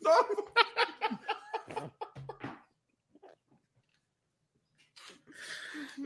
Stop. 0.00 0.26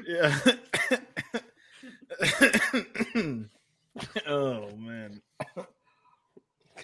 Yeah. 0.06 0.38
oh 4.26 4.70
man, 4.76 5.20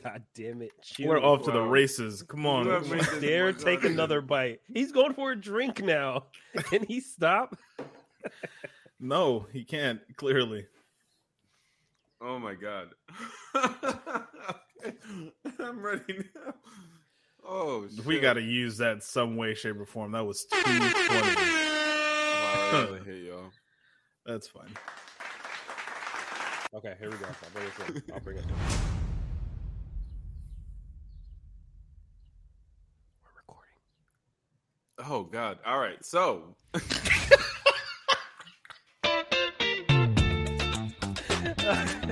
God 0.03 0.23
damn 0.35 0.63
it! 0.63 0.71
Chew. 0.83 1.09
we're 1.09 1.23
off 1.23 1.45
to 1.45 1.51
the 1.51 1.61
races. 1.61 2.23
Come 2.23 2.47
on. 2.47 2.67
You 2.67 2.71
have 2.73 2.91
made 2.91 3.01
this 3.01 3.21
Dare 3.21 3.53
take 3.53 3.83
fun. 3.83 3.93
another 3.93 4.21
bite. 4.21 4.61
He's 4.73 4.93
going 4.93 5.15
for 5.15 5.33
a 5.33 5.41
drink 5.41 5.83
now. 5.83 6.27
Can 6.65 6.85
he 6.85 7.01
stop? 7.01 7.57
No, 9.01 9.47
he 9.53 9.65
can't. 9.65 10.01
Clearly. 10.17 10.67
Oh 12.23 12.39
my 12.39 12.55
god. 12.55 12.89
I'm 15.65 15.81
ready 15.81 16.03
now. 16.35 16.55
Oh, 17.47 17.87
shit. 17.89 18.05
We 18.05 18.21
got 18.21 18.35
to 18.35 18.43
use 18.43 18.77
that 18.79 19.03
some 19.03 19.37
way, 19.37 19.55
shape, 19.55 19.81
or 19.81 19.87
form. 19.87 20.13
That 20.13 20.25
was 20.25 20.45
too 20.45 20.57
funny. 20.59 20.81
Wow, 20.81 20.91
oh, 21.17 22.71
I 22.73 22.83
really 22.85 23.05
hate 23.05 23.25
y'all. 23.25 23.51
That's 24.27 24.47
fine. 24.47 24.75
Okay, 26.75 26.95
here 26.99 27.11
we 27.11 27.17
go. 27.17 27.27
I'll 27.27 27.51
bring 27.53 27.67
it 27.67 27.73
in. 28.09 28.15
I'll 28.15 28.21
bring 28.21 28.37
it 28.39 28.45
in. 28.45 28.51
We're 33.23 33.31
recording. 33.37 33.75
Oh 34.99 35.23
god. 35.23 35.59
All 35.65 35.79
right. 35.79 36.05
So 36.05 36.57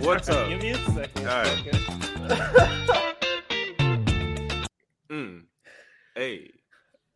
What's 0.00 0.28
up? 0.28 0.48
Give 0.48 0.62
me 0.62 0.70
a 0.70 0.78
second. 0.78 1.28
All 1.28 1.42
right. 1.42 1.66
Okay. 1.66 3.08
Mm. 5.12 5.42
Hey. 6.14 6.50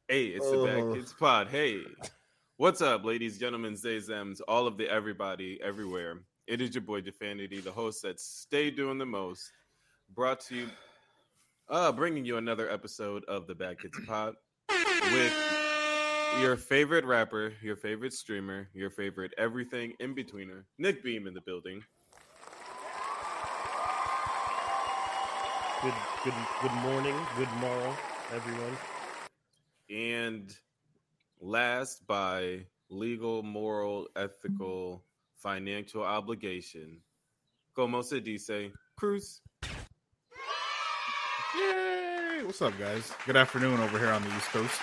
Hey, 0.07 0.27
it's 0.27 0.51
the 0.51 0.65
Bad 0.67 0.83
Oh. 0.83 0.95
Kids 0.95 1.15
Pod. 1.15 1.49
Hey. 1.49 1.81
What's 2.59 2.83
up, 2.83 3.07
ladies, 3.07 3.39
gentlemen, 3.39 3.75
zays, 3.75 4.11
ems, 4.11 4.43
all 4.43 4.67
of 4.67 4.77
the 4.77 4.87
everybody, 4.87 5.59
everywhere. 5.63 6.21
It 6.47 6.61
is 6.61 6.75
your 6.75 6.83
boy 6.83 7.01
Defanity, 7.01 7.59
the 7.61 7.73
host 7.73 8.03
that 8.03 8.21
stay 8.21 8.71
doing 8.71 8.99
the 8.99 9.07
most. 9.07 9.51
Brought 10.15 10.41
to 10.43 10.57
you, 10.57 10.69
uh, 11.71 11.91
bringing 11.91 12.27
you 12.27 12.37
another 12.37 12.71
episode 12.71 13.25
of 13.29 13.47
the 13.47 13.55
Bad 13.55 13.81
Kids 13.81 13.99
Pod 14.07 14.35
with 15.11 15.33
your 16.39 16.57
favorite 16.57 17.07
rapper, 17.07 17.55
your 17.63 17.77
favorite 17.77 18.13
streamer, 18.13 18.69
your 18.75 18.91
favorite 18.91 19.33
everything 19.39 19.95
in 20.01 20.15
betweener, 20.15 20.65
Nick 20.77 21.03
Beam 21.03 21.27
in 21.27 21.33
the 21.33 21.41
building. 21.41 21.83
Good, 25.87 25.95
good, 26.25 26.35
good 26.63 26.73
morning, 26.83 27.15
good 27.37 27.53
morrow, 27.61 27.97
everyone. 28.35 28.77
And 29.89 30.53
last, 31.41 32.05
by 32.09 32.67
legal, 32.89 33.45
moral, 33.45 34.09
ethical, 34.17 35.05
financial 35.37 36.03
obligation, 36.03 37.01
como 37.77 38.03
se 38.03 38.19
dice, 38.19 38.73
Cruz. 38.97 39.43
Yay! 41.57 42.41
What's 42.43 42.61
up, 42.63 42.77
guys? 42.81 43.13
Good 43.25 43.37
afternoon 43.37 43.79
over 43.79 43.97
here 43.97 44.11
on 44.11 44.23
the 44.23 44.37
East 44.37 44.49
Coast. 44.49 44.81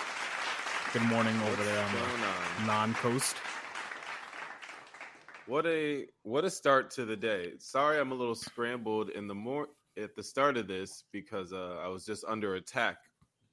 Good 0.94 1.02
morning 1.02 1.36
over 1.42 1.64
there 1.66 1.84
on 1.84 1.92
the 1.92 2.62
on? 2.62 2.66
non-coast. 2.66 3.36
What 5.48 5.66
a 5.66 6.06
what 6.22 6.46
a 6.46 6.50
start 6.50 6.92
to 6.92 7.04
the 7.04 7.18
day. 7.18 7.56
Sorry, 7.58 8.00
I'm 8.00 8.14
a 8.14 8.16
little 8.16 8.36
scrambled 8.36 9.10
in 9.10 9.28
the 9.28 9.36
more 9.36 9.68
at 9.98 10.16
the 10.16 10.24
start 10.24 10.58
of 10.58 10.68
this 10.68 11.04
because 11.12 11.54
uh, 11.54 11.80
I 11.84 11.88
was 11.88 12.06
just 12.06 12.24
under 12.28 12.56
attack 12.56 12.98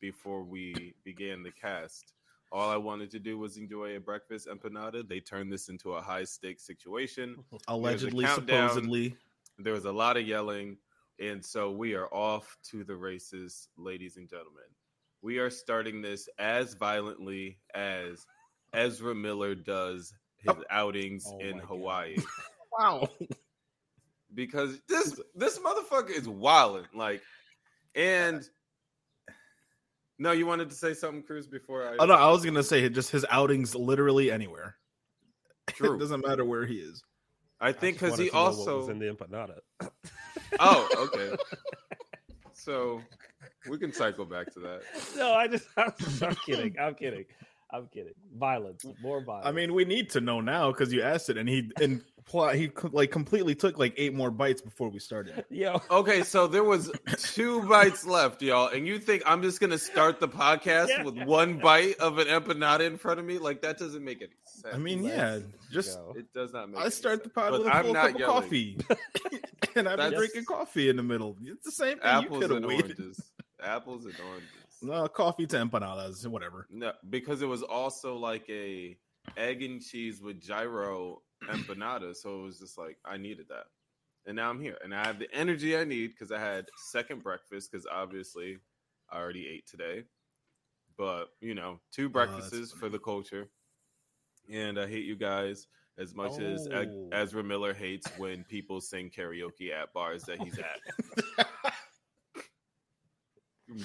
before 0.00 0.42
we 0.42 0.94
began 1.04 1.42
the 1.42 1.50
cast. 1.52 2.14
All 2.52 2.68
I 2.68 2.76
wanted 2.76 3.10
to 3.12 3.18
do 3.18 3.38
was 3.38 3.56
enjoy 3.56 3.96
a 3.96 4.00
breakfast 4.00 4.48
empanada. 4.48 5.06
They 5.06 5.20
turned 5.20 5.52
this 5.52 5.68
into 5.68 5.92
a 5.92 6.00
high 6.00 6.24
stakes 6.24 6.66
situation. 6.66 7.36
Allegedly, 7.68 8.24
countdown. 8.24 8.68
supposedly. 8.70 9.16
There 9.58 9.74
was 9.74 9.84
a 9.84 9.92
lot 9.92 10.16
of 10.16 10.26
yelling, 10.26 10.78
and 11.20 11.44
so 11.44 11.70
we 11.70 11.94
are 11.94 12.08
off 12.12 12.56
to 12.70 12.82
the 12.82 12.96
races, 12.96 13.68
ladies 13.76 14.16
and 14.16 14.28
gentlemen. 14.28 14.64
We 15.22 15.38
are 15.38 15.50
starting 15.50 16.00
this 16.00 16.28
as 16.38 16.74
violently 16.74 17.58
as 17.74 18.26
Ezra 18.72 19.14
Miller 19.14 19.54
does 19.54 20.14
his 20.38 20.54
outings 20.70 21.24
Oh 21.26 21.38
in 21.38 21.52
my 21.52 21.58
God. 21.58 21.68
Hawaii 21.68 22.16
Wow. 22.78 23.08
because 24.46 24.80
this 24.88 25.20
this 25.34 25.58
motherfucker 25.58 26.08
is 26.10 26.26
wilding 26.26 26.86
like 26.94 27.20
and 27.94 28.48
uh, 29.28 29.32
no 30.18 30.32
you 30.32 30.46
wanted 30.46 30.70
to 30.70 30.74
say 30.74 30.94
something 30.94 31.22
cruz 31.22 31.46
before 31.46 31.86
i 31.86 31.96
Oh 31.98 32.06
no, 32.06 32.14
I 32.14 32.30
was 32.30 32.42
gonna 32.42 32.62
say 32.62 32.88
just 32.88 33.10
his 33.10 33.26
outings 33.30 33.74
literally 33.74 34.30
anywhere. 34.30 34.76
True. 35.68 35.96
it 35.96 35.98
doesn't 35.98 36.26
matter 36.26 36.44
where 36.46 36.64
he 36.64 36.76
is. 36.76 37.02
i 37.60 37.70
think 37.70 37.98
because 38.00 38.18
he 38.18 38.30
to 38.30 38.34
know 38.34 38.42
what 38.44 38.56
was 38.56 38.68
also 38.68 38.90
in 38.90 38.98
the 38.98 39.12
empanada. 39.12 39.58
oh 40.58 40.88
okay 41.12 41.36
so 42.54 43.02
we 43.68 43.76
can 43.76 43.92
cycle 43.92 44.24
back 44.24 44.50
to 44.54 44.60
that 44.60 44.80
no, 45.18 45.34
I 45.34 45.48
just, 45.48 45.66
I'm, 45.76 45.92
I'm 46.22 46.34
kidding. 46.46 46.76
I'm 46.80 46.94
kidding. 46.94 47.26
I'm 47.72 47.86
kidding. 47.88 48.14
Violence, 48.36 48.84
more 49.02 49.22
violence. 49.22 49.46
I 49.46 49.52
mean, 49.52 49.74
we 49.74 49.84
need 49.84 50.10
to 50.10 50.20
know 50.20 50.40
now 50.40 50.70
because 50.72 50.92
you 50.92 51.02
asked 51.02 51.30
it, 51.30 51.36
and 51.38 51.48
he 51.48 51.70
and 51.80 52.02
pl- 52.24 52.48
he 52.48 52.70
like 52.92 53.10
completely 53.10 53.54
took 53.54 53.78
like 53.78 53.94
eight 53.96 54.12
more 54.14 54.30
bites 54.30 54.60
before 54.60 54.88
we 54.88 54.98
started. 54.98 55.44
Yeah. 55.50 55.78
okay 55.90 56.22
so 56.22 56.46
there 56.46 56.64
was 56.64 56.90
two 57.18 57.62
bites 57.68 58.06
left 58.06 58.40
y'all 58.40 58.68
and 58.68 58.86
you 58.86 58.98
think 58.98 59.22
i'm 59.26 59.42
just 59.42 59.60
gonna 59.60 59.76
start 59.78 60.20
the 60.20 60.28
podcast 60.28 60.88
Yeah. 60.88 61.02
with 61.02 61.20
one 61.24 61.58
bite 61.58 61.96
of 61.98 62.18
an 62.18 62.28
empanada 62.28 62.80
in 62.86 62.96
front 62.98 63.18
of 63.20 63.26
me 63.26 63.38
like 63.38 63.60
that 63.62 63.76
doesn't 63.78 64.04
make 64.04 64.18
any 64.22 64.30
sense 64.44 64.74
I 64.74 64.78
mean, 64.78 65.02
yeah, 65.02 65.32
Let's 65.32 65.44
just 65.70 65.98
go. 65.98 66.14
it 66.16 66.32
does 66.32 66.52
not 66.52 66.70
make 66.70 66.78
I 66.78 66.82
any 66.82 66.90
start 66.92 67.24
the 67.24 67.30
sense. 67.30 67.34
pod 67.34 67.50
But 67.50 67.58
with 67.60 67.68
a 67.68 67.74
I'm 67.74 67.84
full 67.84 67.94
not 67.94 68.12
cup 68.12 68.20
of 68.20 68.26
coffee, 68.26 68.78
and 69.76 69.88
I've 69.88 69.98
been 69.98 70.12
drinking 70.14 70.44
coffee 70.44 70.88
in 70.88 70.96
the 70.96 71.02
middle. 71.02 71.36
It's 71.44 71.64
the 71.64 71.72
same 71.72 71.98
thing. 71.98 72.06
apples 72.06 72.40
could 72.42 72.50
and 72.52 72.66
waited. 72.66 72.84
oranges 72.98 73.20
apples 73.62 74.04
and 74.06 74.14
oranges 74.28 74.48
No, 74.82 75.06
coffee 75.08 75.46
to 75.46 75.56
empanadas, 75.56 76.26
whatever. 76.26 76.66
No, 76.70 76.92
because 77.08 77.42
it 77.42 77.46
was 77.46 77.62
also 77.62 78.16
like 78.16 78.48
a 78.48 78.96
egg 79.36 79.62
and 79.62 79.82
cheese 79.82 80.22
with 80.22 80.40
gyro 80.40 81.22
empanada. 81.44 82.14
So 82.16 82.40
it 82.40 82.42
was 82.42 82.58
just 82.58 82.78
like 82.78 82.98
I 83.04 83.16
needed 83.16 83.46
that, 83.48 83.66
and 84.26 84.36
now 84.36 84.50
I'm 84.50 84.60
here, 84.60 84.78
and 84.82 84.94
I 84.94 85.06
have 85.06 85.18
the 85.18 85.28
energy 85.34 85.76
I 85.76 85.84
need 85.84 86.08
because 86.08 86.32
I 86.32 86.38
had 86.38 86.66
second 86.90 87.22
breakfast 87.22 87.70
because 87.70 87.86
obviously 87.86 88.58
I 89.10 89.18
already 89.18 89.48
ate 89.48 89.66
today, 89.66 90.04
but 90.96 91.26
you 91.40 91.54
know 91.54 91.80
two 91.92 92.06
oh, 92.06 92.10
breakfasts 92.10 92.50
that's 92.50 92.72
for 92.72 92.88
the 92.88 92.98
culture, 92.98 93.48
and 94.50 94.78
I 94.78 94.86
hate 94.86 95.04
you 95.04 95.16
guys 95.16 95.66
as 95.98 96.14
much 96.14 96.38
as 96.38 96.66
Oh. 96.72 97.08
Ezra 97.12 97.44
Miller 97.44 97.74
hates 97.74 98.06
when 98.16 98.44
people 98.44 98.80
sing 98.80 99.10
karaoke 99.10 99.70
at 99.70 99.92
bars 99.92 100.22
that 100.24 100.40
he's 100.40 100.58
at. 100.58 101.46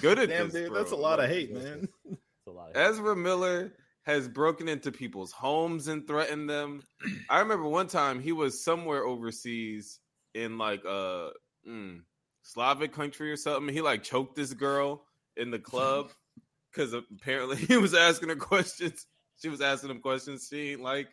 Good 0.02 0.20
at 0.20 0.30
Damn, 0.30 0.46
this, 0.46 0.54
dude, 0.54 0.70
bro. 0.70 0.78
that's 0.78 0.92
a 0.92 0.96
lot 0.96 1.20
of 1.20 1.30
hate, 1.30 1.54
man. 1.54 1.88
It's 2.10 2.20
a 2.48 2.52
lot. 2.52 2.72
Of 2.72 2.78
Ezra 2.78 3.16
Miller 3.16 3.74
has 4.04 4.28
broken 4.28 4.68
into 4.68 4.92
people's 4.92 5.32
homes 5.32 5.88
and 5.88 6.08
threatened 6.08 6.50
them. 6.50 6.84
I 7.30 7.40
remember 7.40 7.68
one 7.68 7.88
time 7.88 8.20
he 8.20 8.32
was 8.32 8.64
somewhere 8.64 9.04
overseas 9.04 10.00
in 10.34 10.58
like 10.58 10.84
a 10.86 11.30
mm, 11.68 12.02
Slavic 12.44 12.94
country 12.94 13.32
or 13.32 13.38
something. 13.38 13.74
He 13.74 13.82
like 13.82 14.04
choked 14.04 14.36
this 14.36 14.54
girl 14.54 15.04
in 15.38 15.52
the 15.52 15.60
club 15.60 16.12
because 16.72 16.94
apparently 16.94 17.56
he 17.58 17.78
was 17.78 17.94
asking 17.94 18.30
her 18.30 18.36
questions. 18.36 19.06
She 19.42 19.50
was 19.50 19.62
asking 19.62 19.90
him 19.90 20.02
questions. 20.02 20.48
She 20.50 20.72
ain't 20.72 20.82
like, 20.82 21.08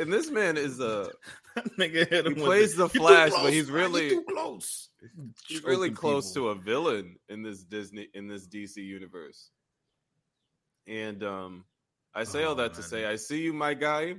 and 0.00 0.12
this 0.12 0.30
man 0.30 0.56
is 0.56 0.80
a 0.80 1.10
Nigga 1.78 2.08
hit 2.08 2.26
He 2.26 2.32
him 2.32 2.34
with 2.34 2.44
plays 2.44 2.74
the 2.74 2.82
"You're 2.84 2.88
too 2.88 2.98
Flash, 2.98 3.30
but 3.30 3.38
close, 3.40 3.52
he's 3.52 3.66
man. 3.68 3.76
Really- 3.76 4.08
too 4.10 4.24
close. 4.28 4.88
he's 5.46 5.62
really 5.64 5.90
close 5.90 6.32
people. 6.32 6.54
to 6.54 6.58
a 6.60 6.62
villain 6.62 7.16
in 7.28 7.42
this 7.42 7.62
Disney 7.62 8.08
in 8.14 8.26
this 8.28 8.46
DC 8.46 8.76
universe. 8.78 9.50
And 10.86 11.22
um 11.22 11.64
I 12.14 12.24
say 12.24 12.44
all 12.44 12.52
Oh, 12.52 12.56
that 12.56 12.74
to 12.74 12.82
say 12.82 13.06
I 13.06 13.16
see 13.16 13.42
you, 13.42 13.52
my 13.52 13.74
guy. 13.74 14.16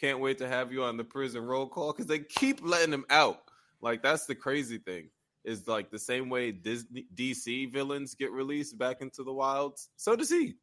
Can't 0.00 0.20
wait 0.20 0.38
to 0.38 0.48
have 0.48 0.72
you 0.72 0.84
on 0.84 0.96
the 0.98 1.04
prison 1.04 1.42
roll 1.42 1.66
call 1.68 1.92
because 1.92 2.06
they 2.06 2.18
keep 2.20 2.60
letting 2.62 2.92
him 2.92 3.06
out. 3.10 3.38
Like 3.80 4.02
that's 4.02 4.26
the 4.26 4.34
crazy 4.34 4.78
thing. 4.78 5.08
Is 5.44 5.66
like 5.68 5.90
the 5.90 5.98
same 5.98 6.28
way 6.28 6.50
Disney 6.52 7.06
DC 7.14 7.72
villains 7.72 8.14
get 8.14 8.32
released 8.32 8.76
back 8.78 9.00
into 9.00 9.22
the 9.22 9.32
wilds. 9.32 9.88
So 9.96 10.16
does 10.16 10.28
he. 10.28 10.54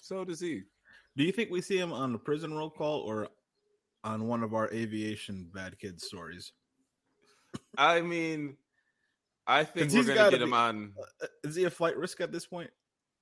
So 0.00 0.24
does 0.24 0.40
he. 0.40 0.62
Do 1.16 1.24
you 1.24 1.32
think 1.32 1.50
we 1.50 1.60
see 1.60 1.78
him 1.78 1.92
on 1.92 2.12
the 2.12 2.18
prison 2.18 2.54
roll 2.54 2.70
call 2.70 3.00
or 3.00 3.28
on 4.06 4.28
one 4.28 4.42
of 4.42 4.54
our 4.54 4.72
aviation 4.72 5.50
bad 5.52 5.78
kids 5.78 6.06
stories? 6.06 6.52
I 7.76 8.00
mean, 8.00 8.56
I 9.46 9.64
think 9.64 9.92
we're 9.92 10.02
gonna 10.02 10.14
gotta 10.14 10.30
get 10.38 10.42
him 10.42 10.54
on. 10.54 10.92
Is 11.42 11.56
he 11.56 11.64
a 11.64 11.70
flight 11.70 11.96
risk 11.96 12.20
at 12.20 12.32
this 12.32 12.46
point? 12.46 12.70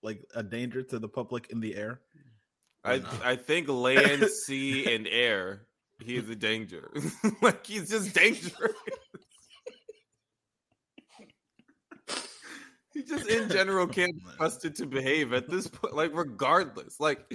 Like 0.03 0.23
a 0.35 0.43
danger 0.43 0.83
to 0.83 0.99
the 0.99 1.09
public 1.09 1.49
in 1.51 1.61
the 1.61 1.75
air? 1.75 2.01
I 2.85 2.99
No. 2.99 3.09
I 3.25 3.37
think 3.37 3.69
land, 3.69 4.29
sea, 4.47 4.95
and 4.95 5.09
air. 5.09 5.63
He 6.05 6.17
is 6.17 6.29
a 6.29 6.37
danger. 6.37 6.93
like 7.43 7.67
he's 7.67 7.89
just 7.89 8.15
dangerous. 8.15 8.73
he 12.93 13.03
just 13.03 13.27
in 13.27 13.49
general 13.49 13.85
oh, 13.89 13.89
can't 13.89 14.15
be 14.15 14.23
trusted 14.37 14.75
to 14.77 14.87
behave 14.87 15.33
at 15.33 15.49
this 15.49 15.67
point. 15.67 15.95
Like 15.95 16.11
regardless, 16.15 17.01
like, 17.01 17.33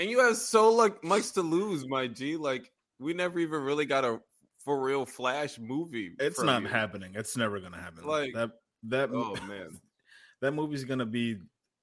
and 0.00 0.10
you 0.10 0.20
have 0.20 0.36
so 0.36 0.72
like 0.72 1.04
much 1.04 1.32
to 1.32 1.42
lose, 1.42 1.86
my 1.86 2.08
G. 2.08 2.36
Like 2.36 2.72
we 2.98 3.12
never 3.12 3.38
even 3.38 3.62
really 3.62 3.84
got 3.84 4.04
a 4.04 4.20
for 4.64 4.80
real 4.80 5.06
Flash 5.06 5.58
movie. 5.58 6.12
It's 6.18 6.42
not 6.42 6.62
you. 6.62 6.68
happening. 6.68 7.12
It's 7.14 7.36
never 7.36 7.60
gonna 7.60 7.80
happen. 7.80 8.04
Like- 8.06 8.32
that 8.34 8.50
that 8.84 9.10
Oh 9.12 9.36
man, 9.46 9.78
that 10.40 10.52
movie's 10.52 10.84
gonna 10.84 11.06
be 11.06 11.36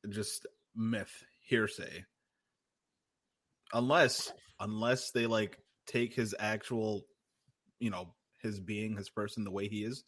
just 0.09 0.47
myth 0.75 1.23
hearsay 1.41 2.03
unless 3.73 4.31
unless 4.59 5.11
they 5.11 5.25
like 5.25 5.57
take 5.87 6.13
his 6.13 6.35
actual 6.37 7.05
you 7.79 7.89
know 7.89 8.13
his 8.41 8.59
being 8.59 8.95
his 8.95 9.09
person 9.09 9.43
the 9.43 9.51
way 9.51 9.67
he 9.67 9.83
is 9.83 10.03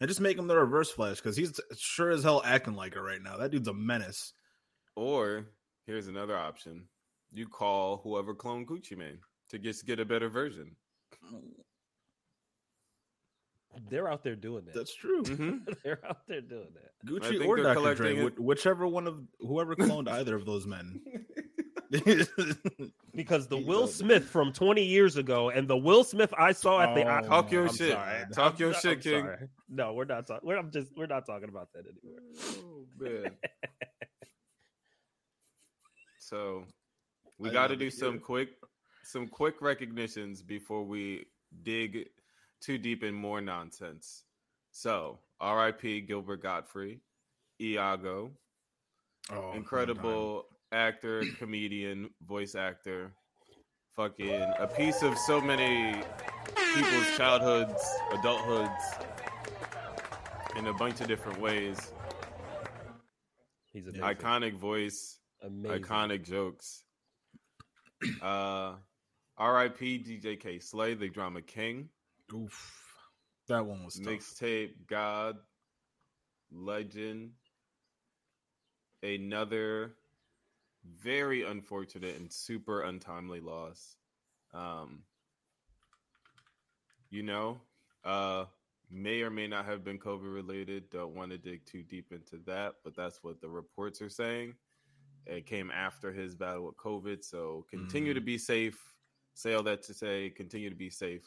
and 0.00 0.08
just 0.08 0.20
make 0.20 0.38
him 0.38 0.46
the 0.48 0.56
reverse 0.56 0.90
flash 0.90 1.16
because 1.16 1.36
he's 1.36 1.60
sure 1.76 2.10
as 2.10 2.22
hell 2.22 2.42
acting 2.44 2.74
like 2.74 2.96
it 2.96 3.00
right 3.00 3.22
now 3.22 3.36
that 3.36 3.50
dude's 3.50 3.68
a 3.68 3.74
menace 3.74 4.32
or 4.96 5.46
here's 5.86 6.08
another 6.08 6.36
option: 6.36 6.86
you 7.34 7.46
call 7.48 7.98
whoever 8.04 8.34
cloned 8.34 8.66
Gucci 8.66 8.96
Mane 8.96 9.18
to 9.50 9.58
just 9.58 9.84
get 9.86 10.00
a 10.00 10.04
better 10.04 10.28
version. 10.28 10.74
They're 13.90 14.08
out 14.08 14.22
there 14.22 14.36
doing 14.36 14.64
that. 14.66 14.74
that's 14.74 14.94
true 14.94 15.22
Mhm. 15.24 15.66
They're 15.82 15.98
out 16.08 16.26
there 16.28 16.40
doing 16.40 16.68
that. 16.74 16.92
gucci 17.10 17.44
or 17.44 17.56
dr 17.56 17.62
dre 17.64 17.74
collecting 17.74 18.18
it. 18.18 18.38
whichever 18.38 18.86
one 18.86 19.08
of 19.08 19.20
whoever 19.40 19.74
cloned 19.74 20.08
either 20.18 20.36
of 20.36 20.46
those 20.46 20.64
men 20.66 21.00
Because 23.14 23.46
the 23.48 23.56
He 23.58 23.64
Will. 23.64 23.86
Smith 23.88 24.24
from 24.24 24.52
20 24.52 24.82
years 24.82 25.16
ago 25.16 25.50
and 25.50 25.66
the 25.68 25.76
Will 25.76 26.02
Smith 26.04 26.32
I 26.38 26.52
saw 26.52 26.80
at 26.82 26.94
the 26.94 27.02
Oh, 27.02 27.20
Talk 27.28 27.50
your 27.52 27.66
I'm 27.68 27.74
shit. 27.74 27.92
sorry. 27.92 28.24
Talk 28.32 28.58
your 28.60 28.74
I'm 28.74 28.80
shit, 28.80 29.00
King. 29.00 29.24
sorry. 29.24 29.48
No, 29.68 29.92
we're 29.92 30.04
not 30.04 30.26
talking. 30.26 30.46
We're 30.48 30.56
I'm 30.58 30.70
just 30.70 30.90
we're 30.96 31.06
not 31.06 31.26
talking 31.26 31.48
about 31.48 31.68
that 31.74 31.84
anymore. 31.86 32.20
Oh, 32.58 32.86
man. 32.98 33.32
so 36.18 36.64
we 37.38 37.50
got 37.50 37.68
to 37.68 37.76
do 37.76 37.90
some 37.90 38.14
yeah. 38.14 38.20
quick 38.20 38.48
some 39.04 39.28
quick 39.28 39.60
recognitions 39.60 40.42
before 40.42 40.84
we 40.84 41.26
dig 41.62 42.08
too 42.60 42.78
deep 42.78 43.02
in 43.04 43.14
more 43.14 43.40
nonsense. 43.40 44.24
So, 44.70 45.18
R.I.P. 45.40 46.00
Gilbert 46.02 46.42
Gottfried, 46.42 47.00
Iago, 47.60 48.30
Oh, 49.30 49.52
incredible 49.54 50.46
actor, 50.72 51.22
comedian, 51.38 52.10
voice 52.26 52.54
actor, 52.54 53.12
fucking 53.94 54.42
a 54.58 54.66
piece 54.66 55.02
of 55.02 55.16
so 55.18 55.40
many 55.40 56.02
people's 56.74 57.16
childhoods, 57.16 57.82
adulthoods, 58.12 59.04
in 60.56 60.66
a 60.66 60.72
bunch 60.74 61.00
of 61.00 61.08
different 61.08 61.40
ways. 61.40 61.92
He's 63.72 63.84
Yeah. 63.86 63.90
amazing. 64.02 64.16
Iconic 64.16 64.54
voice, 64.58 65.20
amazing. 65.42 65.82
iconic 65.82 66.22
jokes. 66.24 66.83
Uh, 68.22 68.74
R.I.P. 69.36 69.98
DJ 69.98 70.38
Kay 70.38 70.58
Slay, 70.58 70.94
the 70.94 71.08
drama 71.08 71.42
king. 71.42 71.88
Oof. 72.32 72.82
That 73.48 73.66
one 73.66 73.84
was. 73.84 74.00
Mixtape 74.00 74.72
God, 74.86 75.36
Legend. 76.52 77.32
Another 79.02 79.92
very 81.02 81.42
unfortunate 81.42 82.16
and 82.16 82.32
super 82.32 82.82
untimely 82.82 83.40
loss. 83.40 83.96
Um, 84.52 85.02
you 87.10 87.22
know, 87.22 87.60
uh, 88.04 88.44
may 88.90 89.22
or 89.22 89.30
may 89.30 89.46
not 89.46 89.66
have 89.66 89.84
been 89.84 89.98
COVID 89.98 90.32
related. 90.32 90.90
Don't 90.90 91.14
want 91.14 91.30
to 91.32 91.38
dig 91.38 91.64
too 91.66 91.82
deep 91.82 92.12
into 92.12 92.42
that, 92.46 92.76
but 92.84 92.96
that's 92.96 93.22
what 93.22 93.40
the 93.40 93.48
reports 93.48 94.00
are 94.02 94.08
saying. 94.08 94.54
It 95.26 95.46
came 95.46 95.70
after 95.70 96.12
his 96.12 96.34
battle 96.34 96.66
with 96.66 96.76
COVID, 96.76 97.24
so 97.24 97.64
continue 97.70 98.12
to 98.14 98.20
be 98.20 98.36
safe. 98.36 98.78
Say 99.34 99.54
all 99.54 99.62
that 99.62 99.82
to 99.84 99.94
say, 99.94 100.30
continue 100.30 100.68
to 100.68 100.76
be 100.76 100.90
safe. 100.90 101.26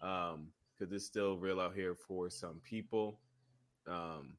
Um, 0.00 0.48
because 0.78 0.92
it's 0.92 1.06
still 1.06 1.38
real 1.38 1.60
out 1.60 1.74
here 1.74 1.94
for 1.94 2.28
some 2.28 2.60
people. 2.62 3.20
Um, 3.88 4.36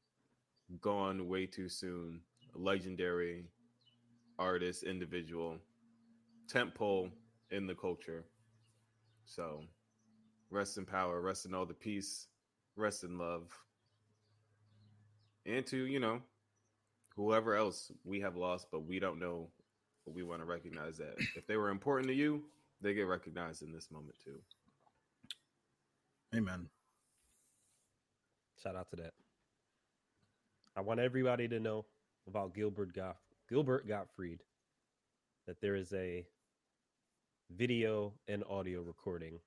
gone 0.80 1.28
way 1.28 1.46
too 1.46 1.68
soon. 1.68 2.20
Legendary 2.54 3.44
artist, 4.38 4.84
individual, 4.84 5.58
tentpole 6.52 7.10
in 7.50 7.66
the 7.66 7.74
culture. 7.74 8.24
So, 9.24 9.64
rest 10.50 10.78
in 10.78 10.86
power, 10.86 11.20
rest 11.20 11.44
in 11.44 11.54
all 11.54 11.66
the 11.66 11.74
peace, 11.74 12.28
rest 12.76 13.04
in 13.04 13.18
love, 13.18 13.48
and 15.44 15.66
to 15.66 15.84
you 15.84 16.00
know, 16.00 16.20
whoever 17.18 17.56
else 17.56 17.90
we 18.04 18.20
have 18.20 18.36
lost, 18.36 18.68
but 18.70 18.86
we 18.86 19.00
don't 19.00 19.18
know. 19.18 19.48
But 20.06 20.14
we 20.14 20.22
want 20.22 20.40
to 20.40 20.46
recognize 20.46 20.96
that 20.98 21.16
if 21.36 21.46
they 21.46 21.56
were 21.56 21.68
important 21.68 22.08
to 22.08 22.14
you, 22.14 22.44
they 22.80 22.94
get 22.94 23.02
recognized 23.02 23.62
in 23.62 23.72
this 23.72 23.90
moment 23.90 24.14
too. 24.24 24.38
Amen. 26.34 26.68
Shout 28.62 28.76
out 28.76 28.88
to 28.90 28.96
that. 28.96 29.12
I 30.76 30.80
want 30.80 31.00
everybody 31.00 31.48
to 31.48 31.58
know 31.60 31.84
about 32.28 32.54
Gilbert 32.54 32.94
Goff 32.94 33.16
Gilbert 33.50 33.88
Gottfried 33.88 34.40
that 35.46 35.60
there 35.60 35.74
is 35.74 35.92
a 35.92 36.24
video 37.50 38.12
and 38.28 38.44
audio 38.48 38.82
recording 38.82 39.40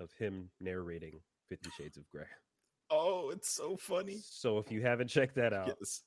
of 0.00 0.10
him 0.18 0.50
narrating 0.60 1.20
Fifty 1.48 1.70
Shades 1.78 1.96
of 1.96 2.08
Grey. 2.10 2.24
Oh, 2.90 3.30
it's 3.30 3.50
so 3.50 3.76
funny. 3.76 4.18
So 4.28 4.58
if 4.58 4.70
you 4.70 4.82
haven't 4.82 5.08
checked 5.08 5.36
that 5.36 5.52
out, 5.52 5.72
Yes. 5.80 6.02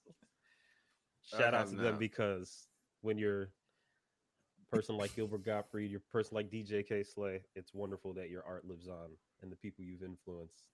I 1.34 1.38
shout 1.38 1.54
out 1.54 1.60
have 1.62 1.70
to 1.72 1.76
them 1.76 1.98
because 1.98 2.68
when 3.02 3.18
you're 3.18 3.44
a 3.44 4.76
person 4.76 4.98
like 4.98 5.16
Gilbert 5.16 5.46
Gottfried, 5.46 5.90
you're 5.92 6.02
a 6.08 6.12
person 6.12 6.36
like 6.36 6.50
DJ 6.52 6.88
Kay 6.88 7.04
Slay, 7.04 7.42
it's 7.56 7.74
wonderful 7.74 8.14
that 8.14 8.30
your 8.30 8.44
art 8.46 8.66
lives 8.68 8.88
on 8.88 9.10
and 9.42 9.52
the 9.52 9.56
people 9.56 9.84
you've 9.86 10.04
influenced. 10.04 10.68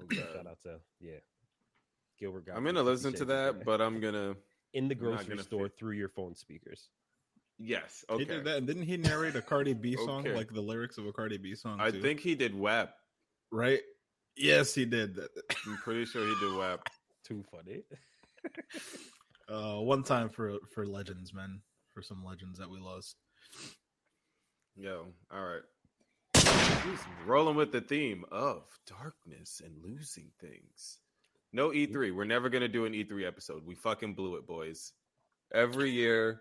Oh, 0.00 0.04
God. 0.06 0.18
Shout 0.34 0.46
out 0.46 0.60
to 0.62 0.80
yeah. 1.00 1.18
Gilbert 2.18 2.46
Gottfried. 2.46 2.56
I'm 2.68 2.74
gonna 2.74 2.88
50 2.90 2.90
listen 3.08 3.12
to 3.20 3.24
that, 3.26 3.54
Grey. 3.54 3.62
but 3.64 3.80
I'm 3.80 4.00
gonna 4.00 4.34
in 4.72 4.88
the 4.88 4.94
I'm 4.94 5.00
grocery 5.00 5.38
store 5.38 5.64
fit- 5.68 5.78
through 5.78 5.92
your 5.96 6.08
phone 6.08 6.34
speakers. 6.34 6.88
yes. 7.58 8.04
Okay. 8.08 8.20
He 8.20 8.24
did 8.24 8.44
that. 8.44 8.56
And 8.58 8.66
didn't 8.66 8.84
he 8.84 8.96
narrate 8.96 9.36
a 9.36 9.42
Cardi 9.42 9.74
B 9.74 9.96
song, 9.96 10.20
Okay. 10.26 10.34
like 10.34 10.52
the 10.52 10.60
lyrics 10.62 10.96
of 10.98 11.06
a 11.06 11.12
Cardi 11.12 11.36
B 11.36 11.54
song? 11.54 11.80
I 11.80 11.90
think 11.90 12.20
he 12.20 12.34
did 12.34 12.54
WAP. 12.54 12.94
right. 13.50 13.80
Yes, 14.34 14.74
he 14.74 14.86
did. 14.86 15.18
I'm 15.66 15.76
pretty 15.84 16.06
sure 16.06 16.26
he 16.26 16.34
did 16.40 16.56
WAP. 16.56 16.88
Too 17.22 17.44
funny. 17.52 17.82
Uh, 19.52 19.78
one 19.80 20.02
time 20.02 20.30
for 20.30 20.54
for 20.72 20.86
legends, 20.86 21.34
man, 21.34 21.60
for 21.92 22.00
some 22.00 22.24
legends 22.24 22.58
that 22.58 22.70
we 22.70 22.80
lost. 22.80 23.16
Yo, 24.74 25.08
all 25.30 25.44
right. 25.44 25.62
He's 26.34 27.00
rolling 27.26 27.54
with 27.54 27.70
the 27.70 27.82
theme 27.82 28.24
of 28.32 28.62
darkness 28.86 29.60
and 29.62 29.74
losing 29.84 30.30
things. 30.40 31.00
No 31.52 31.68
E3. 31.68 32.14
We're 32.14 32.24
never 32.24 32.48
gonna 32.48 32.66
do 32.66 32.86
an 32.86 32.94
E3 32.94 33.26
episode. 33.26 33.66
We 33.66 33.74
fucking 33.74 34.14
blew 34.14 34.36
it, 34.36 34.46
boys. 34.46 34.92
Every 35.52 35.90
year 35.90 36.40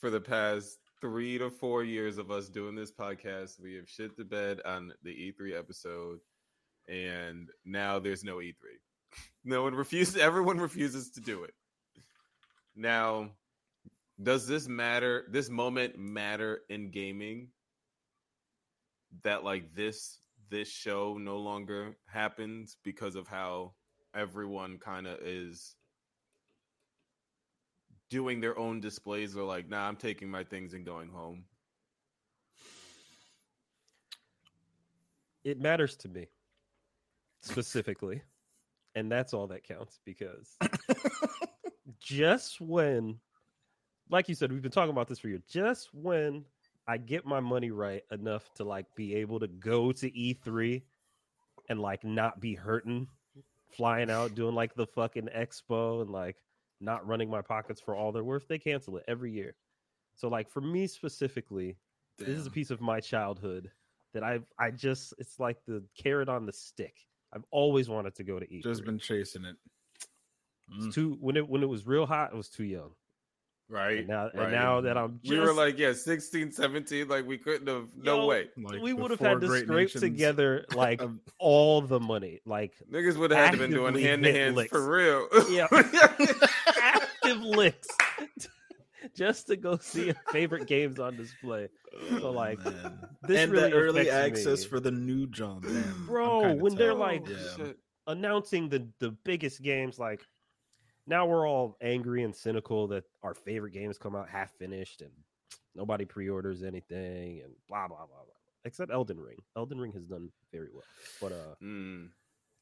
for 0.00 0.08
the 0.08 0.20
past 0.20 0.78
three 1.02 1.36
to 1.36 1.50
four 1.50 1.84
years 1.84 2.16
of 2.16 2.30
us 2.30 2.48
doing 2.48 2.74
this 2.74 2.90
podcast, 2.90 3.60
we 3.60 3.74
have 3.74 3.88
shit 3.88 4.16
the 4.16 4.24
bed 4.24 4.62
on 4.64 4.94
the 5.02 5.10
E3 5.10 5.58
episode, 5.58 6.20
and 6.88 7.50
now 7.66 7.98
there's 7.98 8.24
no 8.24 8.36
E3. 8.36 8.54
No 9.44 9.62
one 9.62 9.74
refuses. 9.74 10.16
Everyone 10.16 10.58
refuses 10.58 11.10
to 11.10 11.20
do 11.20 11.44
it. 11.44 11.54
Now, 12.76 13.30
does 14.22 14.46
this 14.46 14.68
matter? 14.68 15.24
This 15.30 15.48
moment 15.48 15.98
matter 15.98 16.60
in 16.68 16.90
gaming? 16.90 17.48
That 19.22 19.44
like 19.44 19.74
this 19.74 20.20
this 20.50 20.68
show 20.68 21.18
no 21.18 21.38
longer 21.38 21.96
happens 22.06 22.76
because 22.82 23.14
of 23.16 23.28
how 23.28 23.72
everyone 24.14 24.78
kind 24.78 25.06
of 25.06 25.18
is 25.20 25.74
doing 28.10 28.40
their 28.40 28.58
own 28.58 28.80
displays 28.80 29.36
or 29.36 29.44
like 29.44 29.68
nah 29.68 29.86
i'm 29.86 29.96
taking 29.96 30.30
my 30.30 30.42
things 30.42 30.72
and 30.74 30.84
going 30.84 31.08
home 31.08 31.44
It 35.44 35.60
matters 35.60 35.96
to 35.98 36.08
me 36.08 36.26
specifically. 37.40 38.22
and 38.94 39.10
that's 39.10 39.32
all 39.32 39.46
that 39.48 39.64
counts 39.64 40.00
because 40.04 40.56
just 42.00 42.60
when, 42.60 43.18
like 44.10 44.28
you 44.28 44.34
said, 44.34 44.52
we've 44.52 44.62
been 44.62 44.70
talking 44.70 44.90
about 44.90 45.08
this 45.08 45.18
for 45.18 45.28
years, 45.28 45.42
just 45.48 45.92
when 45.94 46.44
I 46.86 46.96
get 46.96 47.26
my 47.26 47.40
money 47.40 47.70
right 47.70 48.02
enough 48.10 48.52
to 48.54 48.64
like 48.64 48.86
be 48.94 49.14
able 49.16 49.40
to 49.40 49.48
go 49.48 49.92
to 49.92 50.10
E3 50.10 50.82
and 51.68 51.80
like 51.80 52.04
not 52.04 52.40
be 52.40 52.54
hurting 52.54 53.08
flying 53.70 54.10
out 54.10 54.34
doing 54.34 54.54
like 54.54 54.74
the 54.74 54.86
fucking 54.86 55.28
expo 55.36 56.00
and 56.02 56.10
like 56.10 56.36
not 56.80 57.06
running 57.06 57.28
my 57.28 57.42
pockets 57.42 57.80
for 57.80 57.94
all 57.94 58.12
they're 58.12 58.24
worth 58.24 58.48
they 58.48 58.58
cancel 58.58 58.96
it 58.96 59.04
every 59.08 59.30
year. 59.32 59.54
So 60.14 60.28
like 60.28 60.48
for 60.48 60.60
me 60.60 60.86
specifically 60.86 61.76
this 62.18 62.28
is 62.28 62.46
a 62.46 62.50
piece 62.50 62.70
of 62.70 62.80
my 62.80 62.98
childhood 62.98 63.70
that 64.12 64.24
i 64.24 64.40
i 64.58 64.70
just 64.70 65.14
it's 65.18 65.38
like 65.38 65.58
the 65.66 65.82
carrot 65.96 66.28
on 66.28 66.46
the 66.46 66.52
stick. 66.52 66.94
I've 67.32 67.44
always 67.50 67.88
wanted 67.88 68.14
to 68.16 68.24
go 68.24 68.38
to 68.38 68.46
E3 68.46 68.62
Just 68.62 68.84
been 68.84 68.98
chasing 68.98 69.44
it. 69.44 69.56
It's 70.76 70.86
Mm. 70.86 70.94
too 70.94 71.16
when 71.20 71.36
it 71.36 71.48
when 71.48 71.62
it 71.62 71.68
was 71.68 71.86
real 71.86 72.06
hot, 72.06 72.32
it 72.32 72.36
was 72.36 72.48
too 72.48 72.64
young. 72.64 72.90
right. 73.70 73.98
And 73.98 74.08
now, 74.08 74.24
right. 74.24 74.34
and 74.34 74.52
now 74.52 74.80
that 74.80 74.96
I'm 74.96 75.20
just, 75.22 75.30
we 75.30 75.38
were 75.38 75.52
like, 75.52 75.78
yeah, 75.78 75.92
16, 75.92 76.52
17, 76.52 77.06
like 77.08 77.26
we 77.26 77.36
couldn't 77.38 77.66
have. 77.66 77.88
No 77.96 78.20
Yo, 78.22 78.26
way, 78.26 78.48
Like 78.56 78.80
we 78.80 78.92
would 78.94 79.10
have 79.10 79.20
had 79.20 79.40
to 79.42 79.46
scrape 79.46 79.68
nations 79.68 80.00
together 80.02 80.64
like 80.74 81.02
all 81.38 81.82
the 81.82 82.00
money, 82.00 82.40
like 82.46 82.74
niggas 82.90 83.16
would 83.16 83.30
have 83.30 83.44
had 83.46 83.50
to 83.52 83.58
been 83.58 83.70
doing 83.70 83.94
hand 83.98 84.22
to 84.24 84.32
hand 84.32 84.58
for 84.70 84.88
real. 84.90 85.28
Yeah. 85.50 85.66
active 86.82 87.40
licks 87.42 87.88
just 89.14 89.46
to 89.48 89.56
go 89.56 89.76
see 89.76 90.12
favorite 90.30 90.66
games 90.66 90.98
on 90.98 91.16
display. 91.16 91.68
So, 92.20 92.30
like, 92.30 92.58
Oh, 92.64 92.92
This 93.22 93.38
and 93.40 93.52
really 93.52 93.70
the 93.70 93.76
early 93.76 94.10
access 94.10 94.62
me. 94.62 94.68
for 94.68 94.80
the 94.80 94.90
new 94.90 95.26
John. 95.26 95.60
Damn, 95.62 96.06
Bro, 96.06 96.40
kinda 96.40 96.62
when 96.62 96.74
they're 96.74 96.94
like- 96.94 97.26
Yeah. 97.28 97.72
Announcing 98.06 98.70
the 98.70 98.88
the 99.00 99.10
biggest 99.10 99.60
games 99.60 99.98
like 99.98 100.22
now 101.08 101.26
we're 101.26 101.48
all 101.48 101.76
angry 101.80 102.22
and 102.22 102.34
cynical 102.36 102.86
that 102.88 103.04
our 103.22 103.34
favorite 103.34 103.72
games 103.72 103.98
come 103.98 104.14
out 104.14 104.28
half 104.28 104.52
finished 104.58 105.00
and 105.02 105.10
nobody 105.74 106.04
pre-orders 106.04 106.62
anything 106.62 107.40
and 107.42 107.52
blah 107.68 107.88
blah 107.88 107.96
blah 107.98 108.06
blah 108.06 108.34
except 108.64 108.92
Elden 108.92 109.18
Ring. 109.18 109.38
Elden 109.56 109.80
Ring 109.80 109.92
has 109.92 110.04
done 110.04 110.30
very 110.52 110.68
well. 110.72 110.84
But 111.20 111.32
uh 111.32 111.54
Mm. 111.62 112.10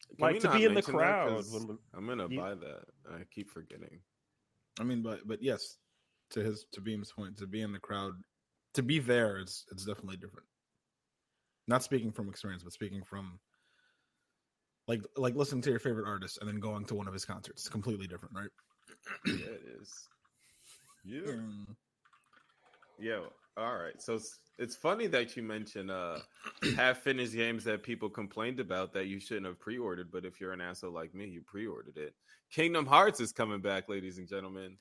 Can 0.09 0.19
Like, 0.21 0.39
to 0.41 0.51
be 0.53 0.65
in 0.65 0.75
the 0.75 0.75
mention 0.75 0.97
that? 0.99 1.45
when 1.51 1.67
we- 1.67 1.77
I'm 1.95 2.07
gonna 2.07 2.29
you- 2.29 2.39
buy 2.39 2.55
that. 2.55 2.85
I 3.11 3.25
keep 3.25 3.51
forgetting. 3.51 4.01
I 4.79 4.85
mean, 4.85 5.03
but 5.03 5.27
but 5.27 5.43
yes, 5.43 5.79
to 6.31 6.43
his 6.45 6.65
to 6.73 6.81
Beam's 6.81 7.11
point, 7.13 7.37
to 7.39 7.47
be 7.47 7.63
in 7.63 7.73
the 7.73 7.81
crowd, 7.81 8.13
to 8.75 8.83
be 8.83 8.99
there, 9.01 9.39
it's 9.39 9.67
it's 9.73 9.85
definitely 9.85 10.19
different. 10.19 10.47
Not 11.67 11.83
speaking 11.83 12.13
from 12.13 12.29
experience, 12.29 12.63
but 12.63 12.73
speaking 12.73 13.03
from 13.03 13.41
like 14.89 15.03
like 15.17 15.35
listening 15.35 15.63
to 15.63 15.71
your 15.71 15.79
favorite 15.79 16.07
artist 16.07 16.39
and 16.41 16.49
then 16.49 16.61
going 16.61 16.85
to 16.87 16.95
one 16.95 17.09
of 17.09 17.13
his 17.13 17.25
concerts. 17.25 17.63
It's 17.63 17.69
completely 17.69 18.07
different, 18.07 18.35
right? 18.35 18.51
yeah, 19.27 19.35
it 19.35 19.63
is. 19.81 20.09
Yeah. 21.05 21.33
Yo, 22.99 23.27
all 23.57 23.77
right. 23.77 24.01
So 24.01 24.15
it's, 24.15 24.39
it's 24.59 24.75
funny 24.75 25.07
that 25.09 25.37
you 25.37 25.43
mention 25.43 25.91
uh 25.91 26.19
half 26.77 26.99
finished 26.99 27.35
games 27.35 27.65
that 27.65 27.83
people 27.83 28.09
complained 28.09 28.61
about 28.61 28.93
that 28.95 29.07
you 29.07 29.21
shouldn't 29.21 29.47
have 29.47 29.61
pre-ordered, 29.61 30.11
but 30.11 30.25
if 30.25 30.41
you're 30.41 30.53
an 30.53 30.61
asshole 30.61 30.93
like 30.93 31.15
me, 31.15 31.27
you 31.27 31.43
pre-ordered 31.43 31.97
it. 31.97 32.15
Kingdom 32.51 32.87
Hearts 32.87 33.21
is 33.21 33.33
coming 33.33 33.61
back, 33.61 33.89
ladies 33.89 34.19
and 34.19 34.29
gentlemen. 34.29 34.79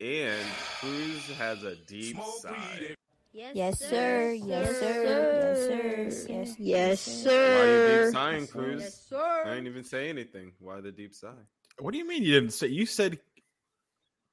And 0.00 0.46
Cruz 0.78 1.26
has 1.36 1.62
a 1.62 1.76
deep 1.76 2.16
sigh. 2.40 2.96
Yes, 3.32 3.78
sir. 3.78 4.32
Yes, 4.32 4.78
sir. 4.78 5.02
Yes, 5.04 6.26
sir. 6.26 6.26
Yes, 6.32 6.56
Yes, 6.58 7.24
Why 7.24 7.32
you 7.32 7.86
deep 7.86 8.04
sir. 8.06 8.10
sighing, 8.12 8.46
Cruz? 8.48 8.80
Yes, 8.82 9.12
I 9.12 9.44
didn't 9.50 9.66
even 9.68 9.84
say 9.84 10.08
anything. 10.08 10.52
Why 10.58 10.80
the 10.80 10.90
deep 10.92 11.14
sigh? 11.14 11.32
What 11.78 11.92
do 11.92 11.98
you 11.98 12.06
mean 12.06 12.22
you 12.24 12.32
didn't 12.32 12.52
say? 12.52 12.66
You 12.68 12.86
said 12.86 13.20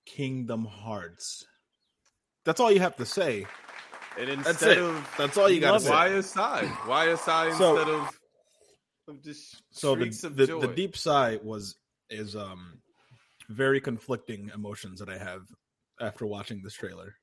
Kingdom 0.05 0.65
Hearts. 0.65 1.45
That's 2.45 2.59
all 2.59 2.71
you 2.71 2.79
have 2.79 2.95
to 2.97 3.05
say. 3.05 3.45
And 4.17 4.29
That's 4.29 4.49
instead 4.49 4.77
it. 4.79 4.83
of 4.83 5.07
That's 5.17 5.37
all 5.37 5.49
you 5.49 5.59
got 5.61 5.73
to 5.73 5.79
say. 5.79 5.89
why 5.91 6.07
a 6.07 6.23
sigh? 6.23 6.65
Why 6.85 7.05
a 7.05 7.17
sigh 7.17 7.51
So- 7.57 7.77
instead 7.77 7.93
of, 7.93 8.19
of 9.09 9.23
just 9.23 9.61
so 9.71 9.95
the, 9.95 10.07
of 10.25 10.35
the, 10.35 10.47
joy? 10.47 10.59
the 10.61 10.67
deep 10.69 10.97
sigh 10.97 11.39
was 11.43 11.75
is 12.09 12.35
um 12.35 12.79
very 13.49 13.79
conflicting 13.79 14.49
emotions 14.55 14.99
that 14.99 15.09
I 15.09 15.17
have 15.17 15.41
after 16.01 16.25
watching 16.25 16.61
this 16.63 16.73
trailer, 16.73 17.15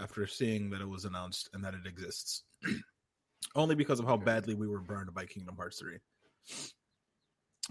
after 0.00 0.26
seeing 0.26 0.70
that 0.70 0.80
it 0.80 0.88
was 0.88 1.04
announced 1.04 1.50
and 1.52 1.64
that 1.64 1.74
it 1.74 1.86
exists. 1.86 2.42
Only 3.54 3.74
because 3.74 4.00
of 4.00 4.06
how 4.06 4.16
badly 4.16 4.54
we 4.54 4.68
were 4.68 4.80
burned 4.80 5.12
by 5.14 5.24
Kingdom 5.24 5.56
Hearts 5.56 5.80
3. 5.80 5.98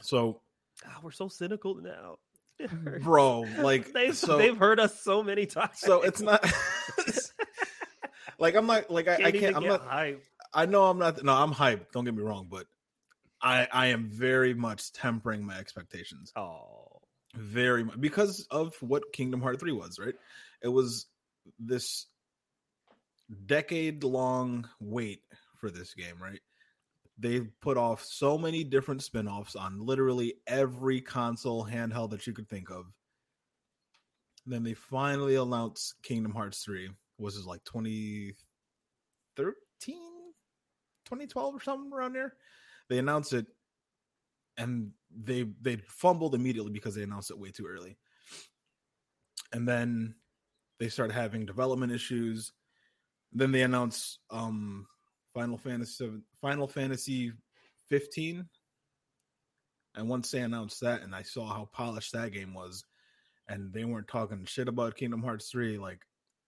So, 0.02 0.42
ah, 0.86 1.00
we're 1.02 1.12
so 1.12 1.28
cynical 1.28 1.76
now. 1.76 2.18
Bro, 3.02 3.46
like 3.60 3.94
they've 3.94 4.16
so 4.16 4.38
they've 4.38 4.58
hurt 4.58 4.80
us 4.80 5.02
so 5.02 5.24
many 5.24 5.46
times. 5.46 5.80
so 5.80 6.02
it's 6.02 6.20
not 6.20 6.46
like 8.40 8.56
I'm 8.56 8.66
not 8.66 8.92
like 8.92 9.08
I, 9.08 9.16
I 9.26 9.32
can't 9.32 9.56
I'm 9.56 9.64
not 9.64 9.88
hyped. 9.88 10.20
I 10.54 10.66
know 10.66 10.84
I'm 10.86 11.00
not 11.00 11.24
no, 11.24 11.34
I'm 11.34 11.54
hyped, 11.54 11.92
don't 11.94 12.04
get 12.04 12.14
me 12.14 12.22
wrong, 12.22 12.48
but 12.50 12.66
I 13.42 13.68
I 13.72 13.88
am 13.88 14.10
very 14.10 14.54
much 14.54 14.92
tempering 14.92 15.46
my 15.46 15.58
expectations. 15.58 16.34
Oh, 16.36 17.00
very 17.34 17.86
much 17.86 18.00
because 18.00 18.46
of 18.52 18.76
what 18.82 19.14
Kingdom 19.14 19.42
Hearts 19.42 19.62
3 19.62 19.72
was, 19.72 19.98
right? 19.98 20.16
It 20.62 20.68
was 20.68 21.06
this 21.60 22.08
decade 23.46 24.04
long 24.04 24.68
wait 24.80 25.22
for 25.58 25.70
this 25.70 25.94
game, 25.94 26.16
right? 26.22 26.40
They've 27.18 27.50
put 27.62 27.78
off 27.78 28.04
so 28.04 28.38
many 28.38 28.64
different 28.64 29.04
spin-offs 29.04 29.56
on 29.56 29.86
literally 29.86 30.36
every 30.48 31.02
console 31.02 31.66
handheld 31.66 32.12
that 32.12 32.26
you 32.26 32.34
could 32.34 32.48
think 32.48 32.70
of. 32.70 32.86
Then 34.46 34.64
they 34.64 34.74
finally 34.74 35.36
announced 35.36 35.96
Kingdom 36.02 36.34
Hearts 36.34 36.64
3, 36.64 36.90
was 37.18 37.36
it 37.36 37.46
like 37.46 37.64
2013, 37.66 38.36
2012 39.86 41.56
or 41.56 41.62
something 41.62 41.92
around 41.94 42.14
there? 42.14 42.36
They 42.88 42.98
announced 42.98 43.34
it 43.34 43.46
and 44.58 44.92
they 45.16 45.46
they 45.62 45.78
fumbled 45.88 46.36
immediately 46.36 46.72
because 46.72 46.94
they 46.94 47.04
announced 47.04 47.32
it 47.32 47.40
way 47.40 47.50
too 47.50 47.66
early. 47.66 47.98
And 49.52 49.68
then 49.68 50.16
they 50.80 50.90
started 50.90 51.14
having 51.14 51.46
development 51.46 51.92
issues. 51.92 52.52
Then 53.32 53.52
they 53.52 53.62
announced 53.62 54.20
um 54.30 54.88
Final 55.34 55.58
Fantasy 55.58 56.10
Final 56.42 56.68
Fantasy 56.68 57.32
15. 57.90 58.48
And 59.96 60.08
once 60.08 60.32
they 60.32 60.42
announced 60.42 60.82
that 60.82 61.02
and 61.02 61.14
I 61.16 61.24
saw 61.24 61.46
how 61.48 61.70
polished 61.72 62.14
that 62.14 62.32
game 62.32 62.54
was 62.54 62.84
and 63.48 63.74
they 63.74 63.84
weren't 63.86 64.08
talking 64.08 64.46
shit 64.46 64.68
about 64.68 64.96
Kingdom 64.96 65.24
Hearts 65.24 65.50
3 65.50 65.78
like 65.80 66.02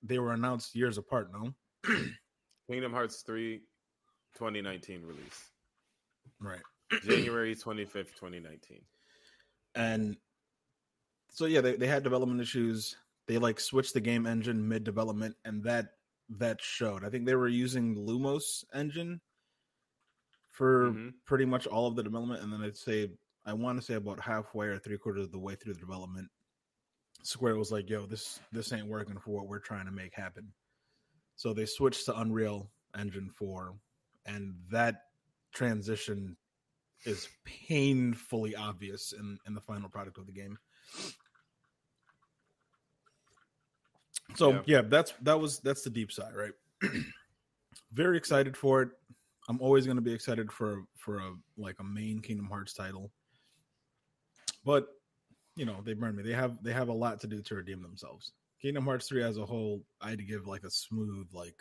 they 0.04 0.20
were 0.20 0.34
announced 0.34 0.76
years 0.76 0.98
apart, 0.98 1.30
no? 1.34 1.54
Kingdom 2.70 2.94
Hearts 2.94 3.24
3 3.26 3.58
2019 4.38 5.02
release. 5.04 5.50
Right. 6.40 6.62
January 7.04 7.56
25th, 7.56 8.14
2019. 8.20 8.82
and 9.76 10.18
so 11.30 11.46
yeah 11.46 11.62
they, 11.62 11.76
they 11.78 11.88
had 11.88 12.04
development 12.04 12.42
issues 12.42 12.98
they 13.28 13.38
like 13.38 13.60
switched 13.60 13.94
the 13.94 14.02
game 14.02 14.26
engine 14.26 14.68
mid 14.68 14.84
development 14.84 15.36
and 15.46 15.64
that 15.64 15.86
that 16.38 16.62
showed 16.62 17.04
i 17.06 17.10
think 17.10 17.26
they 17.26 17.36
were 17.36 17.48
using 17.48 17.98
Luminous 17.98 18.64
engine 18.74 19.20
for 20.50 20.92
Mhm. 20.92 21.14
pretty 21.26 21.46
much 21.46 21.68
all 21.68 21.88
of 21.88 21.96
the 21.96 22.04
development 22.04 22.42
and 22.42 22.52
then 22.52 22.62
i'd 22.62 22.76
say 22.78 23.10
i 23.46 23.54
want 23.54 23.78
to 23.80 23.86
say 23.86 23.96
about 23.96 24.20
halfway 24.20 24.68
or 24.68 24.80
three 24.80 24.98
quarters 24.98 25.26
of 25.26 25.32
the 25.32 25.40
way 25.40 25.56
through 25.56 25.74
the 25.74 25.80
development 25.80 26.30
square 27.24 27.56
was 27.58 27.72
like 27.72 27.90
yo 27.90 28.06
this 28.06 28.40
this 28.52 28.72
ain't 28.74 28.88
working 28.88 29.18
for 29.20 29.32
what 29.32 29.48
we're 29.48 29.60
trying 29.60 29.86
to 29.86 29.92
make 29.92 30.14
happen 30.14 30.52
so 31.36 31.54
they 31.54 31.66
switched 31.66 32.06
to 32.06 32.20
unreal 32.20 32.70
engine 32.98 33.30
4 33.30 33.76
and 34.26 34.54
that 34.70 35.08
transition 35.54 36.38
is 37.06 37.28
painfully 37.44 38.56
obvious 38.56 39.12
in 39.14 39.38
in 39.48 39.54
the 39.56 39.62
final 39.62 39.90
product 39.90 40.18
of 40.20 40.28
the 40.28 40.32
game. 40.32 40.56
So 44.36 44.52
Yeah. 44.52 44.62
yeah. 44.66 44.82
that's 44.82 45.14
that 45.22 45.40
was 45.40 45.60
that's 45.60 45.82
the 45.84 45.90
deep 45.90 46.12
side, 46.12 46.34
right? 46.36 46.54
Very 47.92 48.18
excited 48.18 48.56
for 48.56 48.82
it. 48.82 48.90
I'm 49.50 49.60
always 49.62 49.86
going 49.86 49.98
to 49.98 50.02
be 50.02 50.14
excited 50.14 50.52
for 50.52 50.84
for 50.98 51.18
a 51.20 51.34
like 51.58 51.80
a 51.80 51.84
main 51.84 52.20
Kingdom 52.20 52.48
Hearts 52.48 52.74
title, 52.74 53.12
but 54.66 54.88
you 55.56 55.66
know 55.66 55.82
they 55.84 55.94
burned 55.94 56.16
me. 56.18 56.24
They 56.24 56.34
have 56.34 56.62
they 56.64 56.72
have 56.74 56.90
a 56.90 56.94
lot 56.94 57.20
to 57.22 57.28
do 57.28 57.42
to 57.42 57.56
redeem 57.56 57.82
themselves. 57.82 58.32
Kingdom 58.62 58.86
Hearts 58.86 59.08
three 59.08 59.24
as 59.24 59.38
a 59.38 59.46
whole, 59.46 59.84
I'd 60.02 60.26
give 60.28 60.48
like 60.48 60.64
a 60.64 60.70
smooth 60.70 61.28
like 61.34 61.56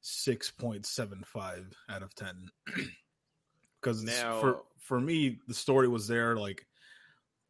six 0.00 0.50
point 0.50 0.84
seven 0.86 1.22
five 1.24 1.72
out 1.88 2.02
of 2.02 2.14
ten. 2.14 2.48
Because 3.80 4.02
Now- 4.02 4.40
for 4.40 4.62
for 4.80 5.00
me, 5.00 5.38
the 5.46 5.54
story 5.54 5.86
was 5.86 6.08
there. 6.08 6.36
Like, 6.36 6.66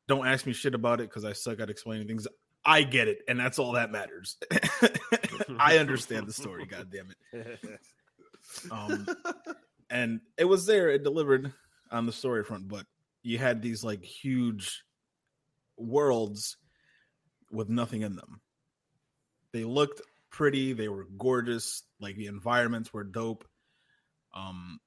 don't 0.09 0.27
ask 0.27 0.45
me 0.45 0.53
shit 0.53 0.75
about 0.75 1.01
it 1.01 1.09
because 1.09 1.25
I 1.25 1.33
suck 1.33 1.59
at 1.59 1.71
explaining 1.71 2.07
things. 2.07 2.27
I 2.65 2.83
get 2.83 3.09
it, 3.09 3.21
and 3.29 3.39
that's 3.39 3.59
all 3.59 3.73
that 3.73 3.91
matters. 3.91 4.37
I 5.59 5.79
understand 5.79 6.27
the 6.27 6.33
story. 6.33 6.67
God 6.67 6.89
damn 6.91 7.15
it. 7.33 7.81
Um, 8.71 9.07
and 9.91 10.21
it 10.37 10.45
was 10.45 10.67
there. 10.67 10.91
It 10.91 11.05
delivered 11.05 11.53
on 11.91 12.07
the 12.07 12.13
story 12.13 12.45
front, 12.45 12.69
but 12.69 12.87
you 13.23 13.39
had 13.39 13.63
these 13.63 13.85
like 13.85 14.03
huge 14.03 14.83
worlds 15.77 16.57
with 17.51 17.69
nothing 17.69 18.03
in 18.03 18.17
them. 18.17 18.41
They 19.53 19.65
looked 19.65 20.03
pretty. 20.31 20.73
They 20.73 20.89
were 20.89 21.07
gorgeous. 21.17 21.83
Like 22.01 22.17
the 22.17 22.27
environments 22.27 22.93
were 22.93 23.05
dope. 23.05 23.47
Um, 24.35 24.81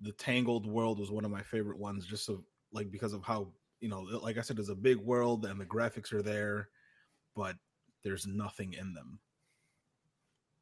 the 0.00 0.12
Tangled 0.12 0.66
world 0.66 0.98
was 0.98 1.10
one 1.10 1.24
of 1.24 1.30
my 1.30 1.42
favorite 1.42 1.78
ones, 1.78 2.06
just 2.06 2.24
so 2.24 2.44
like 2.72 2.90
because 2.90 3.12
of 3.12 3.22
how 3.22 3.48
you 3.80 3.88
know, 3.88 4.00
like 4.00 4.38
I 4.38 4.40
said, 4.40 4.58
it's 4.58 4.68
a 4.68 4.74
big 4.74 4.98
world 4.98 5.44
and 5.44 5.60
the 5.60 5.66
graphics 5.66 6.12
are 6.12 6.22
there, 6.22 6.68
but 7.34 7.56
there's 8.02 8.26
nothing 8.26 8.74
in 8.74 8.92
them, 8.94 9.18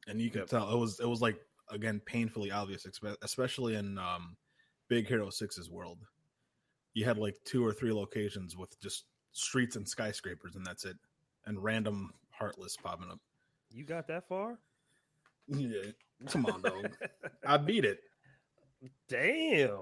and 0.07 0.21
you 0.21 0.29
could 0.29 0.41
Yep. 0.41 0.47
tell 0.49 0.71
it 0.73 0.77
was 0.79 0.99
it 0.99 1.07
was 1.07 1.21
like 1.21 1.39
again 1.69 1.99
painfully 2.05 2.51
obvious, 2.51 2.85
especially 3.21 3.75
in 3.75 3.97
um, 3.97 4.35
Big 4.89 5.07
Hero 5.07 5.27
6's 5.27 5.69
world. 5.69 5.99
you 6.93 7.05
had 7.05 7.17
like 7.17 7.35
two 7.45 7.65
or 7.65 7.73
three 7.73 7.91
locations 7.91 8.55
with 8.55 8.79
just 8.79 9.05
streets 9.31 9.75
and 9.75 9.87
skyscrapers, 9.87 10.55
and 10.55 10.65
that's 10.65 10.85
it, 10.85 10.97
and 11.45 11.63
random 11.63 12.11
heartless 12.29 12.75
popping 12.77 13.09
up. 13.09 13.19
You 13.71 13.83
got 13.85 14.07
that 14.07 14.27
far? 14.27 14.59
Yeah, 15.47 15.91
come 16.27 16.45
on, 16.45 16.61
dog. 16.61 16.89
I 17.45 17.57
beat 17.57 17.85
it. 17.85 17.99
Damn. 19.09 19.79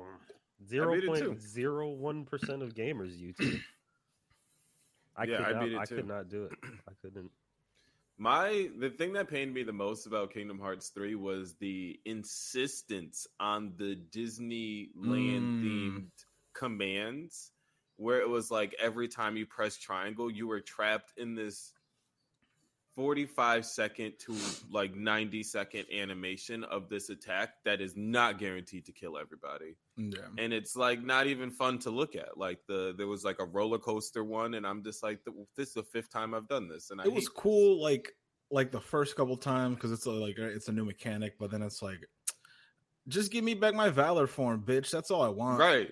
Zero 0.67 0.93
beat 0.93 1.03
it 1.03 1.15
too. 1.19 1.27
point 1.27 1.41
zero 1.41 1.89
one 1.89 2.23
percent 2.25 2.61
of 2.61 2.73
gamers 2.73 3.19
YouTube. 3.19 3.59
I 5.15 5.25
Yeah, 5.25 5.37
could 5.37 5.47
I 5.47 5.53
not, 5.53 5.59
beat 5.59 5.73
it 5.73 5.83
I 5.83 5.85
could 5.85 6.05
not 6.07 6.29
do 6.29 6.45
it. 6.45 6.53
I 6.87 6.91
couldn't. 7.01 7.31
My 8.17 8.69
the 8.77 8.89
thing 8.89 9.13
that 9.13 9.27
pained 9.27 9.53
me 9.53 9.63
the 9.63 9.73
most 9.73 10.05
about 10.05 10.31
Kingdom 10.33 10.59
Hearts 10.59 10.89
3 10.89 11.15
was 11.15 11.55
the 11.55 11.99
insistence 12.05 13.27
on 13.39 13.73
the 13.77 13.95
Disneyland 13.95 15.49
Mm. 15.53 15.61
themed 15.61 16.11
commands 16.53 17.51
where 17.97 18.21
it 18.21 18.29
was 18.29 18.51
like 18.51 18.75
every 18.79 19.07
time 19.07 19.35
you 19.37 19.45
press 19.45 19.77
triangle 19.77 20.29
you 20.29 20.47
were 20.47 20.61
trapped 20.61 21.13
in 21.17 21.35
this 21.35 21.73
45 22.95 23.65
second 23.65 24.13
to 24.19 24.35
like 24.69 24.95
90 24.95 25.43
second 25.43 25.85
animation 25.97 26.63
of 26.65 26.89
this 26.89 27.09
attack 27.09 27.53
that 27.63 27.79
is 27.79 27.93
not 27.95 28.37
guaranteed 28.37 28.85
to 28.85 28.91
kill 28.91 29.17
everybody 29.17 29.75
Yeah. 29.97 30.19
and 30.37 30.51
it's 30.51 30.75
like 30.75 31.01
not 31.01 31.25
even 31.27 31.51
fun 31.51 31.79
to 31.79 31.89
look 31.89 32.15
at 32.15 32.37
like 32.37 32.59
the 32.67 32.93
there 32.97 33.07
was 33.07 33.23
like 33.23 33.39
a 33.39 33.45
roller 33.45 33.77
coaster 33.79 34.23
one 34.25 34.55
and 34.55 34.67
i'm 34.67 34.83
just 34.83 35.03
like 35.03 35.19
this 35.55 35.69
is 35.69 35.73
the 35.73 35.83
fifth 35.83 36.11
time 36.11 36.33
i've 36.33 36.47
done 36.49 36.67
this 36.67 36.91
and 36.91 36.99
I 36.99 37.05
it 37.05 37.13
was 37.13 37.29
cool, 37.29 37.81
like 37.81 38.11
like 38.53 38.71
the 38.71 38.81
first 38.81 39.15
couple 39.15 39.37
times 39.37 39.75
because 39.75 39.93
it's 39.93 40.05
a, 40.05 40.11
like 40.11 40.37
it's 40.37 40.67
a 40.67 40.73
new 40.73 40.83
mechanic, 40.83 41.35
but 41.39 41.49
then 41.51 41.61
it's 41.61 41.81
like, 41.81 42.05
just 43.07 43.31
give 43.31 43.45
me 43.45 43.53
back 43.53 43.73
my 43.73 43.87
valor 43.89 44.27
form, 44.27 44.61
bitch. 44.61 44.89
That's 44.91 45.09
all 45.09 45.21
I 45.21 45.29
want. 45.29 45.57
Right, 45.57 45.89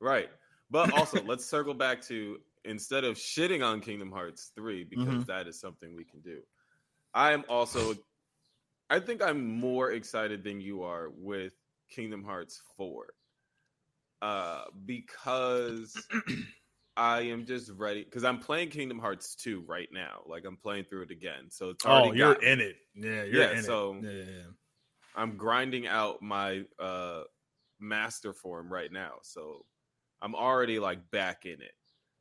right. 0.00 0.28
But 0.70 0.92
also, 0.92 1.22
let's 1.24 1.46
circle 1.46 1.72
back 1.72 2.02
to 2.08 2.40
instead 2.64 3.04
of 3.04 3.16
shitting 3.16 3.64
on 3.64 3.80
Kingdom 3.80 4.10
Hearts 4.10 4.52
3, 4.54 4.84
because 4.84 5.22
Mhm. 5.24 5.26
that 5.26 5.46
is 5.46 5.60
something 5.60 5.94
we 5.94 6.04
can 6.04 6.20
do. 6.20 6.42
I 7.12 7.32
am 7.32 7.44
also, 7.48 7.94
I 8.90 9.00
think 9.00 9.22
I'm 9.22 9.44
more 9.58 9.92
excited 9.92 10.42
than 10.44 10.60
you 10.60 10.82
are 10.82 11.10
with 11.10 11.54
Kingdom 11.90 12.24
Hearts 12.24 12.60
4. 12.76 13.14
Uh, 14.22 14.64
because 14.86 15.94
I 16.96 17.22
am 17.22 17.44
just 17.44 17.70
ready, 17.72 18.04
because 18.04 18.24
I'm 18.24 18.38
playing 18.38 18.70
Kingdom 18.70 18.98
Hearts 18.98 19.34
2 19.34 19.60
right 19.66 19.88
now. 19.92 20.22
Like, 20.26 20.44
I'm 20.46 20.56
playing 20.56 20.84
through 20.84 21.02
it 21.02 21.10
again. 21.10 21.50
So 21.50 21.70
it's 21.70 21.84
Oh, 21.84 21.90
already 21.90 22.18
you're 22.18 22.34
got- 22.34 22.42
in 22.44 22.60
it. 22.60 22.76
Yeah, 22.94 23.24
you're 23.24 23.42
Yeah, 23.42 23.58
in 23.58 23.62
so- 23.64 23.94
it. 23.96 24.04
Yeah, 24.04 24.10
yeah, 24.10 24.36
yeah. 24.38 24.50
I'm 25.16 25.36
grinding 25.36 25.86
out 25.86 26.22
my 26.22 26.64
uh 26.78 27.24
master 27.78 28.32
form 28.32 28.72
right 28.72 28.90
now. 28.90 29.18
So 29.22 29.66
I'm 30.22 30.34
already 30.34 30.78
like 30.78 31.10
back 31.10 31.44
in 31.46 31.60
it. 31.60 31.74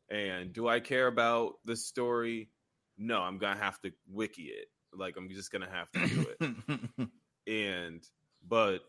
And 0.10 0.54
do 0.54 0.68
I 0.68 0.80
care 0.80 1.08
about 1.08 1.54
the 1.66 1.76
story? 1.76 2.50
No, 2.98 3.22
I'm 3.22 3.38
gonna 3.38 3.60
have 3.60 3.80
to 3.82 3.92
wiki 4.08 4.44
it. 4.44 4.68
Like 4.96 5.16
I'm 5.18 5.30
just 5.30 5.52
gonna 5.52 5.70
have 5.70 5.92
to 5.92 6.08
do 6.08 6.26
it. 6.40 7.10
and 7.82 8.02
but 8.48 8.82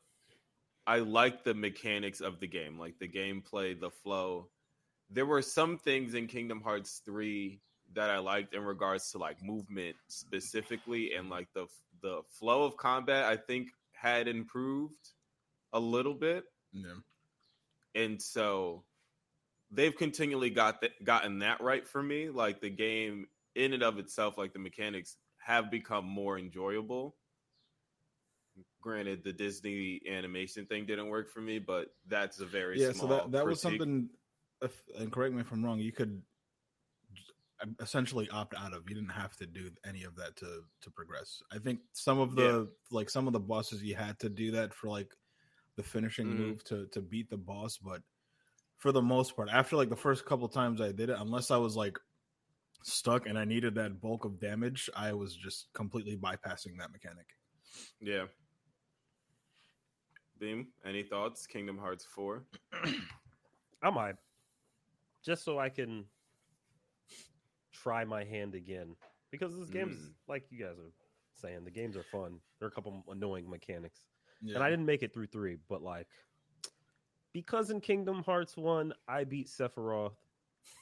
I 0.86 0.98
like 0.98 1.44
the 1.44 1.54
mechanics 1.54 2.20
of 2.20 2.40
the 2.40 2.46
game, 2.46 2.78
like 2.78 2.98
the 2.98 3.08
gameplay, 3.08 3.78
the 3.78 3.90
flow. 3.90 4.48
There 5.10 5.26
were 5.26 5.42
some 5.42 5.78
things 5.78 6.14
in 6.14 6.26
Kingdom 6.26 6.60
Hearts 6.60 7.00
3 7.06 7.60
that 7.94 8.10
I 8.10 8.18
liked 8.18 8.54
in 8.54 8.62
regards 8.62 9.10
to 9.12 9.18
like 9.18 9.42
movement 9.42 9.96
specifically 10.08 11.14
and 11.14 11.30
like 11.30 11.48
the 11.54 11.66
the 12.02 12.22
flow 12.38 12.64
of 12.64 12.76
combat 12.76 13.24
I 13.24 13.36
think 13.36 13.68
had 13.92 14.28
improved 14.28 15.10
a 15.72 15.80
little 15.80 16.14
bit 16.14 16.44
yeah. 16.72 16.94
and 17.94 18.20
so 18.20 18.84
they've 19.74 19.96
continually 19.96 20.50
got 20.50 20.80
th- 20.80 20.92
gotten 21.02 21.38
that 21.40 21.60
right 21.60 21.86
for 21.86 22.02
me 22.02 22.28
like 22.30 22.60
the 22.60 22.70
game 22.70 23.26
in 23.54 23.72
and 23.72 23.82
of 23.82 23.98
itself 23.98 24.38
like 24.38 24.52
the 24.52 24.58
mechanics 24.58 25.16
have 25.38 25.70
become 25.70 26.04
more 26.06 26.38
enjoyable. 26.38 27.16
Granted 28.80 29.24
the 29.24 29.32
disney 29.32 30.00
animation 30.08 30.66
thing 30.66 30.86
didn't 30.86 31.08
work 31.08 31.30
for 31.30 31.40
me 31.40 31.58
but 31.58 31.88
that's 32.06 32.40
a 32.40 32.46
very 32.46 32.80
yeah 32.80 32.92
so 32.92 33.06
that, 33.06 33.32
that 33.32 33.46
was 33.46 33.60
something 33.60 34.08
if, 34.62 34.72
and 34.98 35.10
correct 35.10 35.34
me 35.34 35.40
if 35.40 35.50
i'm 35.50 35.64
wrong 35.64 35.80
you 35.80 35.90
could 35.90 36.22
essentially 37.80 38.28
opt 38.30 38.54
out 38.56 38.72
of. 38.72 38.88
You 38.88 38.94
didn't 38.94 39.10
have 39.10 39.36
to 39.36 39.46
do 39.46 39.70
any 39.86 40.04
of 40.04 40.16
that 40.16 40.36
to 40.36 40.64
to 40.82 40.90
progress. 40.90 41.42
I 41.52 41.58
think 41.58 41.80
some 41.92 42.18
of 42.18 42.34
the 42.34 42.70
like 42.90 43.10
some 43.10 43.26
of 43.26 43.32
the 43.32 43.40
bosses 43.40 43.82
you 43.82 43.94
had 43.94 44.18
to 44.20 44.28
do 44.28 44.50
that 44.52 44.74
for 44.74 44.88
like 44.88 45.14
the 45.76 45.82
finishing 45.82 46.26
Mhm. 46.26 46.36
move 46.36 46.64
to 46.64 46.86
to 46.88 47.00
beat 47.00 47.30
the 47.30 47.36
boss 47.36 47.78
but 47.78 48.02
for 48.78 48.92
the 48.92 49.02
most 49.02 49.34
part 49.36 49.48
after 49.50 49.76
like 49.76 49.88
the 49.88 49.96
first 49.96 50.24
couple 50.26 50.48
times 50.48 50.80
i 50.80 50.90
did 50.92 51.08
it 51.10 51.16
unless 51.18 51.50
i 51.50 51.56
was 51.56 51.76
like 51.76 51.98
stuck 52.82 53.26
and 53.26 53.38
i 53.38 53.44
needed 53.44 53.74
that 53.74 54.00
bulk 54.00 54.24
of 54.24 54.38
damage 54.40 54.90
i 54.96 55.12
was 55.12 55.34
just 55.34 55.72
completely 55.72 56.16
bypassing 56.16 56.76
that 56.78 56.92
mechanic 56.92 57.26
yeah 58.00 58.24
beam 60.38 60.68
any 60.84 61.02
thoughts 61.02 61.46
kingdom 61.46 61.78
hearts 61.78 62.04
4 62.14 62.44
I 63.82 63.90
might. 63.90 64.14
Just 65.22 65.44
so 65.44 65.58
I 65.58 65.68
can 65.68 66.06
try 67.70 68.02
my 68.04 68.24
hand 68.24 68.54
again. 68.54 68.96
Because 69.30 69.54
this 69.58 69.68
game 69.68 69.90
is 69.90 69.98
Mm. 69.98 70.12
like 70.26 70.44
you 70.50 70.58
guys 70.64 70.78
are 70.78 70.90
saying, 71.34 71.64
the 71.64 71.70
games 71.70 71.94
are 71.94 72.02
fun. 72.04 72.40
There 72.58 72.66
are 72.66 72.70
a 72.70 72.74
couple 72.74 73.04
annoying 73.10 73.48
mechanics. 73.50 74.06
yeah. 74.40 74.54
And 74.54 74.64
I 74.64 74.70
didn't 74.70 74.86
make 74.86 75.02
it 75.02 75.12
through 75.12 75.26
three, 75.26 75.58
but 75.68 75.82
like 75.82 76.06
because 77.34 77.68
in 77.70 77.80
Kingdom 77.80 78.22
Hearts 78.22 78.56
1, 78.56 78.94
I 79.06 79.24
beat 79.24 79.48
Sephiroth, 79.48 80.14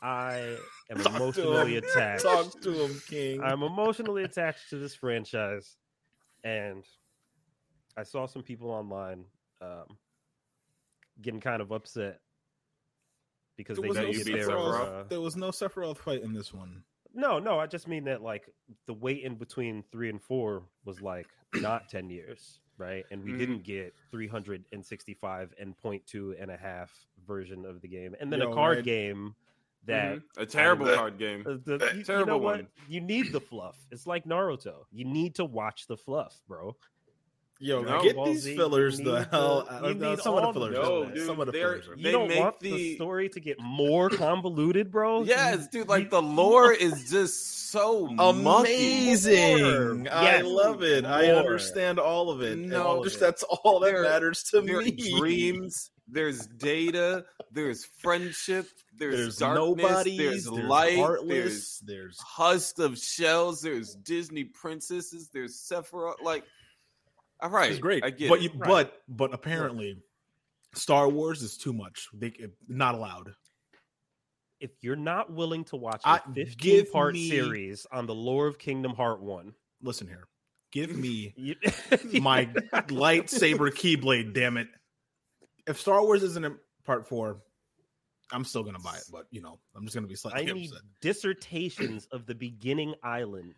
I 0.01 0.57
am 0.91 1.01
emotionally 1.01 1.79
attached. 1.79 2.23
talk 2.23 2.61
to 2.61 2.73
him 2.73 3.03
king 3.09 3.43
I'm 3.43 3.65
emotionally 3.65 4.23
attached 4.23 4.71
to 4.71 4.77
this 4.77 4.95
franchise, 4.95 5.77
and 6.45 6.85
I 7.97 8.05
saw 8.05 8.27
some 8.27 8.43
people 8.43 8.71
online 8.71 9.25
um, 9.61 9.97
getting 11.21 11.41
kind 11.41 11.61
of 11.61 11.73
upset 11.73 12.21
because 13.57 13.79
there 13.79 13.93
they 13.93 14.01
didn't 14.01 14.19
you 14.19 14.25
get 14.25 14.47
their. 14.47 14.57
Uh, 14.57 15.05
there 15.09 15.21
was 15.21 15.37
no 15.37 15.49
Sephiroth 15.49 15.99
fight 15.99 16.23
in 16.23 16.33
this 16.33 16.53
one. 16.53 16.83
no, 17.15 17.39
no, 17.39 17.59
I 17.59 17.67
just 17.67 17.89
mean 17.89 18.05
that 18.05 18.23
like 18.23 18.49
the 18.87 18.95
wait 18.95 19.23
in 19.25 19.37
between 19.37 19.85
three 19.91 20.11
and 20.11 20.21
four 20.21 20.65
was 20.85 21.01
like 21.01 21.27
not 21.55 21.89
ten 21.89 22.11
years, 22.11 22.61
right? 22.83 23.05
And 23.11 23.23
we 23.25 23.33
Mhm. 23.33 23.39
didn't 23.39 23.63
get 23.63 23.95
365 24.11 25.55
and 25.59 25.75
0.2 25.83 26.35
and 26.39 26.51
a 26.51 26.57
half 26.57 27.07
version 27.27 27.65
of 27.65 27.81
the 27.81 27.89
game, 27.89 28.17
and 28.21 28.33
then 28.33 28.41
Yo, 28.41 28.51
a 28.51 28.55
card 28.55 28.77
right. 28.79 28.85
game 28.85 29.35
that 29.85 30.19
Mhm. 30.19 30.23
a 30.37 30.47
terrible 30.47 30.87
that- 30.87 30.97
card 30.97 31.19
game 31.19 31.41
Uh, 31.47 31.57
the, 31.65 31.91
you- 31.93 31.99
you, 31.99 32.05
Terrible 32.05 32.27
know 32.27 32.39
what? 32.39 32.57
one. 32.59 32.69
You 32.89 33.01
need 33.01 33.33
the 33.33 33.41
fluff. 33.41 33.79
It's 33.91 34.07
like 34.07 34.25
Naruto. 34.25 34.85
You 34.93 35.05
need 35.05 35.35
to 35.37 35.45
watch 35.45 35.87
the 35.87 35.97
fluff, 35.97 36.41
bro. 36.47 36.77
Yo, 37.65 37.81
No, 37.83 38.03
get 38.03 38.17
Ball 38.17 38.27
these 38.27 38.43
Z, 38.43 38.57
fillers 38.57 38.99
you 38.99 39.05
the 39.05 39.29
hell 39.31 39.63
the- 39.65 39.73
out 39.73 39.85
of 39.85 39.97
no, 39.99 40.11
need 40.11 40.19
some 40.19 40.35
of 40.35 40.43
the 40.47 40.53
fillers. 40.53 40.75
No, 40.75 41.05
dude, 41.11 41.27
some 41.27 41.39
of 41.41 41.47
the 41.47 41.53
they're- 41.53 41.69
fillers. 41.81 41.89
Are 41.89 41.95
You 41.97 42.03
They 42.03 42.11
don't 42.11 42.27
make 42.29 42.41
want 42.41 42.59
the... 42.59 42.73
the- 42.73 42.95
story 42.97 43.29
to 43.29 43.39
get 43.41 43.61
more 43.61 44.11
convoluted, 44.11 44.91
bro. 44.91 45.23
yes 45.23 45.69
dude 45.69 45.89
like 45.89 46.11
the 46.11 46.21
lore 46.21 46.73
is 46.73 47.09
just 47.09 47.71
so 47.71 48.07
monkey. 48.09 48.43
amazing. 49.11 50.09
I 50.09 50.23
Yes, 50.25 50.45
love 50.45 50.83
it. 50.83 51.05
I 51.05 51.27
understand 51.31 51.99
all 51.99 52.31
of 52.31 52.43
it. 52.43 52.59
No, 52.59 52.83
all 52.83 53.05
just 53.05 53.21
that's 53.21 53.43
all 53.45 53.79
that 53.81 53.93
There- 53.93 54.03
matters 54.03 54.43
to 54.45 54.61
There 54.61 54.81
me. 54.83 54.91
dreams 55.19 55.91
there's 56.09 56.47
data 56.49 57.25
there's 57.53 57.85
friendship 57.85 58.67
there's, 58.99 59.15
There's 59.17 59.37
darkness 59.37 59.83
nobodies. 59.85 60.19
there's, 60.19 60.45
There's 60.47 60.67
light 60.69 60.97
heartless. 60.99 61.29
there's 61.29 61.79
There's 61.87 62.19
husk 62.19 62.79
of 62.81 62.99
shells 62.99 63.63
there's 63.63 63.95
disney 63.95 64.45
princesses 64.45 65.31
there's 65.33 65.57
sephiroth 65.57 66.21
like 66.23 66.43
Uh, 67.43 67.47
all 67.47 67.51
right 67.51 67.71
it's 67.71 67.81
great. 67.81 68.05
i 68.05 68.11
get 68.11 68.29
but 68.29 68.39
it. 68.39 68.43
you, 68.45 68.51
Right. 68.57 68.69
but 68.69 69.03
but 69.09 69.35
apparently, 69.35 69.97
Star 70.75 71.09
Wars 71.09 71.43
is 71.43 71.57
too 71.57 71.73
much. 71.73 72.09
They 72.15 72.33
not 72.69 72.95
allowed. 72.95 73.35
If 74.61 74.71
you're 74.81 74.95
not 74.97 75.33
willing 75.33 75.65
to 75.65 75.77
watch 75.77 76.03
I- 76.05 76.19
a 76.19 76.33
15 76.35 76.57
give 76.57 76.93
part 76.93 77.15
me- 77.15 77.29
series 77.29 77.87
on 77.91 78.07
the 78.07 78.15
lore 78.15 78.47
of 78.47 78.59
Kingdom 78.59 78.95
Heart 78.95 79.21
1, 79.23 79.53
Listen 79.83 80.07
here. 80.07 80.29
Give 80.71 80.97
me 80.97 81.35
my 82.21 82.47
lightsaber 82.47 83.71
keyblade. 83.71 84.33
Damn 84.33 84.57
it! 84.57 84.69
If 85.67 85.81
Star 85.81 86.01
Wars 86.03 86.23
isn't 86.23 86.45
in 86.45 86.57
Part 86.85 87.07
Four, 87.09 87.43
I'm 88.31 88.45
still 88.45 88.63
gonna 88.63 88.79
buy 88.79 88.95
it. 88.97 89.05
But 89.11 89.27
you 89.31 89.43
know, 89.43 89.59
I'm 89.77 89.83
just 89.85 89.95
gonna 89.95 90.07
be 90.07 90.15
I 90.15 90.17
slightly 90.17 90.53
need 90.53 90.71
upset. 90.71 90.83
dissertations 91.03 92.07
of 92.13 92.25
the 92.27 92.35
beginning 92.35 92.95
island 93.03 93.55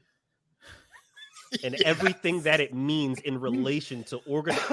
and 1.65 1.75
everything 1.83 2.43
that 2.43 2.61
it 2.61 2.75
means 2.75 3.19
in 3.21 3.41
relation 3.41 4.05
to 4.05 4.19
organ. 4.27 4.57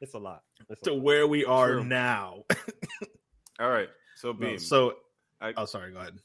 It's 0.00 0.12
a 0.14 0.18
lot. 0.18 0.42
It's 0.68 0.82
a 0.82 0.84
to 0.86 0.92
lot. 0.94 1.02
where 1.02 1.26
we 1.26 1.44
are 1.46 1.74
True. 1.74 1.84
now. 1.84 2.44
all 3.60 3.70
right 3.70 3.88
so 4.16 4.32
No, 4.32 4.56
so, 4.58 4.96
I- 5.40 5.54
oh, 5.56 5.64
sorry. 5.64 5.92
Go 5.92 6.00
ahead. 6.00 6.18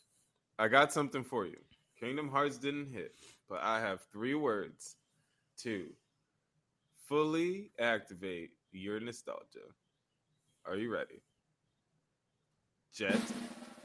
i 0.57 0.67
got 0.67 0.91
something 0.91 1.23
for 1.23 1.45
you 1.45 1.55
kingdom 1.99 2.27
hearts 2.29 2.57
didn't 2.57 2.87
hit 2.87 3.13
but 3.47 3.59
i 3.61 3.79
have 3.79 4.01
three 4.11 4.33
words 4.35 4.95
to 5.59 5.85
fully 7.07 7.71
activate 7.79 8.49
your 8.71 8.99
nostalgia 8.99 9.67
are 10.65 10.75
you 10.75 10.91
ready 10.91 11.21
jet 12.93 13.19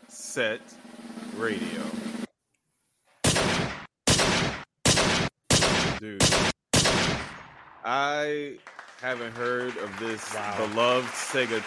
Set 0.09 0.61
Radio. 1.37 1.83
Dude, 6.05 6.23
I 7.83 8.59
haven't 9.01 9.33
heard 9.33 9.75
of 9.79 9.99
this 9.99 10.35
Wow. 10.35 10.69
beloved 10.69 11.09
Sega 11.09 11.61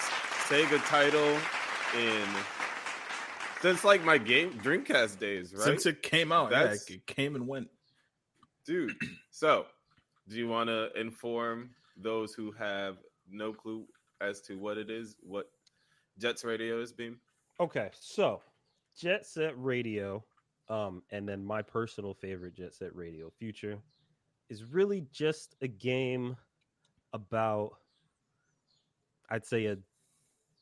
Sega 0.47 0.79
title 0.85 1.39
in 1.99 2.27
since 3.63 3.83
like 3.83 4.05
my 4.05 4.19
game 4.19 4.53
Dreamcast 4.59 5.17
days, 5.17 5.55
right? 5.55 5.63
Since 5.63 5.87
it 5.87 6.03
came 6.03 6.31
out, 6.31 6.51
yeah, 6.51 6.71
it 6.71 7.07
came 7.07 7.35
and 7.35 7.47
went. 7.47 7.67
Dude, 8.63 8.93
so 9.31 9.65
do 10.29 10.35
you 10.35 10.47
want 10.47 10.67
to 10.69 10.91
inform 10.93 11.71
those 11.95 12.35
who 12.35 12.51
have 12.51 12.97
no 13.27 13.53
clue 13.53 13.87
as 14.21 14.39
to 14.41 14.59
what 14.59 14.77
it 14.77 14.91
is, 14.91 15.15
what 15.21 15.49
Jet 16.19 16.37
Set 16.37 16.47
Radio 16.47 16.79
is, 16.79 16.93
Beam? 16.93 17.19
Okay, 17.59 17.89
so 17.99 18.41
Jet 18.95 19.25
Set 19.25 19.55
Radio, 19.57 20.23
um, 20.69 21.01
and 21.09 21.27
then 21.27 21.43
my 21.43 21.63
personal 21.63 22.13
favorite 22.13 22.53
Jet 22.53 22.75
Set 22.75 22.95
Radio 22.95 23.31
Future 23.39 23.79
is 24.49 24.63
really 24.63 25.01
just 25.11 25.55
a 25.61 25.67
game 25.67 26.37
about 27.13 27.79
I'd 29.29 29.45
say 29.45 29.65
a 29.67 29.77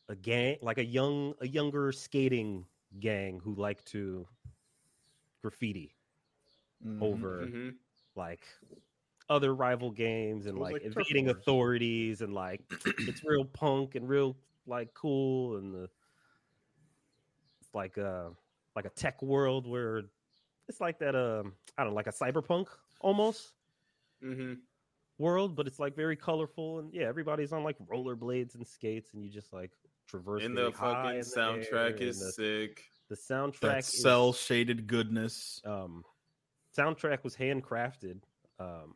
a 0.10 0.16
gang 0.16 0.58
like 0.62 0.78
a 0.78 0.86
young 0.86 1.34
a 1.42 1.48
younger 1.48 1.92
skating 1.92 2.66
gang 3.00 3.40
who 3.40 3.56
like 3.56 3.84
to 3.86 4.28
graffiti 5.42 5.96
Mhm. 6.84 7.02
over 7.02 7.46
hmm 7.48 7.70
like 8.16 8.48
other 9.30 9.54
rival 9.56 9.92
games 9.92 10.46
and 10.46 10.58
like, 10.58 10.74
like 10.74 10.84
evading 10.84 11.30
authorities 11.30 12.22
and 12.22 12.34
like 12.34 12.62
it's 13.00 13.24
real 13.26 13.44
punk 13.54 13.96
and 13.96 14.08
real 14.08 14.38
like 14.68 14.94
cool 14.94 15.58
and 15.58 15.74
the 15.74 15.90
it's 17.62 17.74
like 17.74 17.98
uh 17.98 18.30
like 18.76 18.86
a 18.86 18.90
tech 18.90 19.22
world 19.22 19.68
where 19.68 20.04
it's 20.68 20.80
like 20.80 21.00
that 21.00 21.16
um 21.16 21.54
I 21.78 21.84
don't 21.84 21.92
know 21.92 21.96
like 21.96 22.08
a 22.08 22.12
cyberpunk 22.12 22.68
almost 23.02 23.54
hmm 24.26 24.54
world 25.18 25.56
but 25.56 25.66
it's 25.66 25.80
like 25.80 25.96
very 25.96 26.16
colorful 26.18 26.80
and 26.80 26.94
yeah 26.94 27.04
everybody's 27.08 27.54
on 27.54 27.64
like 27.64 27.78
rollerblades 27.90 28.56
and 28.56 28.68
skates 28.68 29.14
and 29.14 29.24
you 29.24 29.30
just 29.30 29.54
like 29.54 29.72
traverse 30.10 30.44
And 30.44 30.56
very 30.56 30.72
the 30.72 30.78
high 30.78 30.94
fucking 31.04 31.10
in 31.12 31.20
the 31.20 31.26
soundtrack 31.26 32.02
air, 32.02 32.08
is 32.10 32.20
the, 32.20 32.32
sick. 32.34 32.84
the 33.08 33.16
soundtrack 33.16 33.60
That 33.62 33.78
is- 33.80 34.02
cell 34.02 34.34
shaded 34.34 34.88
goodness. 34.88 35.62
um 35.64 36.04
soundtrack 36.78 37.24
was 37.24 37.34
handcrafted 37.38 38.20
um 38.60 38.96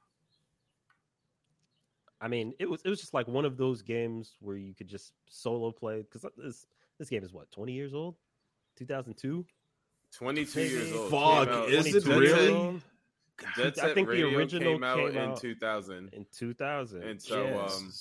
i 2.20 2.28
mean 2.28 2.54
it 2.60 2.70
was 2.70 2.82
it 2.84 2.90
was 2.90 3.00
just 3.00 3.14
like 3.14 3.28
one 3.30 3.46
of 3.46 3.56
those 3.58 3.82
games 3.82 4.36
where 4.42 4.58
you 4.58 4.74
could 4.74 4.88
just 4.90 5.14
solo 5.30 5.72
play 5.72 6.02
because 6.02 6.26
this 6.38 6.66
this 6.98 7.10
game 7.10 7.24
is 7.24 7.32
what 7.32 7.50
20 7.52 7.72
years 7.72 7.94
old 7.94 8.16
2002 8.78 9.46
22 10.18 10.60
years 10.62 10.74
Maybe. 10.92 10.98
old. 10.98 11.12
Fuck, 11.12 11.70
is 11.70 11.96
it 11.96 12.04
Set- 12.04 12.82
Jet 13.56 13.78
I 13.80 13.88
Set 13.88 13.96
think 13.96 14.10
the 14.10 14.24
original 14.24 14.74
came 14.74 14.84
out 14.84 15.12
came 15.12 15.18
in 15.18 15.36
2000. 15.36 16.10
in 16.14 16.26
2000 16.34 17.04
And 17.04 17.22
so, 17.22 17.44
yeah. 17.46 17.66
um, 17.66 17.94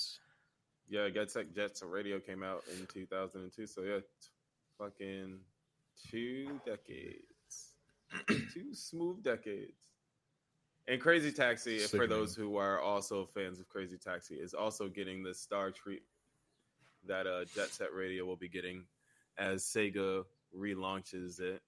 Yeah, 0.88 1.08
Jet 1.08 1.30
Set, 1.30 1.54
Jet 1.54 1.76
Set 1.76 1.88
Radio 1.90 2.18
came 2.18 2.42
out 2.42 2.62
in 2.78 2.86
2002. 2.86 3.66
So, 3.66 3.82
yeah, 3.82 3.98
fucking 4.78 5.38
two 6.10 6.60
decades. 6.64 7.72
two 8.52 8.72
smooth 8.74 9.22
decades. 9.22 9.72
And 10.86 11.00
Crazy 11.00 11.30
Taxi, 11.30 11.78
for 11.80 11.86
Sickening. 11.88 12.08
those 12.08 12.34
who 12.34 12.56
are 12.56 12.80
also 12.80 13.26
fans 13.26 13.60
of 13.60 13.68
Crazy 13.68 13.98
Taxi, 13.98 14.36
is 14.36 14.54
also 14.54 14.88
getting 14.88 15.22
the 15.22 15.34
star 15.34 15.70
treat 15.70 16.02
that 17.06 17.26
uh, 17.26 17.44
Jet 17.54 17.68
Set 17.68 17.92
Radio 17.92 18.24
will 18.24 18.36
be 18.36 18.48
getting 18.48 18.84
as 19.36 19.62
Sega 19.64 20.24
relaunches 20.56 21.40
it. 21.40 21.60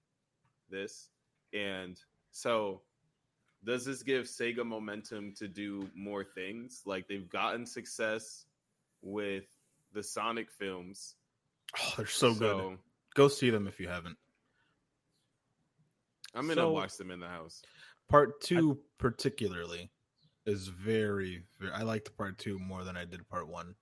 This 0.71 1.09
and 1.53 1.99
so 2.31 2.81
does 3.63 3.85
this 3.85 4.01
give 4.03 4.25
Sega 4.25 4.65
momentum 4.65 5.33
to 5.37 5.47
do 5.47 5.87
more 5.95 6.23
things? 6.23 6.81
Like 6.85 7.07
they've 7.07 7.29
gotten 7.29 7.65
success 7.65 8.45
with 9.01 9.45
the 9.93 10.01
Sonic 10.03 10.51
films. 10.51 11.15
Oh, 11.79 11.93
they're 11.97 12.07
so, 12.07 12.33
good. 12.33 12.77
Go 13.13 13.27
see 13.27 13.49
them 13.49 13.67
if 13.67 13.79
you 13.79 13.87
haven't. 13.87 14.17
I'm 16.33 16.47
gonna 16.47 16.61
So- 16.61 16.71
watch 16.71 16.97
them 16.97 17.11
in 17.11 17.19
the 17.19 17.27
house. 17.27 17.61
Part 18.09 18.41
two, 18.41 18.81
particularly, 18.97 19.89
is 20.45 20.67
very, 20.67 21.43
very. 21.59 21.71
I 21.71 21.83
liked 21.83 22.15
part 22.17 22.37
two 22.37 22.59
more 22.59 22.83
than 22.83 22.97
I 22.97 23.05
did 23.05 23.27
part 23.29 23.47
one. 23.47 23.75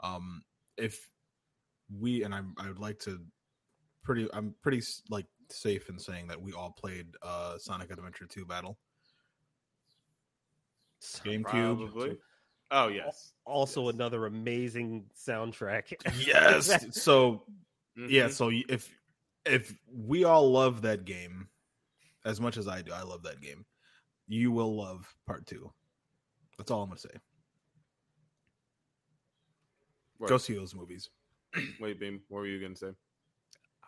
Um, 0.00 0.42
if 0.78 1.10
we 1.90 2.22
and 2.24 2.34
I, 2.34 2.40
I 2.56 2.68
would 2.68 2.78
like 2.78 2.98
to 3.00 3.20
pretty. 4.02 4.26
I'm 4.32 4.54
pretty 4.62 4.82
like 5.10 5.26
safe 5.50 5.90
in 5.90 5.98
saying 5.98 6.28
that 6.28 6.40
we 6.40 6.52
all 6.54 6.70
played 6.70 7.08
uh 7.22 7.58
Sonic 7.58 7.90
Adventure 7.90 8.26
Two 8.26 8.46
Battle 8.46 8.78
GameCube. 11.24 11.42
Probably. 11.78 12.18
Oh 12.70 12.88
yes. 12.88 13.32
also 13.44 13.84
Yes. 13.86 13.94
another 13.94 14.26
amazing 14.26 15.04
soundtrack 15.16 15.92
Yes. 16.26 16.86
so 17.02 17.44
yeah. 17.96 18.26
Mhm. 18.26 18.32
So 18.32 18.50
if 18.68 18.90
if 19.44 19.78
we 19.92 20.24
all 20.24 20.50
love 20.50 20.82
that 20.82 21.04
game 21.04 21.48
as 22.24 22.40
much 22.40 22.56
as 22.56 22.66
I 22.66 22.82
do, 22.82 22.92
I 22.92 23.02
love 23.02 23.22
that 23.24 23.40
game. 23.40 23.64
You 24.26 24.50
will 24.50 24.74
love 24.74 25.06
part 25.26 25.46
two. 25.46 25.70
That's 26.58 26.70
all 26.70 26.82
I'm 26.82 26.88
gonna 26.88 26.98
say. 26.98 27.10
Word. 30.18 30.28
Go 30.28 30.38
see 30.38 30.54
those 30.54 30.74
movies. 30.74 31.10
Wait, 31.80 32.00
Beam. 32.00 32.20
What 32.28 32.38
were 32.40 32.46
you 32.46 32.60
gonna 32.60 32.76
say? 32.76 32.92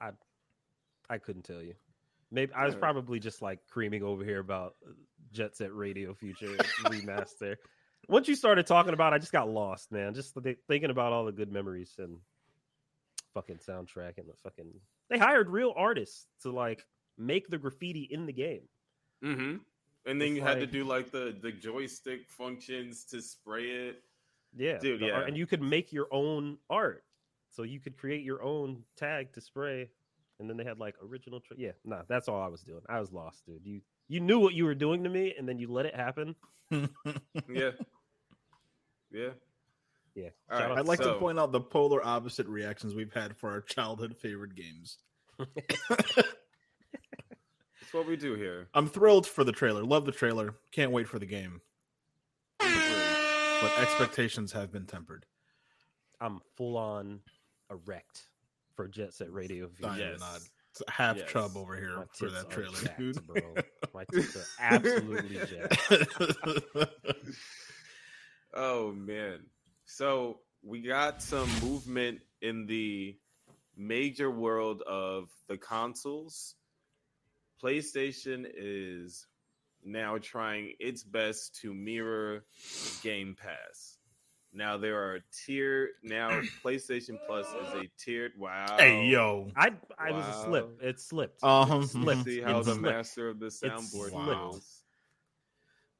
I 0.01 0.11
I 1.09 1.19
couldn't 1.19 1.43
tell 1.45 1.63
you. 1.63 1.75
Maybe 2.31 2.53
I 2.53 2.67
was 2.67 2.75
probably 2.75 3.21
just 3.21 3.41
like 3.41 3.61
creaming 3.69 4.03
over 4.03 4.25
here 4.25 4.41
about 4.41 4.75
uh, 4.87 4.91
Jet 5.33 5.57
Set 5.57 5.75
Radio 5.75 6.15
Future 6.15 6.57
remaster. 6.85 7.57
Once 8.09 8.29
you 8.29 8.35
started 8.37 8.67
talking 8.67 8.93
about, 8.95 9.13
it, 9.13 9.17
I 9.17 9.19
just 9.19 9.33
got 9.33 9.49
lost, 9.49 9.91
man. 9.91 10.15
Just 10.15 10.35
th- 10.43 10.59
thinking 10.69 10.91
about 10.91 11.13
all 11.13 11.25
the 11.25 11.33
good 11.33 11.51
memories 11.51 11.93
and 11.99 12.19
fucking 13.35 13.59
soundtrack 13.59 14.19
and 14.19 14.29
the 14.29 14.35
fucking. 14.43 14.73
They 15.11 15.19
hired 15.19 15.51
real 15.51 15.73
artists 15.77 16.27
to 16.43 16.51
like 16.53 16.85
make 17.19 17.49
the 17.49 17.59
graffiti 17.59 18.09
in 18.11 18.27
the 18.27 18.33
game. 18.33 18.63
Mm-hmm. 19.25 19.57
And 20.09 20.21
then 20.21 20.29
It's 20.29 20.37
you 20.37 20.43
had 20.43 20.61
to 20.61 20.67
do 20.67 20.85
like 20.85 21.11
the 21.11 21.35
the 21.41 21.51
joystick 21.51 22.29
functions 22.29 23.05
to 23.07 23.21
spray 23.21 23.65
it. 23.89 24.03
Yeah, 24.57 24.79
Dude, 24.79 25.01
the 25.01 25.11
art- 25.11 25.23
yeah. 25.23 25.29
and 25.29 25.37
you 25.37 25.47
could 25.47 25.61
make 25.63 25.93
your 25.93 26.07
own 26.13 26.59
art, 26.71 27.05
so 27.51 27.63
you 27.63 27.81
could 27.81 27.97
create 27.99 28.23
your 28.23 28.43
own 28.43 28.85
tag 28.97 29.33
to 29.33 29.41
spray. 29.41 29.91
And 30.39 30.49
then 30.49 30.57
they 30.57 30.65
had 30.65 30.79
like 30.79 30.95
original. 31.03 31.41
Tra- 31.41 31.57
yeah, 31.59 31.73
nah, 31.85 32.03
that's 32.09 32.29
all 32.29 32.41
I 32.41 32.47
was 32.49 32.63
doing. 32.63 32.83
I 32.89 33.01
was 33.01 33.13
lost, 33.13 33.45
dude. 33.47 33.63
You 33.65 33.81
you 34.09 34.21
knew 34.21 34.39
what 34.39 34.55
you 34.55 34.65
were 34.65 34.75
doing 34.75 35.05
to 35.05 35.11
me, 35.11 35.35
and 35.37 35.49
then 35.49 35.59
you 35.59 35.71
let 35.71 35.87
it 35.87 35.95
happen. 35.95 36.35
Yeah. 36.71 36.87
yeah. 39.13 39.31
Yeah, 40.15 40.31
All 40.51 40.59
shout 40.59 40.71
right, 40.71 40.71
out 40.71 40.79
I'd 40.79 40.87
like 40.87 41.01
to 41.01 41.13
point 41.17 41.39
out 41.39 41.53
the 41.53 41.61
polar 41.61 42.03
opposite 42.03 42.47
reactions 42.47 42.95
we've 42.95 43.13
had 43.13 43.37
for 43.37 43.51
our 43.51 43.61
childhood 43.61 44.17
favorite 44.17 44.55
games. 44.55 44.97
That's 45.91 46.25
what 47.93 48.07
we 48.07 48.17
do 48.17 48.35
here. 48.35 48.69
I'm 48.73 48.89
thrilled 48.89 49.27
for 49.27 49.45
the 49.45 49.53
trailer. 49.53 49.85
Love 49.85 50.07
the 50.07 50.13
trailer. 50.13 50.55
Can't 50.73 50.91
wait 50.91 51.07
for 51.07 51.19
the 51.19 51.27
game. 51.27 51.61
But 52.59 53.79
expectations 53.79 54.53
have 54.53 54.73
been 54.73 54.87
tempered. 54.87 55.27
I'm 56.19 56.41
full 56.57 56.79
on 56.79 57.21
erect 57.71 58.29
for 58.75 58.89
Jet 58.89 59.13
Set 59.13 59.31
Radio. 59.31 59.69
Future. 59.69 59.91
Not 59.91 59.99
Yes. 59.99 60.51
Odd. 60.81 60.85
It's 60.89 60.97
half 60.97 61.17
Yes. 61.17 61.31
chub 61.31 61.57
over 61.57 61.77
here 61.77 61.97
My 61.97 62.05
for 62.13 62.31
that 62.31 62.51
trailer, 62.51 62.75
jacked, 62.81 62.99
dude. 62.99 63.27
bro. 63.27 63.41
My 63.95 64.05
tits 64.13 64.37
are 64.37 64.45
absolutely 64.61 65.39
jacked. 65.47 66.89
Oh 68.55 68.93
man. 68.93 69.41
So 69.85 70.41
we 70.63 70.81
got 70.81 71.23
some 71.23 71.49
movement 71.63 72.21
in 72.41 72.67
the 72.67 73.17
major 73.77 74.31
world 74.31 74.83
of 74.83 75.29
the 75.49 75.59
consoles. 75.59 76.55
PlayStation 77.63 78.47
is 78.57 79.27
now 79.85 80.19
trying 80.19 80.73
its 80.81 81.03
best 81.05 81.59
to 81.61 81.75
mirror 81.75 82.45
Game 83.03 83.37
Pass. 83.39 83.96
Now 84.57 84.79
there 84.79 84.97
are 84.99 85.21
tier 85.45 85.91
now 86.03 86.41
PlayStation 86.65 87.19
Plus 87.27 87.47
is 87.47 87.75
a 87.75 87.91
tiered 87.99 88.33
wow. 88.39 88.77
hey 88.79 89.07
yo. 89.07 89.51
I 89.55 89.73
I 89.99 90.13
was 90.13 90.27
a 90.27 90.45
slip. 90.45 90.79
It 90.83 90.99
slipped. 90.99 91.45
Um, 91.45 91.83
It 91.83 91.89
slipped. 91.89 92.25
See 92.25 92.39
It 92.39 92.45
how 92.45 92.59
the 92.63 92.73
slipped. 92.73 92.81
master 92.81 93.29
of 93.29 93.39
the 93.39 93.47
soundboard 93.47 94.11
slipped. 94.11 94.15
knows. 94.15 94.83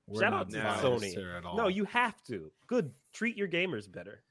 We're 0.07 0.21
Shout 0.23 0.33
out 0.33 0.51
to 0.51 0.57
Sony. 0.57 1.13
here. 1.13 1.41
No, 1.55 1.69
you 1.69 1.85
have 1.85 2.23
to. 2.25 2.51
Good. 2.67 2.93
Treat 3.13 3.37
your 3.37 3.49
gamers 3.49 3.91
better. 3.91 4.23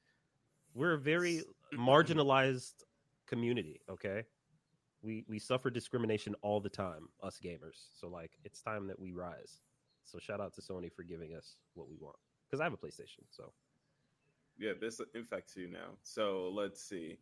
We're 0.74 0.94
a 0.94 0.98
very 0.98 1.42
marginalized 1.74 2.72
community, 3.26 3.80
okay? 3.88 4.24
We 5.02 5.24
we 5.28 5.38
suffer 5.38 5.70
discrimination 5.70 6.34
all 6.42 6.60
the 6.60 6.68
time, 6.68 7.08
us 7.22 7.38
gamers. 7.44 7.88
So 7.92 8.08
like 8.08 8.32
it's 8.44 8.60
time 8.60 8.88
that 8.88 8.98
we 8.98 9.12
rise. 9.12 9.60
So 10.04 10.18
shout 10.18 10.40
out 10.40 10.54
to 10.54 10.60
Sony 10.62 10.92
for 10.92 11.04
giving 11.04 11.34
us 11.34 11.56
what 11.74 11.88
we 11.88 11.96
want. 12.00 12.16
Because 12.48 12.60
I 12.60 12.64
have 12.64 12.72
a 12.72 12.76
PlayStation, 12.76 13.24
so 13.30 13.52
Yeah, 14.58 14.72
this 14.80 15.00
infects 15.14 15.56
you 15.56 15.68
now. 15.68 15.98
So 16.02 16.50
let's 16.54 16.82
see. 16.82 17.18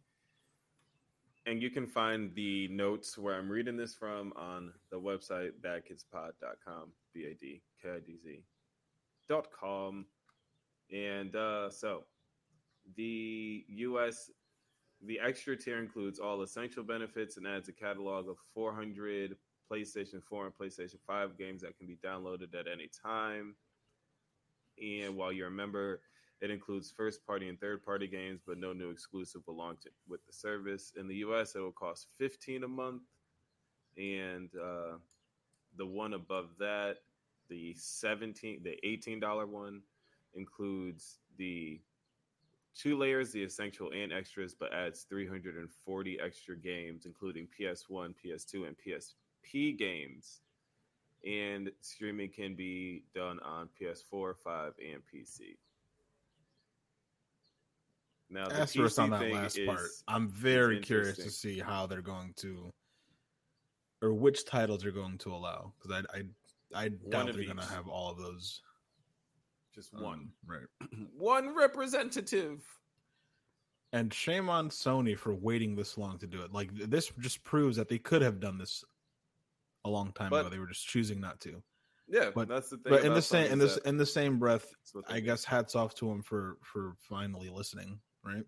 and 1.47 1.63
you 1.63 1.71
can 1.71 1.87
find 1.87 2.35
the 2.35 2.69
notes 2.69 3.19
where 3.19 3.35
I'm 3.35 3.51
reading 3.51 3.77
this 3.77 3.95
from 3.95 4.33
on 4.37 4.73
the 4.91 4.99
website 4.99 5.51
badkidspod.com, 5.63 6.93
B 7.13 7.27
A 7.31 7.35
D 7.35 7.63
K 7.83 7.91
I 7.97 7.99
D 8.01 8.17
Z 8.23 8.43
dot 9.29 9.49
com. 9.59 10.07
And 10.93 11.35
uh, 11.37 11.71
so 11.71 12.05
the 12.97 13.65
US, 13.69 14.31
the 15.03 15.21
extra 15.21 15.57
tier 15.57 15.79
includes 15.81 16.19
all 16.19 16.43
essential 16.43 16.83
benefits 16.85 17.37
and 17.37 17.47
adds 17.47 17.69
a 17.69 17.73
catalog 17.73 18.29
of 18.29 18.39
400 18.55 19.37
PlayStation 19.71 20.23
4 20.23 20.47
and 20.47 20.55
PlayStation 20.55 20.99
5 21.07 21.39
games 21.39 21.63
that 21.63 21.77
can 21.79 21.87
be 21.87 21.97
downloaded 22.05 22.55
at 22.59 22.67
any 22.73 22.89
time. 23.05 23.55
And 24.83 25.17
while 25.17 25.33
you're 25.33 25.49
a 25.49 25.53
member, 25.53 26.01
it 26.45 26.51
includes 26.51 26.93
first 26.95 27.27
party 27.27 27.49
and 27.49 27.59
third 27.59 27.83
party 27.83 28.07
games, 28.07 28.43
but 28.47 28.59
no 28.59 28.75
new 28.75 28.91
exclusive 28.91 29.43
belong 29.47 29.79
to 29.83 29.89
with 30.07 30.25
the 30.27 30.33
service. 30.33 30.93
In 30.95 31.09
the 31.09 31.17
US, 31.17 31.55
it 31.55 31.61
will 31.61 31.73
cost 31.73 32.09
15 32.19 32.65
a 32.65 32.69
month. 32.69 33.01
And 33.97 34.51
uh, 34.55 34.99
the 35.79 35.87
one 35.87 36.13
above 36.13 36.51
that, 36.59 36.99
the 37.49 37.75
17 37.79 38.63
the 38.63 38.77
$18 38.87 39.49
one 39.49 39.81
includes 40.35 41.17
the 41.39 41.81
two 42.77 42.99
layers, 42.99 43.33
the 43.33 43.43
essential 43.43 43.91
and 43.93 44.13
extras, 44.13 44.55
but 44.55 44.75
adds 44.75 45.05
340 45.05 46.21
extra 46.23 46.59
games, 46.59 47.07
including 47.07 47.49
PS1, 47.59 48.13
PS2, 48.23 48.67
and 48.67 48.77
PSP 48.77 49.79
games. 49.79 50.41
And 51.27 51.71
streaming 51.81 52.29
can 52.29 52.55
be 52.55 53.05
done 53.15 53.39
on 53.41 53.71
PS4, 53.81 54.35
5, 54.45 54.73
and 54.79 55.01
PC. 55.11 55.57
Now, 58.31 58.49
the 58.49 58.57
Asterisk 58.61 58.99
on 58.99 59.11
that 59.11 59.31
last 59.31 59.59
is- 59.59 59.67
part. 59.67 59.89
I'm 60.09 60.29
very 60.29 60.81
curious 60.81 61.17
to 61.19 61.31
see 61.31 61.59
how 61.59 61.87
they're 61.87 62.03
going 62.03 62.33
to, 62.39 62.71
or 64.03 64.13
which 64.15 64.45
titles 64.45 64.83
they're 64.83 64.93
going 64.93 65.19
to 65.19 65.33
allow. 65.35 65.73
Because 65.79 66.03
I, 66.13 66.19
I, 66.19 66.85
I 66.85 66.89
doubt 66.89 67.27
they're 67.35 67.45
going 67.45 67.57
to 67.59 67.65
have 67.65 67.89
all 67.89 68.11
of 68.11 68.19
those. 68.19 68.63
Just 69.75 69.95
um, 69.95 70.03
one. 70.03 70.29
right? 70.47 70.67
one 71.19 71.55
representative. 71.55 72.63
And 73.93 74.13
shame 74.13 74.49
on 74.49 74.71
Sony 74.71 75.17
for 75.17 75.35
waiting 75.35 75.77
this 75.77 75.97
long 75.97 76.19
to 76.19 76.27
do 76.27 76.43
it. 76.43 76.53
Like 76.53 76.71
this 76.75 77.13
just 77.21 77.45
proves 77.45 77.77
that 77.77 77.89
they 77.89 77.99
could 77.99 78.23
have 78.23 78.41
done 78.41 78.59
this 78.59 78.85
a 79.85 79.91
long 79.91 80.13
time 80.13 80.31
But- 80.31 80.41
ago. 80.41 80.49
They 80.49 80.59
were 80.59 80.67
just 80.67 80.87
choosing 80.87 81.21
not 81.21 81.41
to. 81.41 81.63
Yeah, 82.09 82.31
But- 82.35 82.49
that's 82.49 82.71
the 82.71 82.79
thing. 82.79 82.91
But 82.91 83.05
in 83.05 83.15
the 83.15 83.23
same 83.23 83.51
in 83.53 83.59
this 83.59 83.77
in 83.79 83.97
the 83.97 84.05
same 84.07 84.39
breath, 84.39 84.67
that's 84.71 84.95
what 84.95 85.09
they 85.09 85.15
I 85.15 85.21
guess 85.21 85.45
hats 85.45 85.75
off 85.75 85.95
to 85.97 86.09
them 86.09 86.23
for 86.23 86.59
for 86.63 86.97
finally 87.09 87.49
listening. 87.49 88.01
Right 88.25 88.45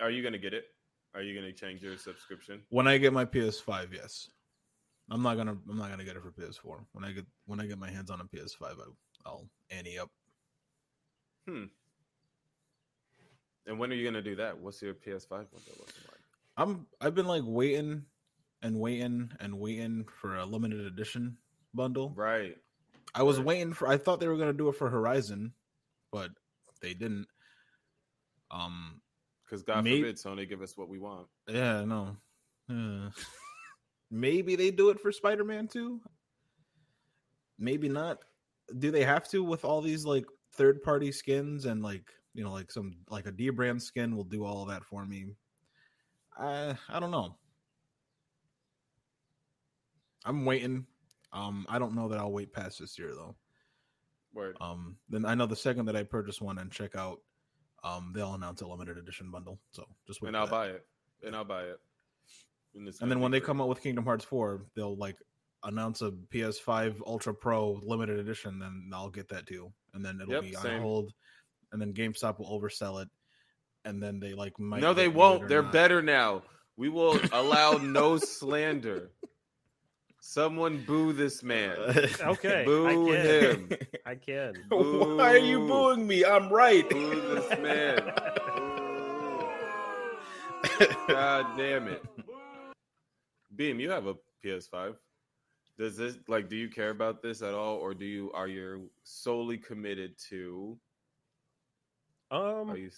Are 0.00 0.10
you 0.10 0.22
gonna 0.22 0.38
get 0.38 0.54
it? 0.54 0.64
Are 1.14 1.22
you 1.22 1.34
gonna 1.38 1.52
change 1.52 1.82
your 1.82 1.96
subscription? 1.96 2.62
when 2.70 2.86
I 2.86 2.98
get 2.98 3.12
my 3.12 3.24
PS5, 3.24 3.92
yes. 3.92 4.28
I'm 5.10 5.22
not 5.22 5.36
gonna 5.36 5.56
I'm 5.68 5.78
not 5.78 5.90
gonna 5.90 6.04
get 6.04 6.16
it 6.16 6.22
for 6.22 6.30
PS4. 6.32 6.84
When 6.92 7.04
I 7.04 7.12
get 7.12 7.26
when 7.46 7.60
I 7.60 7.66
get 7.66 7.78
my 7.78 7.90
hands 7.90 8.10
on 8.10 8.20
a 8.20 8.24
PS5, 8.24 8.62
I, 8.62 8.74
I'll 9.24 9.48
ante 9.70 9.98
up. 9.98 10.10
Hmm. 11.48 11.64
And 13.66 13.78
when 13.78 13.90
are 13.90 13.94
you 13.94 14.04
gonna 14.04 14.22
do 14.22 14.36
that? 14.36 14.56
What's 14.58 14.80
your 14.82 14.94
PS5 14.94 15.30
window 15.30 15.72
looking 15.78 16.02
like? 16.10 16.20
I'm 16.56 16.86
I've 17.00 17.14
been 17.14 17.26
like 17.26 17.42
waiting 17.44 18.04
and 18.62 18.78
waiting 18.80 19.30
and 19.40 19.58
waiting 19.58 20.06
for 20.20 20.36
a 20.36 20.44
limited 20.44 20.80
edition 20.80 21.36
bundle. 21.74 22.12
Right. 22.16 22.56
I 23.14 23.22
was 23.22 23.38
Right. 23.38 23.46
waiting 23.46 23.72
for. 23.72 23.88
I 23.88 23.96
thought 23.96 24.20
they 24.20 24.28
were 24.28 24.36
gonna 24.36 24.52
do 24.52 24.68
it 24.68 24.76
for 24.76 24.90
Horizon, 24.90 25.52
but 26.12 26.30
they 26.80 26.94
didn't. 26.94 27.26
Um. 28.50 29.00
Because 29.44 29.62
God 29.62 29.84
May- 29.84 30.00
forbid 30.00 30.16
Sony 30.16 30.48
give 30.48 30.60
us 30.60 30.76
what 30.76 30.88
we 30.88 30.98
want. 30.98 31.26
Yeah. 31.48 31.84
No. 31.84 32.16
Uh, 32.68 33.10
maybe 34.10 34.56
they 34.56 34.70
do 34.72 34.90
it 34.90 34.98
for 34.98 35.12
Spider 35.12 35.44
Man 35.44 35.68
too. 35.68 36.00
Maybe 37.58 37.88
not. 37.88 38.18
Do 38.78 38.90
they 38.90 39.04
have 39.04 39.28
to 39.28 39.44
with 39.44 39.64
all 39.64 39.80
these 39.80 40.04
like 40.04 40.26
third 40.54 40.82
party 40.82 41.12
skins 41.12 41.64
and 41.64 41.82
like 41.82 42.10
you 42.34 42.42
know 42.42 42.50
like 42.52 42.72
some 42.72 42.96
like 43.08 43.26
a 43.26 43.32
dbrand 43.32 43.80
skin 43.80 44.16
will 44.16 44.24
do 44.24 44.44
all 44.44 44.62
of 44.62 44.68
that 44.68 44.84
for 44.84 45.06
me? 45.06 45.26
I 46.36 46.74
I 46.88 46.98
don't 46.98 47.12
know. 47.12 47.36
I'm 50.24 50.44
waiting. 50.44 50.86
Um, 51.32 51.66
I 51.68 51.78
don't 51.78 51.94
know 51.94 52.08
that 52.08 52.18
I'll 52.18 52.32
wait 52.32 52.52
past 52.52 52.80
this 52.80 52.98
year 52.98 53.12
though. 53.14 53.36
Word. 54.34 54.56
Um, 54.60 54.96
then 55.08 55.24
I 55.24 55.34
know 55.34 55.46
the 55.46 55.56
second 55.56 55.86
that 55.86 55.96
I 55.96 56.02
purchase 56.02 56.40
one 56.40 56.58
and 56.58 56.70
check 56.70 56.96
out, 56.96 57.20
um, 57.84 58.12
they'll 58.14 58.34
announce 58.34 58.60
a 58.62 58.66
limited 58.66 58.98
edition 58.98 59.30
bundle. 59.30 59.58
So 59.70 59.84
just 60.06 60.20
wait. 60.22 60.28
and 60.28 60.36
I'll 60.36 60.46
that. 60.46 60.50
buy 60.50 60.66
it. 60.68 60.86
And 61.24 61.34
I'll 61.36 61.44
buy 61.44 61.62
it. 61.64 61.80
And, 62.74 62.86
And 63.00 63.10
then 63.10 63.20
when 63.20 63.30
they 63.32 63.40
great. 63.40 63.46
come 63.46 63.60
out 63.60 63.68
with 63.68 63.82
Kingdom 63.82 64.04
Hearts 64.04 64.24
4, 64.24 64.62
they'll 64.74 64.96
like 64.96 65.16
announce 65.64 66.02
a 66.02 66.10
PS5 66.10 67.00
Ultra 67.06 67.34
Pro 67.34 67.80
limited 67.82 68.18
edition. 68.18 68.58
Then 68.58 68.90
I'll 68.92 69.08
get 69.10 69.28
that 69.28 69.46
too. 69.46 69.72
And 69.94 70.04
then 70.04 70.18
it'll 70.20 70.34
Yep, 70.34 70.42
be 70.42 70.52
same. 70.52 70.74
on 70.76 70.80
hold. 70.82 71.12
And 71.72 71.80
then 71.80 71.92
GameStop 71.94 72.38
will 72.38 72.60
oversell 72.60 73.02
it. 73.02 73.08
And 73.84 74.02
then 74.02 74.20
they 74.20 74.34
like 74.34 74.58
might 74.58 74.80
No, 74.82 74.92
they 74.94 75.08
won't. 75.08 75.48
They're 75.48 75.62
not. 75.62 75.72
better 75.72 76.02
now. 76.02 76.42
We 76.76 76.88
will 76.88 77.18
allow 77.32 77.78
no 77.78 78.16
slander. 78.18 79.10
Someone 80.28 80.82
boo 80.84 81.12
this 81.12 81.44
man. 81.44 81.76
Okay, 82.20 82.64
Boo 82.66 82.86
I 82.86 82.94
can. 83.14 83.68
him. 83.68 83.68
I 84.04 84.14
can. 84.16 84.54
Why 84.70 85.34
are 85.34 85.38
you 85.38 85.60
booing 85.68 86.04
me? 86.04 86.24
I'm 86.24 86.48
right. 86.52 86.88
Boo 86.90 87.34
this 87.34 87.48
man. 87.60 88.12
God 91.08 91.56
damn 91.56 91.86
it. 91.86 92.04
Beam, 93.54 93.78
you 93.78 93.88
have 93.88 94.06
a 94.06 94.16
PS5. 94.44 94.96
Does 95.78 95.96
this 95.96 96.18
like 96.26 96.48
do 96.48 96.56
you 96.56 96.68
care 96.68 96.90
about 96.90 97.22
this 97.22 97.40
at 97.40 97.54
all 97.54 97.76
or 97.76 97.94
do 97.94 98.04
you 98.04 98.32
are 98.32 98.48
you 98.48 98.90
solely 99.04 99.58
committed 99.58 100.18
to 100.30 100.76
Um, 102.32 102.70
are 102.70 102.76
you 102.76 102.90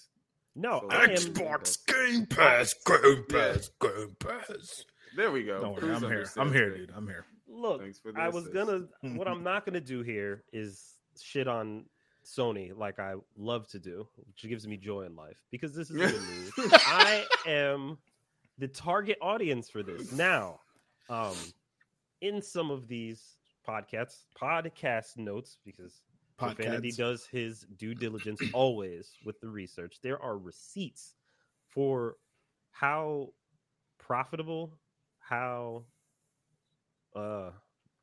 no, 0.56 0.86
I 0.90 1.04
am. 1.04 1.10
Xbox 1.10 1.78
Game 1.86 2.24
Pass, 2.26 2.74
Game 2.86 3.24
Pass, 3.28 3.70
Game 3.80 4.16
Pass. 4.18 4.84
There 5.18 5.32
we 5.32 5.42
go. 5.42 5.60
Don't 5.60 5.82
worry, 5.82 5.92
I'm 5.92 6.00
here. 6.02 6.26
I'm 6.36 6.52
here, 6.52 6.76
dude. 6.76 6.92
I'm 6.94 7.08
here. 7.08 7.24
Look, 7.48 7.80
Thanks 7.80 7.98
for 7.98 8.12
the 8.12 8.20
I 8.20 8.28
was 8.28 8.46
assist. 8.46 8.54
gonna. 8.54 8.84
what 9.16 9.26
I'm 9.26 9.42
not 9.42 9.66
gonna 9.66 9.80
do 9.80 10.02
here 10.02 10.44
is 10.52 10.94
shit 11.20 11.48
on 11.48 11.86
Sony 12.24 12.70
like 12.72 13.00
I 13.00 13.14
love 13.36 13.66
to 13.70 13.80
do, 13.80 14.06
which 14.14 14.48
gives 14.48 14.64
me 14.68 14.76
joy 14.76 15.02
in 15.06 15.16
life 15.16 15.42
because 15.50 15.74
this 15.74 15.90
is 15.90 15.96
good 15.96 16.12
news. 16.12 16.52
I 16.86 17.26
am 17.48 17.98
the 18.58 18.68
target 18.68 19.18
audience 19.20 19.68
for 19.68 19.82
this 19.82 20.12
now. 20.12 20.60
Um, 21.10 21.34
in 22.20 22.40
some 22.40 22.70
of 22.70 22.86
these 22.86 23.38
podcasts, 23.68 24.22
podcast 24.40 25.16
notes, 25.16 25.58
because 25.64 26.02
Profanity 26.36 26.92
does 26.92 27.26
his 27.26 27.66
due 27.76 27.96
diligence 27.96 28.40
always 28.52 29.10
with 29.24 29.40
the 29.40 29.48
research. 29.48 29.96
There 30.00 30.22
are 30.22 30.38
receipts 30.38 31.14
for 31.66 32.18
how 32.70 33.30
profitable, 33.98 34.78
how 35.28 35.84
uh 37.16 37.50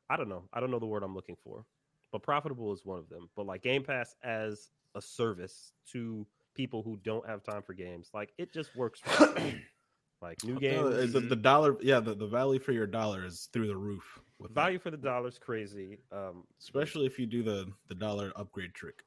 I 0.08 0.16
don't 0.16 0.28
know. 0.28 0.44
I 0.52 0.60
don't 0.60 0.70
know 0.70 0.78
the 0.78 0.86
word 0.86 1.02
I'm 1.02 1.14
looking 1.14 1.36
for. 1.42 1.64
But 2.12 2.22
profitable 2.22 2.72
is 2.72 2.84
one 2.84 2.98
of 2.98 3.08
them. 3.08 3.28
But 3.36 3.46
like 3.46 3.62
Game 3.62 3.82
Pass 3.82 4.14
as 4.22 4.70
a 4.94 5.02
service 5.02 5.72
to 5.92 6.26
people 6.54 6.82
who 6.82 6.98
don't 7.04 7.26
have 7.28 7.42
time 7.42 7.62
for 7.62 7.74
games, 7.74 8.10
like 8.14 8.32
it 8.38 8.52
just 8.52 8.74
works. 8.76 9.02
like 10.22 10.42
new 10.44 10.54
No, 10.54 10.58
games, 10.58 11.12
the, 11.12 11.20
the 11.20 11.36
dollar, 11.36 11.76
yeah, 11.82 12.00
the, 12.00 12.14
the 12.14 12.26
value 12.26 12.60
for 12.60 12.72
your 12.72 12.86
dollar 12.86 13.24
is 13.24 13.48
through 13.52 13.68
the 13.68 13.76
roof. 13.76 14.20
With 14.38 14.54
that. 14.54 14.54
value 14.54 14.78
for 14.78 14.90
the 14.90 14.96
dollar 14.98 15.28
is 15.28 15.38
crazy. 15.38 15.98
Um 16.12 16.44
especially 16.60 17.06
if 17.06 17.18
you 17.18 17.26
do 17.26 17.42
the 17.42 17.72
the 17.88 17.94
dollar 17.94 18.32
upgrade 18.36 18.74
trick. 18.74 19.04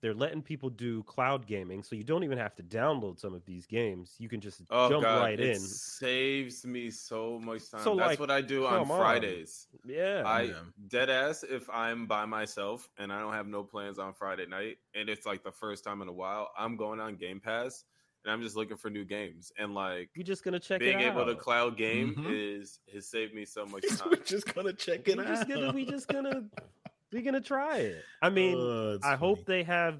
They're 0.00 0.14
letting 0.14 0.42
people 0.42 0.70
do 0.70 1.02
cloud 1.02 1.46
gaming, 1.46 1.82
so 1.82 1.94
you 1.94 2.04
don't 2.04 2.24
even 2.24 2.38
have 2.38 2.54
to 2.56 2.62
download 2.62 3.18
some 3.20 3.34
of 3.34 3.44
these 3.44 3.66
games. 3.66 4.14
You 4.18 4.28
can 4.28 4.40
just 4.40 4.62
Oh 4.70 4.88
jump 4.88 5.02
god, 5.02 5.20
right 5.20 5.38
it 5.40 5.50
in. 5.50 5.54
saves 5.60 6.64
me 6.64 6.90
so 6.90 7.38
much 7.38 7.70
time. 7.70 7.80
So, 7.82 7.94
That's 7.96 8.08
like, 8.10 8.20
what 8.20 8.30
I 8.30 8.40
do 8.40 8.66
on 8.66 8.80
come 8.80 8.90
on. 8.90 8.98
Fridays. 8.98 9.66
Yeah, 9.84 10.22
I 10.26 10.42
Yeah. 10.42 10.60
dead 10.88 11.10
ass 11.10 11.42
if 11.42 11.68
I'm 11.70 12.06
by 12.06 12.24
myself 12.24 12.88
and 12.98 13.12
I 13.12 13.20
don't 13.20 13.32
have 13.34 13.46
no 13.46 13.62
plans 13.62 13.98
on 13.98 14.12
Friday 14.12 14.46
night 14.46 14.78
and 14.94 15.08
it's 15.08 15.26
like 15.26 15.42
the 15.42 15.52
first 15.52 15.84
time 15.84 16.02
in 16.02 16.08
a 16.08 16.12
while, 16.12 16.50
I'm 16.58 16.76
going 16.76 17.00
on 17.00 17.16
Game 17.16 17.40
Pass 17.40 17.84
and 18.24 18.32
I'm 18.32 18.42
just 18.42 18.56
looking 18.56 18.76
for 18.76 18.90
new 18.90 19.04
games 19.04 19.50
and 19.58 19.74
like 19.74 20.10
you're 20.14 20.24
just 20.24 20.44
gonna 20.44 20.60
check 20.60 20.80
being 20.80 21.00
it 21.00 21.04
able 21.04 21.22
out. 21.22 21.24
to 21.28 21.34
cloud 21.34 21.76
game 21.76 22.14
Mhm. 22.16 22.30
is 22.30 22.80
has 22.92 23.06
saved 23.08 23.34
me 23.34 23.44
so 23.44 23.64
much 23.66 23.86
time. 23.88 24.08
We're 24.10 24.16
just 24.16 24.54
gonna 24.54 24.72
check 24.72 25.06
we 25.06 25.12
it 25.14 25.16
just 25.26 25.42
out. 25.42 25.48
gonna 25.48 25.72
we 25.72 25.84
just 25.84 26.08
gonna 26.08 26.48
we 27.12 27.22
gonna 27.22 27.40
try 27.40 27.78
it. 27.78 28.04
I 28.22 28.30
mean, 28.30 28.56
Uh, 28.58 28.94
it's 28.96 29.04
I 29.06 29.16
hope 29.16 29.44
they 29.44 29.62
have 29.64 29.98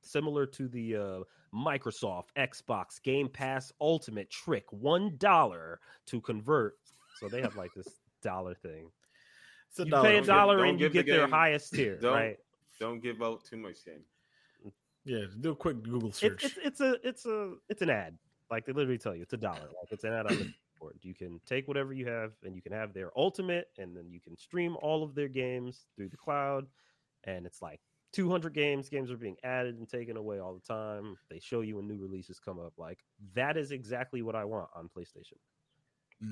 similar 0.00 0.46
to 0.46 0.68
the 0.68 0.96
uh, 0.96 1.20
Microsoft 1.54 2.26
Xbox 2.36 3.02
Game 3.02 3.28
Pass 3.28 3.72
Ultimate 3.80 4.30
trick, 4.30 4.64
one 4.70 5.16
dollar 5.18 5.80
to 6.06 6.20
convert. 6.20 6.76
So 7.20 7.28
they 7.28 7.40
have 7.42 7.56
like 7.56 7.70
this 7.74 7.88
dollar 8.22 8.54
thing. 8.54 8.90
it's 9.68 9.78
a 9.80 9.84
You 9.84 9.90
dollar. 9.90 10.08
pay 10.08 10.14
a 10.16 10.20
Don't 10.20 10.26
dollar 10.26 10.56
don't 10.58 10.68
and 10.68 10.80
you 10.80 10.86
give 10.88 10.92
the 10.92 11.02
get 11.04 11.16
their 11.16 11.28
highest 11.28 11.72
tier, 11.74 11.96
don't- 11.98 12.12
right? 12.14 12.38
Don't 12.80 13.00
give 13.00 13.22
out 13.22 13.44
too 13.44 13.56
much 13.58 13.84
game. 13.84 14.02
Yeah, 15.04 15.24
do 15.40 15.50
a 15.50 15.56
quick 15.56 15.82
Google 15.82 16.08
It, 16.08 16.14
search. 16.16 16.44
it's 16.44 16.56
it's 16.58 16.80
a 16.80 16.96
it's 17.06 17.26
a 17.26 17.54
it's 17.68 17.82
an 17.82 17.90
ad. 17.90 18.16
Like 18.50 18.66
they 18.66 18.72
literally 18.72 18.98
tell 18.98 19.14
you 19.14 19.22
it's 19.22 19.32
a 19.32 19.36
dollar. 19.36 19.60
Like 19.60 19.90
it's 19.92 20.04
an 20.04 20.12
add-on 20.12 20.54
support. 20.82 20.96
You 21.02 21.14
can 21.14 21.40
take 21.46 21.68
whatever 21.68 21.92
you 21.92 22.06
have 22.06 22.32
and 22.44 22.54
you 22.54 22.62
can 22.62 22.72
have 22.72 22.92
their 22.92 23.10
ultimate, 23.16 23.68
and 23.78 23.96
then 23.96 24.10
you 24.10 24.20
can 24.20 24.36
stream 24.36 24.76
all 24.82 25.02
of 25.02 25.14
their 25.14 25.28
games 25.28 25.86
through 25.96 26.08
the 26.08 26.16
cloud. 26.16 26.66
And 27.24 27.46
it's 27.46 27.62
like 27.62 27.80
200 28.12 28.52
games. 28.52 28.88
Games 28.88 29.10
are 29.10 29.16
being 29.16 29.36
added 29.44 29.78
and 29.78 29.88
taken 29.88 30.16
away 30.16 30.40
all 30.40 30.54
the 30.54 30.74
time. 30.74 31.16
They 31.30 31.38
show 31.38 31.60
you 31.60 31.76
when 31.76 31.86
new 31.86 31.98
releases 31.98 32.38
come 32.38 32.58
up. 32.58 32.74
Like 32.76 32.98
that 33.34 33.56
is 33.56 33.70
exactly 33.70 34.22
what 34.22 34.34
I 34.34 34.44
want 34.44 34.68
on 34.74 34.88
PlayStation. 34.96 35.38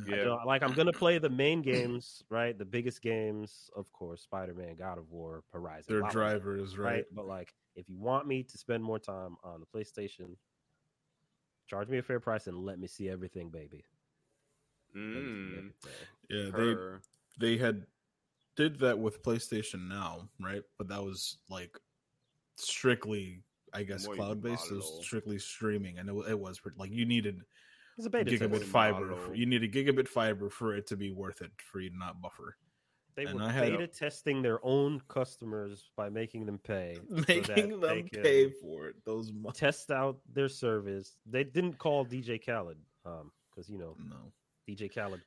Yeah. 0.06 0.36
like 0.46 0.62
I'm 0.62 0.72
gonna 0.72 0.92
play 0.92 1.18
the 1.18 1.28
main 1.28 1.62
games, 1.62 2.22
right? 2.30 2.56
The 2.56 2.64
biggest 2.64 3.02
games, 3.02 3.70
of 3.74 3.92
course, 3.92 4.22
Spider-Man, 4.22 4.76
God 4.76 4.98
of 4.98 5.10
War, 5.10 5.42
Horizon. 5.52 5.86
Their 5.88 6.08
drivers, 6.10 6.78
right? 6.78 6.92
right? 6.92 7.04
But 7.12 7.26
like, 7.26 7.52
if 7.74 7.88
you 7.88 7.98
want 7.98 8.28
me 8.28 8.44
to 8.44 8.56
spend 8.58 8.84
more 8.84 9.00
time 9.00 9.36
on 9.42 9.58
the 9.58 9.66
PlayStation, 9.66 10.36
charge 11.66 11.88
me 11.88 11.98
a 11.98 12.02
fair 12.02 12.20
price 12.20 12.46
and 12.46 12.64
let 12.64 12.78
me 12.78 12.86
see 12.86 13.08
everything, 13.08 13.50
baby. 13.50 13.84
Let 14.94 15.05
me 15.05 15.12
see 15.12 15.18
Mm, 15.20 15.57
everything. 15.59 15.72
Yeah, 16.29 16.50
they 17.38 17.46
they 17.55 17.57
had 17.59 17.87
did 18.57 18.79
that 18.81 18.98
with 18.98 19.22
PlayStation 19.22 19.88
Now, 19.88 20.29
right? 20.40 20.62
But 20.79 20.88
that 20.88 21.03
was 21.03 21.38
like 21.48 21.76
strictly, 22.57 23.42
I 23.72 23.83
guess, 23.83 24.07
cloud 24.07 24.42
based. 24.42 24.70
It 24.70 24.74
was 24.74 25.00
strictly 25.05 25.38
streaming, 25.38 25.98
and 25.98 26.09
it, 26.09 26.14
it 26.31 26.38
was 26.38 26.59
pretty, 26.61 26.76
like 26.79 26.92
you 26.92 27.07
needed 27.07 27.40
It's 27.96 28.07
a 28.07 28.11
gigabit 28.11 28.62
fiber. 28.64 29.07
malo. 29.07 29.16
For, 29.29 29.35
you 29.35 29.46
needed 29.46 29.72
gigabit 29.72 30.09
fiber 30.09 30.50
for 30.50 30.74
it 30.74 30.87
to 30.88 30.96
be 30.96 31.11
worth 31.12 31.40
it 31.42 31.50
for 31.70 31.81
you 31.81 31.90
to 31.90 31.96
not 31.98 32.20
buffer. 32.20 32.57
They 33.16 33.24
and 33.24 33.40
were 33.40 33.42
I 33.46 33.50
had- 33.50 33.72
beta 33.72 33.87
testing 33.88 34.40
their 34.42 34.61
own 34.64 35.00
customers 35.09 35.90
by 35.96 36.09
making 36.11 36.46
them 36.46 36.59
pay, 36.59 36.98
Making 37.29 37.81
they 37.81 38.03
them 38.03 38.09
pay 38.22 38.50
for 38.50 38.87
it. 38.88 38.96
Those 39.05 39.33
mo- 39.33 39.50
test 39.50 39.90
out 39.90 40.18
their 40.33 40.48
service. 40.48 41.16
They 41.26 41.44
didn't 41.44 41.79
call 41.79 42.05
DJ 42.07 42.38
Khaled, 42.44 42.79
um, 43.05 43.33
because 43.50 43.68
you 43.68 43.79
know 43.79 43.96
no. 44.09 44.33
DJ 44.76 44.92
Khaled, 44.94 45.20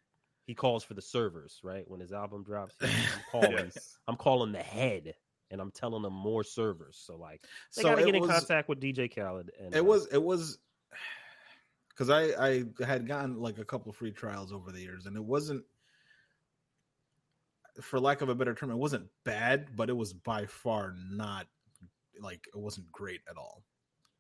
he 0.46 0.54
calls 0.54 0.84
for 0.84 0.94
the 0.94 1.02
servers, 1.02 1.60
right? 1.64 1.84
When 1.90 2.00
his 2.00 2.12
album 2.12 2.44
drops, 2.44 2.76
he- 2.80 2.88
I'm 2.88 2.92
calling, 3.32 3.52
Yes. 3.74 3.98
I'm 4.08 4.16
calling 4.18 4.52
the 4.52 4.60
head, 4.60 5.14
and 5.52 5.62
I'm 5.62 5.72
telling 5.72 6.02
them 6.04 6.14
more 6.14 6.44
servers. 6.44 7.02
So 7.06 7.16
like, 7.18 7.42
they 7.76 7.82
So 7.82 7.90
got 7.90 7.96
to 7.96 8.02
it 8.02 8.06
get 8.06 8.16
in 8.16 8.22
was- 8.22 8.32
contact 8.32 8.70
with 8.70 8.80
DJ 8.82 9.14
Khaled. 9.14 9.52
And 9.60 9.74
It 9.76 9.80
uh, 9.80 9.84
was 9.84 10.08
it 10.12 10.22
was 10.22 10.58
because 11.90 12.10
I 12.10 12.24
I 12.48 12.64
had 12.86 13.08
gotten 13.08 13.40
like 13.40 13.58
a 13.60 13.66
couple 13.66 13.92
free 13.94 14.12
trials 14.12 14.52
over 14.52 14.72
the 14.72 14.82
years, 14.82 15.06
and 15.06 15.16
it 15.16 15.24
wasn't, 15.24 15.64
for 17.82 18.00
lack 18.00 18.22
of 18.22 18.30
a 18.30 18.36
better 18.36 18.54
term, 18.54 18.72
it 18.72 18.76
wasn't 18.78 19.08
bad, 19.24 19.76
but 19.76 19.90
it 19.90 19.98
was 19.98 20.14
by 20.14 20.46
far 20.46 20.94
not 21.10 21.48
like 22.20 22.46
it 22.54 22.60
wasn't 22.60 22.92
great 22.92 23.22
at 23.30 23.38
all. 23.38 23.64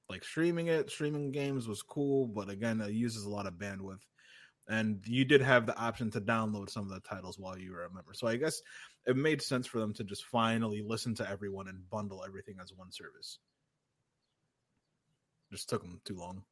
Like 0.09 0.23
streaming 0.23 0.67
it, 0.67 0.89
streaming 0.89 1.31
games 1.31 1.67
was 1.67 1.81
cool, 1.81 2.27
but 2.27 2.49
again, 2.49 2.81
it 2.81 2.91
uses 2.91 3.25
a 3.25 3.29
lot 3.29 3.45
of 3.47 3.53
bandwidth. 3.53 4.01
And 4.69 5.01
you 5.05 5.25
did 5.25 5.41
have 5.41 5.65
the 5.65 5.77
option 5.77 6.09
to 6.11 6.21
download 6.21 6.69
some 6.69 6.83
of 6.83 6.89
the 6.89 7.01
titles 7.01 7.37
while 7.37 7.57
you 7.57 7.73
were 7.73 7.83
a 7.83 7.93
member. 7.93 8.13
So 8.13 8.27
I 8.27 8.37
guess 8.37 8.61
it 9.05 9.17
made 9.17 9.41
sense 9.41 9.67
for 9.67 9.79
them 9.79 9.93
to 9.95 10.03
just 10.03 10.25
finally 10.25 10.81
listen 10.81 11.13
to 11.15 11.29
everyone 11.29 11.67
and 11.67 11.89
bundle 11.89 12.23
everything 12.25 12.55
as 12.61 12.71
one 12.73 12.91
service. 12.91 13.39
Just 15.51 15.69
took 15.69 15.81
them 15.81 15.99
too 16.05 16.17
long. 16.17 16.43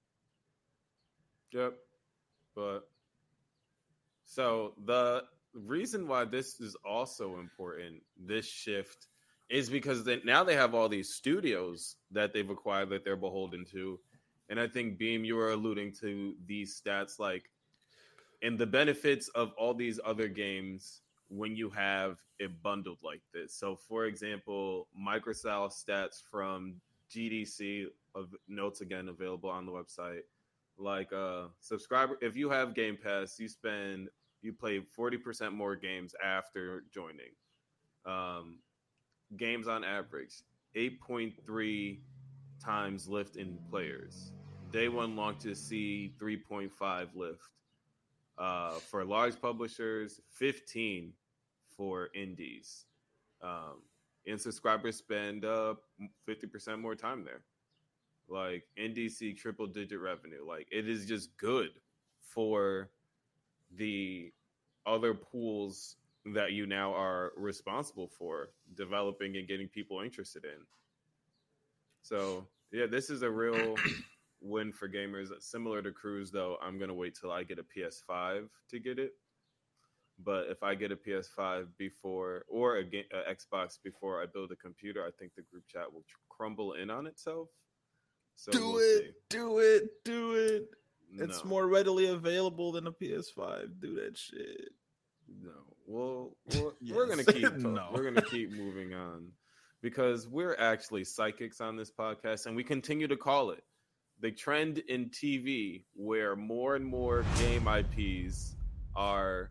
Yep. 1.53 1.73
But 2.55 2.81
so 4.25 4.73
the 4.85 5.23
reason 5.53 6.07
why 6.07 6.25
this 6.25 6.59
is 6.59 6.75
also 6.85 7.39
important, 7.39 8.01
this 8.17 8.45
shift, 8.45 9.07
is 9.49 9.69
because 9.69 10.03
they, 10.03 10.21
now 10.23 10.43
they 10.43 10.55
have 10.55 10.73
all 10.73 10.87
these 10.87 11.13
studios 11.13 11.97
that 12.11 12.33
they've 12.33 12.49
acquired 12.49 12.89
that 12.89 13.03
they're 13.03 13.17
beholden 13.17 13.65
to. 13.71 13.99
And 14.49 14.59
I 14.59 14.67
think 14.67 14.97
Beam, 14.97 15.25
you 15.25 15.35
were 15.35 15.51
alluding 15.51 15.93
to 16.01 16.35
these 16.45 16.81
stats 16.81 17.19
like 17.19 17.49
and 18.41 18.57
the 18.57 18.65
benefits 18.65 19.27
of 19.29 19.51
all 19.57 19.73
these 19.73 19.99
other 20.05 20.27
games 20.27 21.01
when 21.29 21.55
you 21.55 21.69
have 21.69 22.17
it 22.39 22.61
bundled 22.61 22.97
like 23.03 23.21
this. 23.33 23.53
So 23.53 23.75
for 23.75 24.05
example, 24.05 24.87
Microsoft 24.99 25.73
stats 25.73 26.21
from 26.29 26.75
GDC 27.09 27.85
of 28.15 28.33
notes 28.47 28.81
again 28.81 29.09
available 29.09 29.49
on 29.49 29.65
the 29.65 29.71
website. 29.71 30.21
Like 30.77 31.13
uh 31.13 31.47
subscriber 31.59 32.17
if 32.21 32.35
you 32.35 32.49
have 32.49 32.73
game 32.73 32.97
pass 33.01 33.39
you 33.39 33.47
spend 33.47 34.09
you 34.41 34.51
play 34.51 34.81
40% 34.97 35.51
more 35.51 35.75
games 35.75 36.15
after 36.23 36.83
joining. 36.93 37.31
Um 38.05 38.59
games 39.37 39.67
on 39.67 39.83
average 39.83 40.33
8.3 40.75 41.99
times 42.63 43.07
lift 43.07 43.35
in 43.35 43.57
players. 43.69 44.31
Day 44.71 44.87
one 44.89 45.15
launch 45.15 45.41
to 45.41 45.53
see 45.53 46.13
3.5 46.19 47.07
lift 47.15 47.49
uh 48.41 48.71
for 48.71 49.05
large 49.05 49.39
publishers 49.39 50.19
15 50.31 51.13
for 51.77 52.09
indies 52.15 52.85
um 53.41 53.81
and 54.27 54.39
subscribers 54.39 54.97
spend 54.97 55.45
uh 55.45 55.75
50% 56.27 56.79
more 56.79 56.95
time 56.95 57.23
there 57.23 57.41
like 58.31 58.63
NDC 58.79 59.37
triple 59.37 59.67
digit 59.67 59.99
revenue. 59.99 60.47
Like 60.47 60.67
it 60.71 60.87
is 60.87 61.05
just 61.05 61.35
good 61.37 61.71
for 62.21 62.89
the 63.75 64.31
other 64.85 65.13
pools 65.13 65.97
that 66.33 66.53
you 66.53 66.65
now 66.65 66.93
are 66.93 67.33
responsible 67.35 68.07
for 68.07 68.49
developing 68.75 69.35
and 69.37 69.47
getting 69.47 69.67
people 69.67 70.01
interested 70.01 70.45
in. 70.45 70.65
So 72.03 72.47
yeah, 72.71 72.85
this 72.85 73.09
is 73.09 73.21
a 73.21 73.29
real 73.29 73.75
win 74.41 74.71
for 74.73 74.89
gamers. 74.89 75.29
Similar 75.39 75.81
to 75.83 75.91
Cruise, 75.91 76.31
though, 76.31 76.57
I'm 76.61 76.77
gonna 76.79 76.93
wait 76.93 77.15
till 77.19 77.31
I 77.31 77.43
get 77.43 77.59
a 77.59 77.63
PS5 77.63 78.47
to 78.69 78.79
get 78.79 78.99
it. 78.99 79.13
But 80.23 80.47
if 80.49 80.61
I 80.61 80.75
get 80.75 80.91
a 80.91 80.95
PS5 80.95 81.67
before 81.77 82.45
or 82.47 82.77
a, 82.77 82.81
a 82.81 83.33
Xbox 83.35 83.77
before 83.83 84.21
I 84.21 84.25
build 84.27 84.51
a 84.51 84.55
computer, 84.55 85.03
I 85.05 85.09
think 85.17 85.33
the 85.35 85.41
group 85.43 85.63
chat 85.67 85.91
will 85.91 86.03
crumble 86.29 86.73
in 86.73 86.89
on 86.89 87.07
itself. 87.07 87.47
So 88.35 88.51
do 88.51 88.59
we'll 88.71 88.77
it, 88.99 89.13
do 89.29 89.59
it, 89.59 89.89
do 90.03 90.33
it. 90.35 90.69
see. 91.11 91.23
It's 91.23 91.43
No. 91.43 91.49
more 91.49 91.67
readily 91.67 92.07
available 92.07 92.71
than 92.71 92.87
a 92.87 92.91
PS5. 92.91 93.79
Do 93.79 93.95
that 93.95 94.17
shit. 94.17 94.69
No, 95.27 95.51
well, 95.87 96.37
we're, 96.55 96.71
Yes. 96.81 96.95
we're 96.95 97.07
gonna 97.07 97.23
keep 97.23 97.53
No. 97.53 97.89
we're 97.93 98.03
gonna 98.03 98.21
keep 98.21 98.51
moving 98.51 98.93
on 98.93 99.31
because 99.81 100.27
we're 100.27 100.55
actually 100.59 101.03
psychics 101.03 101.61
on 101.61 101.75
this 101.75 101.91
podcast, 101.91 102.45
and 102.45 102.55
we 102.55 102.63
continue 102.63 103.07
to 103.07 103.17
call 103.17 103.51
it 103.51 103.63
the 104.21 104.31
trend 104.31 104.77
in 104.87 105.09
TV 105.09 105.83
where 105.95 106.35
more 106.35 106.75
and 106.75 106.85
more 106.85 107.25
game 107.39 107.67
IPs 107.67 108.55
are 108.95 109.49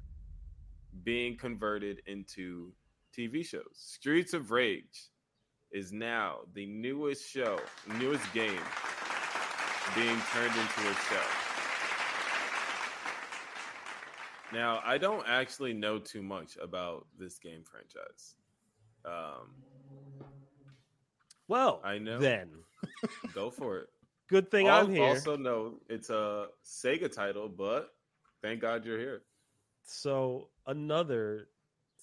being 1.02 1.36
converted 1.36 2.00
into 2.06 2.72
TV 3.16 3.44
shows. 3.44 3.64
Streets 3.74 4.32
of 4.32 4.52
Rage 4.52 5.10
is 5.72 5.92
now 5.92 6.38
the 6.54 6.66
newest 6.66 7.28
show, 7.28 7.58
newest 7.98 8.32
game 8.32 8.60
being 9.96 10.20
turned 10.32 10.54
into 10.54 10.88
a 10.88 10.94
show. 10.94 11.26
Now, 14.52 14.80
I 14.84 14.98
don't 14.98 15.24
actually 15.28 15.72
know 15.72 15.98
too 15.98 16.22
much 16.22 16.56
about 16.60 17.06
this 17.18 17.38
game 17.38 17.62
franchise. 17.64 18.36
Um, 19.04 19.50
well, 21.48 21.80
I 21.84 21.98
know. 21.98 22.18
then 22.18 22.50
go 23.34 23.50
for 23.50 23.78
it. 23.78 23.88
Good 24.30 24.50
thing 24.50 24.68
Al- 24.68 24.86
I'm 24.86 24.90
here. 24.90 25.04
Also, 25.08 25.36
know 25.36 25.74
it's 25.88 26.08
a 26.08 26.46
Sega 26.64 27.12
title, 27.12 27.48
but 27.48 27.92
thank 28.40 28.60
God 28.60 28.84
you're 28.86 28.98
here. 28.98 29.22
So 29.82 30.48
another 30.66 31.48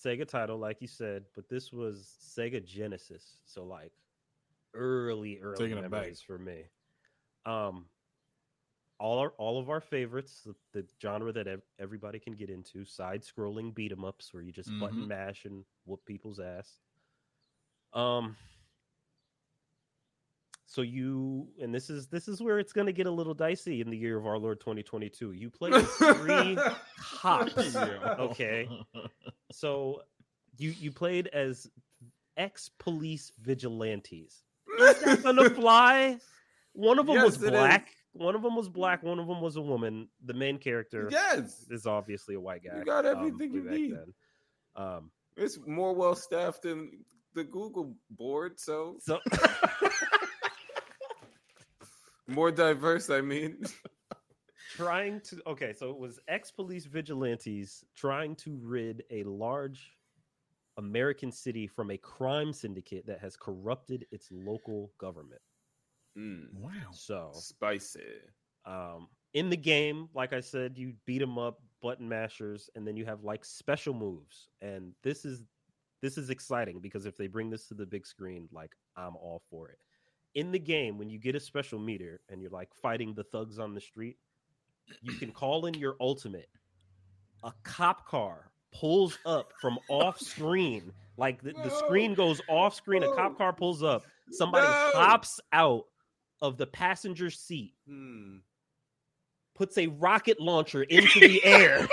Sega 0.03 0.27
title, 0.27 0.57
like 0.59 0.81
you 0.81 0.87
said, 0.87 1.23
but 1.33 1.49
this 1.49 1.71
was 1.73 2.15
Sega 2.21 2.63
Genesis. 2.63 3.37
So 3.45 3.63
like 3.63 3.93
early, 4.75 5.39
early 5.39 5.69
Taking 5.69 5.81
memories 5.81 6.21
for 6.21 6.37
me. 6.37 6.65
Um, 7.45 7.85
all 8.99 9.19
our 9.19 9.30
all 9.38 9.59
of 9.59 9.69
our 9.69 9.80
favorites, 9.80 10.41
the, 10.45 10.55
the 10.73 10.86
genre 11.01 11.32
that 11.32 11.47
ev- 11.47 11.61
everybody 11.80 12.19
can 12.19 12.34
get 12.34 12.49
into, 12.49 12.84
side-scrolling 12.84 13.73
beat 13.73 13.91
'em 13.91 14.03
ups 14.03 14.34
where 14.34 14.43
you 14.43 14.51
just 14.51 14.69
button 14.80 15.03
Mhm. 15.03 15.07
mash 15.07 15.45
and 15.45 15.63
whoop 15.86 16.03
people's 16.05 16.39
ass. 16.39 16.80
Um. 17.93 18.36
So 20.70 20.82
you 20.82 21.47
and 21.61 21.74
this 21.74 21.89
is 21.89 22.07
this 22.07 22.28
is 22.28 22.41
where 22.41 22.59
it's 22.59 22.74
going 22.74 22.88
to 22.88 22.93
get 22.93 23.07
a 23.07 23.11
little 23.11 23.34
dicey 23.34 23.80
in 23.80 23.89
the 23.89 23.97
year 23.97 24.18
of 24.18 24.28
our 24.28 24.38
Lord 24.38 24.59
2022. 24.59 25.32
You 25.32 25.49
play 25.49 25.72
three 25.72 26.57
hops. 26.97 27.76
Okay. 27.76 28.70
So 29.53 30.01
you 30.57 30.72
you 30.72 30.91
played 30.91 31.28
as 31.28 31.70
ex 32.36 32.70
police 32.80 33.32
vigilantes. 33.39 34.43
Is 34.78 35.01
that 35.01 35.24
gonna 35.24 35.49
fly? 35.49 36.18
One 36.74 36.99
of 36.99 37.07
them 37.07 37.24
was 37.24 37.38
Yes, 37.38 37.43
it 37.43 37.51
black. 37.51 37.88
One 38.11 38.36
of 38.36 38.41
them 38.41 38.55
was 38.55 38.68
black. 38.68 39.03
One 39.03 39.20
of 39.20 39.28
them 39.28 39.39
was 39.39 39.55
a 39.55 39.61
woman. 39.61 40.09
The 40.26 40.34
main 40.34 40.57
character 40.57 41.07
yes, 41.09 41.65
is 41.70 41.86
obviously 41.86 42.36
a 42.36 42.41
white 42.41 42.63
guy. 42.63 42.78
You 42.78 42.84
got 42.84 43.05
um, 43.05 43.18
everything 43.18 43.53
you 43.53 43.63
need. 43.63 43.93
then. 43.93 44.13
Um, 44.76 45.11
it's 45.38 45.57
more 45.65 45.95
well 45.95 46.15
staffed 46.15 46.63
than 46.63 46.91
the 47.36 47.43
Google 47.43 47.95
board, 48.09 48.59
so 48.59 48.97
so 48.99 49.20
more 52.28 52.51
diverse. 52.51 53.09
I 53.09 53.21
mean, 53.21 53.61
trying 54.75 55.21
to 55.21 55.41
okay, 55.47 55.73
so 55.73 55.89
it 55.91 55.97
was 55.97 56.19
ex-police 56.28 56.86
vigilantes 56.86 57.84
trying 57.95 58.36
to 58.38 58.57
rid 58.61 59.03
a 59.11 59.23
large 59.23 59.97
American 60.78 61.32
city 61.32 61.67
from 61.67 61.91
a 61.91 61.97
crime 61.97 62.53
syndicate 62.53 63.05
that 63.07 63.19
has 63.19 63.36
corrupted 63.36 64.05
its 64.11 64.30
local 64.32 64.91
government. 64.99 65.41
Mm, 66.17 66.53
Wow. 66.53 66.91
So, 66.91 67.32
spicy. 67.34 68.01
um, 68.65 69.07
in 69.34 69.49
the 69.49 69.57
game, 69.57 70.09
like 70.13 70.34
I 70.34 70.39
said, 70.39 70.78
you 70.78 70.93
beat 71.05 71.19
them 71.19 71.38
up, 71.38 71.61
button 71.82 72.07
mashers, 72.07 72.69
and 72.75 72.88
then 72.88 72.97
you 72.97 73.05
have 73.05 73.23
like 73.23 73.45
special 73.45 73.93
moves. 73.93 74.49
And 74.61 74.93
this 75.03 75.25
is 75.25 75.43
this 76.01 76.17
is 76.17 76.30
exciting 76.30 76.80
because 76.82 77.05
if 77.05 77.17
they 77.17 77.28
bring 77.28 77.49
this 77.49 77.67
to 77.67 77.73
the 77.73 77.86
big 77.86 78.05
screen, 78.05 78.47
like 78.51 78.71
I'm 78.95 79.15
all 79.15 79.41
for 79.49 79.69
it. 79.69 79.80
In 80.38 80.51
the 80.51 80.59
game, 80.59 80.99
when 80.99 81.09
you 81.09 81.17
get 81.17 81.33
a 81.33 81.39
special 81.39 81.79
meter 81.79 82.21
and 82.29 82.39
you're 82.43 82.51
like 82.51 82.69
fighting 82.75 83.15
the 83.15 83.23
thugs 83.23 83.57
on 83.57 83.73
the 83.73 83.81
street, 83.81 84.17
you 85.01 85.13
can 85.13 85.31
call 85.31 85.65
in 85.65 85.73
your 85.73 85.95
ultimate. 85.99 86.47
A 87.43 87.51
cop 87.63 88.05
car 88.07 88.51
pulls 88.71 89.17
up 89.25 89.51
from 89.59 89.79
off 89.89 90.19
screen. 90.19 90.91
Like 91.17 91.41
the, 91.41 91.53
the 91.53 91.71
screen 91.71 92.13
goes 92.13 92.39
off 92.47 92.75
screen, 92.75 93.01
a 93.01 93.11
cop 93.15 93.35
car 93.35 93.51
pulls 93.51 93.81
up. 93.81 94.03
Somebody 94.29 94.67
No. 94.67 94.91
hops 94.93 95.39
out 95.51 95.85
of 96.39 96.57
the 96.57 96.67
passenger 96.67 97.31
seat 97.31 97.73
Hmm. 97.88 98.38
puts 99.55 99.75
a 99.79 99.88
rocket 99.88 100.39
launcher 100.39 100.83
into 100.83 101.19
the 101.19 101.43
air, 101.43 101.88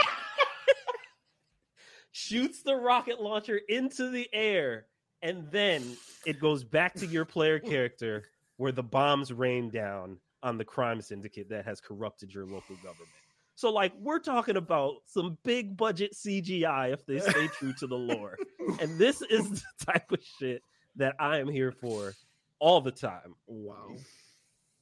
shoots 2.12 2.62
the 2.62 2.76
rocket 2.76 3.22
launcher 3.22 3.57
into 3.70 4.11
the 4.11 4.28
air, 4.34 4.84
and 5.22 5.51
then 5.51 5.97
it 6.26 6.38
goes 6.38 6.62
back 6.62 6.92
to 6.97 7.07
your 7.07 7.24
player 7.24 7.59
character 7.59 8.24
where 8.57 8.73
the 8.73 8.83
bombs 8.83 9.33
rain 9.33 9.71
down 9.71 10.19
on 10.43 10.59
the 10.59 10.65
crime 10.65 11.01
syndicate 11.01 11.49
that 11.51 11.65
has 11.65 11.81
corrupted 11.81 12.33
your 12.33 12.45
local 12.45 12.77
government. 12.77 13.09
So, 13.57 13.71
like, 13.73 13.93
we're 14.01 14.19
talking 14.19 14.57
about 14.57 14.97
some 15.07 15.39
big 15.45 15.77
budget 15.77 16.13
CGI 16.15 16.93
if 16.93 17.07
they 17.07 17.21
stay 17.21 17.47
true 17.49 17.73
to 17.79 17.87
the 17.87 17.97
lore. 17.97 18.37
And 18.81 18.99
this 18.99 19.21
is 19.21 19.51
the 19.51 19.63
type 19.85 20.11
of 20.11 20.21
shit 20.39 20.63
that 20.97 21.15
I 21.21 21.39
am 21.39 21.49
here 21.49 21.71
for 21.71 22.15
all 22.59 22.81
the 22.81 22.91
time. 22.91 23.35
Wow. 23.47 23.97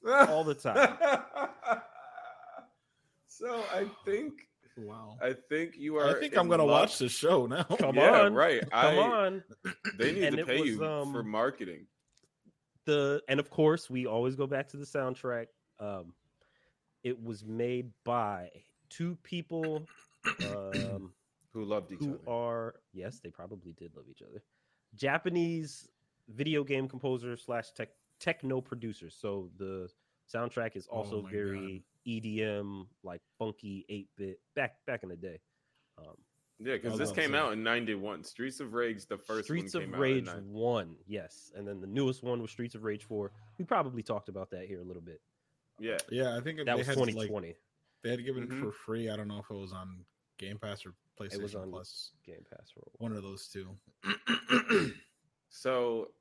All 0.06 0.44
the 0.44 0.54
time. 0.54 0.96
so 3.26 3.64
I 3.74 3.86
think 4.04 4.34
Wow. 4.76 5.18
I 5.20 5.34
think 5.48 5.74
you 5.76 5.96
are. 5.96 6.16
I 6.16 6.20
think 6.20 6.36
I'm 6.36 6.48
gonna 6.48 6.64
watch 6.64 6.98
the 6.98 7.08
show 7.08 7.46
now. 7.46 7.64
Come 7.64 7.96
yeah, 7.96 8.22
on. 8.22 8.34
right. 8.34 8.62
Come 8.62 8.70
I, 8.72 8.96
on. 8.96 9.44
They 9.98 10.12
need 10.12 10.24
And 10.24 10.36
to 10.38 10.46
pay 10.46 10.60
was, 10.60 10.70
you 10.70 10.84
um, 10.84 11.12
for 11.12 11.22
marketing. 11.22 11.86
The 12.84 13.22
and 13.28 13.38
of 13.40 13.50
course 13.50 13.88
we 13.90 14.06
always 14.06 14.34
go 14.36 14.46
back 14.46 14.68
to 14.68 14.76
the 14.76 14.84
soundtrack 14.86 15.46
um 15.80 16.12
it 17.02 17.22
was 17.22 17.44
made 17.44 17.90
by 18.04 18.48
two 18.88 19.16
people 19.22 19.86
um 20.48 21.12
Who 21.52 21.64
loved 21.66 21.92
each 21.92 21.98
who 22.00 22.14
other? 22.14 22.30
are 22.30 22.74
yes 22.94 23.20
they 23.22 23.28
probably 23.28 23.72
did 23.72 23.94
love 23.94 24.06
each 24.10 24.22
other 24.22 24.42
japanese 24.94 25.88
video 26.28 26.64
game 26.64 26.88
composer 26.88 27.36
slash 27.36 27.72
tech 27.72 27.90
techno 28.20 28.60
producer. 28.60 29.10
so 29.10 29.50
the 29.58 29.88
soundtrack 30.32 30.76
is 30.76 30.86
also 30.86 31.18
Oh 31.18 31.22
my 31.22 31.30
very 31.30 31.84
edm 32.06 32.86
like 33.02 33.20
funky 33.38 33.84
8-bit 33.90 34.40
back 34.56 34.76
back 34.86 35.02
in 35.02 35.08
the 35.10 35.16
day 35.16 35.40
um 35.98 36.16
Yeah, 36.58 36.74
because 36.74 36.96
this 36.98 37.10
came 37.12 37.34
out 37.34 37.52
in 37.52 37.62
'91. 37.62 38.22
Streets 38.24 38.60
of 38.60 38.72
Rage, 38.74 39.06
the 39.06 39.18
first 39.18 39.44
Streets 39.46 39.74
one 39.74 39.82
of 39.84 39.98
Rage 39.98 40.28
out 40.28 40.36
in 40.38 40.44
90 40.44 40.48
one, 40.52 40.96
yes, 41.06 41.50
and 41.56 41.66
then 41.66 41.80
the 41.80 41.86
newest 41.86 42.22
one 42.22 42.40
was 42.40 42.50
Streets 42.52 42.74
of 42.74 42.84
Rage 42.84 43.04
four. 43.04 43.32
We 43.58 43.64
probably 43.64 44.02
talked 44.02 44.28
about 44.28 44.50
that 44.50 44.66
here 44.66 44.80
a 44.80 44.84
little 44.84 45.02
bit. 45.02 45.20
Yeah, 45.80 45.98
Yeah, 46.10 46.36
I 46.36 46.40
think 46.40 46.64
That 46.64 46.76
was 46.78 46.86
had 46.86 46.96
twenty 46.96 47.12
like 47.14 47.30
they 48.02 48.10
had 48.10 48.24
given 48.24 48.46
Mhm. 48.46 48.58
it 48.58 48.60
for 48.60 48.72
free. 48.72 49.08
I 49.10 49.16
don't 49.16 49.28
know 49.28 49.38
if 49.38 49.50
it 49.50 49.54
was 49.54 49.72
on 49.72 50.04
Game 50.38 50.58
Pass 50.58 50.84
or 50.86 50.94
PlayStation 51.18 51.42
was 51.42 51.54
on- 51.54 51.70
Plus. 51.70 52.12
Game 52.24 52.44
Pass 52.50 52.70
for. 52.70 52.82
One 52.98 53.12
of 53.12 53.22
those 53.22 53.48
two. 53.48 53.76
So, 55.54 56.12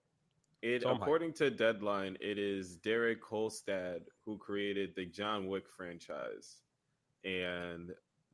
it 0.62 0.82
So 0.84 0.90
I'm 0.90 1.02
according 1.02 1.34
to 1.36 1.50
Deadline, 1.50 2.18
it 2.20 2.38
is 2.38 2.76
Derek 2.78 3.22
Kolstad 3.24 4.02
who 4.26 4.38
created 4.38 4.94
the 4.96 5.06
John 5.06 5.48
Wick 5.48 5.64
franchise, 5.70 6.58
and 7.24 7.92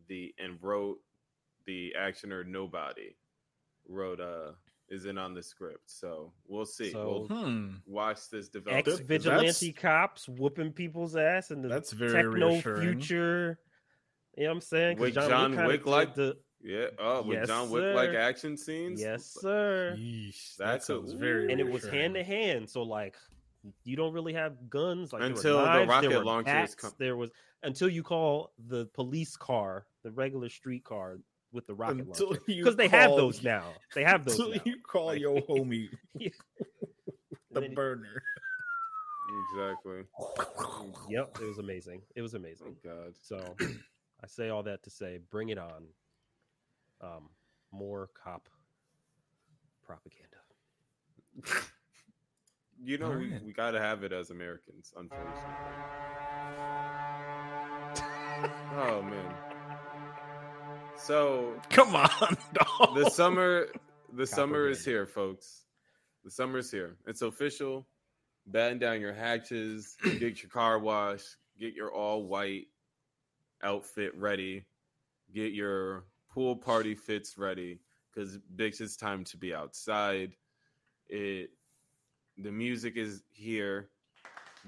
the 0.08 0.34
and 0.40 0.58
wrote 0.62 1.00
the 1.68 1.94
actioner 2.00 2.46
Nobody 2.46 3.16
wrote 3.88 4.20
uh 4.20 4.54
is 4.90 5.06
in 5.06 5.18
on 5.18 5.34
the 5.34 5.44
script. 5.44 5.84
So 5.86 6.32
we'll 6.48 6.66
see. 6.66 6.92
So- 6.92 7.28
we'll 7.30 7.44
Hmm. 7.46 7.76
watch 7.86 8.30
this 8.30 8.48
develop. 8.48 8.88
Ex 8.88 9.00
vigilante 9.00 9.74
cops 9.74 10.28
whooping 10.30 10.72
people's 10.74 11.16
ass 11.18 11.52
and 11.52 11.62
the 11.64 11.68
That's 11.68 11.92
very 11.92 12.14
techno 12.24 12.52
reassuring. 12.54 12.82
future. 12.82 13.60
You 14.38 14.44
know 14.44 14.50
what 14.50 14.56
I'm 14.56 14.62
saying? 14.62 14.98
With 15.00 15.14
John 15.14 15.52
kinda 15.52 15.68
Wick 15.68 15.86
like- 15.86 16.16
the 16.16 16.38
Yeah. 16.62 16.88
Oh, 16.98 17.22
with 17.22 17.38
Yes, 17.40 17.48
John 17.48 17.70
Wick 17.70 17.96
like 17.96 18.10
action 18.12 18.56
scenes. 18.58 19.00
yes, 19.02 19.26
sir. 19.26 19.94
Yeesh, 19.98 20.56
That's 20.56 20.88
that 20.88 20.96
a- 20.96 21.18
very. 21.18 21.52
And 21.52 21.60
it 21.62 21.68
was 21.70 21.86
hand 21.86 22.16
to 22.16 22.24
hand, 22.24 22.70
so 22.70 22.82
like 22.84 23.16
you 23.84 23.96
don't 23.98 24.14
really 24.14 24.34
have 24.34 24.70
guns 24.70 25.12
like 25.12 25.20
there 25.22 25.30
were 25.32 25.36
Until 25.36 25.58
the 25.60 25.86
rocket 25.86 26.10
there 26.10 26.20
were 26.20 26.26
launchers 26.26 26.54
bats, 26.54 26.76
come- 26.76 26.94
There 26.98 27.18
was 27.18 27.30
until 27.64 27.90
you 27.90 28.04
call 28.04 28.54
the 28.58 28.86
police 28.88 29.36
car, 29.36 29.86
the 30.04 30.12
regular 30.12 30.48
street 30.50 30.84
car 30.86 31.18
with 31.52 31.66
the 31.68 31.74
rocket 31.74 32.00
Until 32.08 32.28
launcher, 32.28 32.42
because 32.46 32.76
they 32.76 32.88
have 32.88 33.12
those 33.12 33.42
now. 33.44 33.74
They 33.96 34.04
have 34.04 34.26
those 34.26 34.38
Until 34.40 34.56
now. 34.56 34.62
you 34.66 34.76
call 34.82 35.06
Like- 35.08 35.20
your 35.22 35.42
homie 35.50 35.90
Yeah. 36.18 36.30
the 37.52 37.62
then- 37.62 37.74
burner. 37.74 38.22
Exactly. 39.54 40.04
Yep, 41.10 41.38
it 41.42 41.46
was 41.46 41.58
amazing. 41.58 42.02
It 42.16 42.22
was 42.22 42.34
Oh 42.34 42.38
amazing. 42.38 42.76
God. 42.84 43.14
So 43.22 43.56
I 43.60 44.28
say 44.28 44.50
all 44.50 44.64
that 44.64 44.84
to 44.84 44.90
say, 44.90 45.20
bring 45.30 45.50
it 45.50 45.58
on. 45.58 45.88
Um, 47.02 47.30
more 47.72 48.10
cop 48.24 48.48
propaganda. 49.86 50.24
You 52.82 52.98
know, 52.98 53.10
we, 53.12 53.38
we 53.46 53.54
got 53.54 53.72
to 53.72 53.80
have 53.82 54.04
it 54.04 54.12
as 54.14 54.30
Americans, 54.32 54.94
unfortunately. 54.96 55.42
oh 58.78 59.02
man. 59.04 59.34
So 60.98 61.54
Come 61.70 61.96
on, 61.96 62.10
dog. 62.54 62.96
the 62.96 63.10
summer, 63.10 63.68
the 64.14 64.26
summer 64.28 64.68
is 64.68 64.84
here, 64.84 65.06
folks. 65.06 65.64
The 66.24 66.32
summer 66.32 66.60
is 66.60 66.72
here. 66.72 66.98
It's 67.06 67.22
official. 67.22 67.88
Batten 68.48 68.80
down 68.80 69.02
your 69.02 69.14
hatches. 69.14 69.96
Get 70.04 70.42
your 70.42 70.50
car 70.52 70.80
washed. 70.80 71.36
Get 71.60 71.74
your 71.74 71.94
all 71.94 72.24
white 72.26 72.68
outfit 73.64 74.16
ready. 74.16 74.66
Get 75.34 75.54
your 75.54 76.06
pool 76.32 76.56
party 76.56 76.96
fits 76.96 77.38
ready. 77.38 77.80
Because 78.14 78.38
bitch, 78.56 78.82
it's 78.82 78.98
time 78.98 79.24
to 79.26 79.38
be 79.38 79.54
outside. 79.54 80.36
It 81.08 81.52
the 82.38 82.52
music 82.52 82.98
is 82.98 83.24
here. 83.32 83.90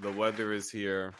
The 0.00 0.12
weather 0.12 0.52
is 0.52 0.70
here. 0.70 1.12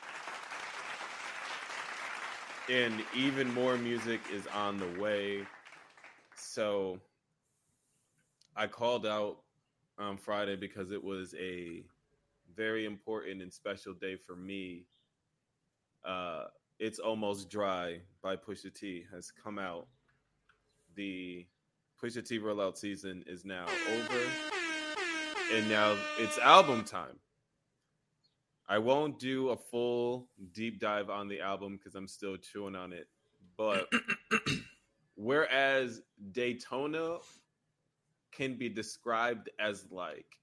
And 2.70 3.02
even 3.16 3.52
more 3.52 3.76
music 3.76 4.20
is 4.32 4.46
on 4.54 4.78
the 4.78 5.00
way. 5.00 5.42
So 6.36 7.00
I 8.56 8.68
called 8.68 9.06
out 9.06 9.38
on 9.98 10.16
Friday 10.16 10.54
because 10.54 10.92
it 10.92 11.02
was 11.02 11.34
a 11.34 11.82
very 12.54 12.86
important 12.86 13.42
and 13.42 13.52
special 13.52 13.92
day 13.94 14.16
for 14.16 14.36
me. 14.36 14.86
Uh, 16.04 16.44
it's 16.78 16.98
almost 16.98 17.50
dry 17.50 18.00
by 18.22 18.36
Pusha 18.36 18.72
T 18.72 19.04
has 19.12 19.30
come 19.32 19.58
out. 19.58 19.88
The 20.94 21.46
Pusha 22.02 22.26
T 22.26 22.38
rollout 22.38 22.76
season 22.78 23.24
is 23.26 23.44
now 23.44 23.66
over, 23.66 24.20
and 25.52 25.68
now 25.68 25.96
it's 26.18 26.38
album 26.38 26.84
time. 26.84 27.18
I 28.70 28.78
won't 28.78 29.18
do 29.18 29.48
a 29.48 29.56
full 29.56 30.28
deep 30.52 30.78
dive 30.78 31.10
on 31.10 31.26
the 31.26 31.40
album 31.40 31.76
because 31.76 31.96
I'm 31.96 32.06
still 32.06 32.36
chewing 32.36 32.76
on 32.76 32.92
it, 32.92 33.08
but 33.56 33.90
whereas 35.16 36.02
Daytona 36.30 37.18
can 38.30 38.54
be 38.54 38.68
described 38.68 39.50
as 39.58 39.86
like 39.90 40.38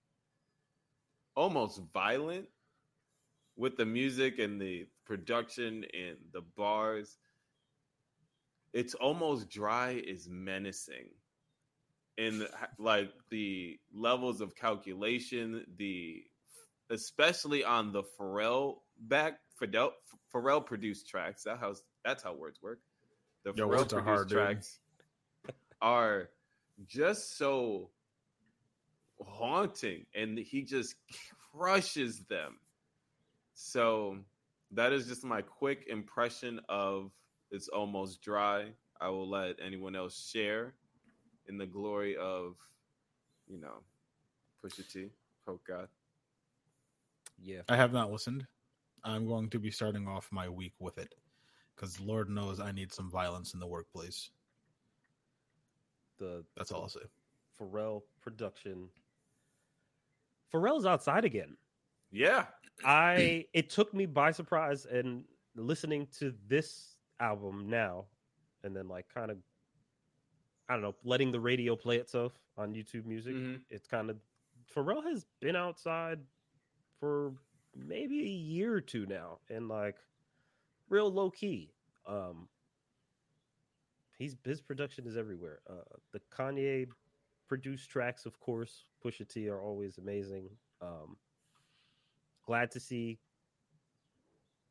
almost 1.36 1.82
violent 1.94 2.50
with 3.56 3.78
the 3.78 3.86
music 3.86 4.40
and 4.40 4.60
the 4.60 4.88
production 5.06 5.86
and 5.94 6.18
the 6.34 6.42
bars 6.58 7.18
it's 8.74 8.94
almost 8.94 9.50
dry 9.50 10.02
is 10.06 10.28
menacing. 10.30 11.08
In 12.18 12.46
like 12.78 13.12
the 13.30 13.80
levels 13.94 14.42
of 14.42 14.56
calculation 14.56 15.66
the 15.78 16.24
especially 16.90 17.64
on 17.64 17.92
the 17.92 18.04
Pharrell 18.20 18.78
back 19.00 19.40
Pharrell, 19.62 19.92
Pharrell 20.34 20.66
produced 20.66 21.08
tracks 21.08 21.44
that 21.44 21.60
how 21.60 21.74
that's 22.06 22.24
how 22.24 22.34
words 22.34 22.62
work 22.62 22.80
the 23.44 23.54
Yo, 23.56 23.68
Pharrell 23.68 23.90
produced 23.90 24.04
hard, 24.04 24.30
tracks 24.30 24.80
are 25.82 26.30
just 26.88 27.38
so 27.38 27.90
haunting 29.20 30.06
and 30.16 30.38
he 30.38 30.64
just 30.64 30.96
crushes 31.52 32.24
them 32.30 32.58
so 33.54 34.18
that 34.72 34.94
is 34.94 35.08
just 35.08 35.24
my 35.24 35.42
quick 35.42 35.86
impression 35.88 36.60
of 36.70 37.12
it's 37.52 37.68
almost 37.70 38.22
dry. 38.22 38.68
I 39.00 39.10
will 39.10 39.30
let 39.30 39.56
anyone 39.64 39.96
else 39.96 40.30
share 40.32 40.74
in 41.48 41.58
the 41.58 41.66
glory 41.66 42.18
of, 42.18 42.56
you 43.48 43.60
know, 43.60 43.84
Pusha 44.64 44.92
T, 44.92 45.10
Coke 45.46 45.62
God. 45.68 45.88
Yeah. 47.42 47.62
I 47.70 47.76
have 47.76 47.94
not 47.94 48.12
listened. 48.12 48.46
I'm 49.04 49.28
going 49.28 49.50
to 49.52 49.60
be 49.60 49.72
starting 49.72 50.08
off 50.08 50.28
my 50.32 50.50
week 50.50 50.74
with 50.80 50.98
it 50.98 51.14
because 51.76 52.00
Lord 52.00 52.30
knows 52.30 52.60
I 52.60 52.72
need 52.72 52.92
some 52.92 53.10
violence 53.10 53.54
in 53.54 53.60
the 53.60 53.68
workplace. 53.68 54.32
The 56.18 56.44
That's 56.56 56.72
all 56.72 56.84
I'll 56.84 56.90
say. 56.90 57.02
Pharrell 57.60 58.02
production. 58.22 58.90
Pharrell's 60.54 60.86
outside 60.86 61.26
again. 61.26 61.56
Yeah. 62.12 62.46
I 62.86 63.46
it 63.54 63.70
took 63.70 63.94
me 63.94 64.06
by 64.06 64.32
surprise 64.32 64.86
and 64.86 65.24
listening 65.56 66.08
to 66.20 66.34
this 66.48 66.98
album 67.20 67.70
now 67.70 68.06
and 68.64 68.76
then 68.76 68.88
like 68.88 69.06
kind 69.14 69.32
of 69.32 69.38
I 70.70 70.74
don't 70.74 70.82
know, 70.82 70.96
letting 71.04 71.32
the 71.32 71.40
radio 71.40 71.76
play 71.76 71.98
itself 71.98 72.34
on 72.58 72.74
YouTube 72.74 73.06
music. 73.06 73.36
Mhm. 73.36 73.62
It's 73.70 73.88
kind 73.88 74.10
of 74.10 74.18
Pharrell 74.74 75.04
has 75.04 75.26
been 75.40 75.56
outside 75.56 76.20
for 77.00 77.34
maybe 77.76 78.22
a 78.22 78.28
year 78.28 78.74
or 78.74 78.82
two 78.82 79.06
now 79.06 79.40
and 79.50 79.68
like 79.68 79.98
real 80.90 81.12
low 81.12 81.30
key. 81.30 81.72
Um 82.08 82.48
he's 84.18 84.36
his 84.44 84.62
production 84.62 85.06
is 85.08 85.18
everywhere. 85.18 85.60
Uh 85.70 85.96
the 86.14 86.22
Kanye 86.36 86.88
produced 87.48 87.90
tracks 87.90 88.26
of 88.26 88.40
course, 88.40 88.86
Pusha 89.04 89.28
T 89.28 89.48
are 89.50 89.62
always 89.62 89.98
amazing. 89.98 90.50
Um 90.82 91.18
glad 92.46 92.72
to 92.72 92.80
see 92.80 93.20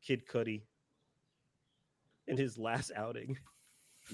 Kid 0.01 0.27
Cudi 0.27 0.63
in 2.27 2.37
his 2.37 2.57
last 2.57 2.91
outing 2.95 3.37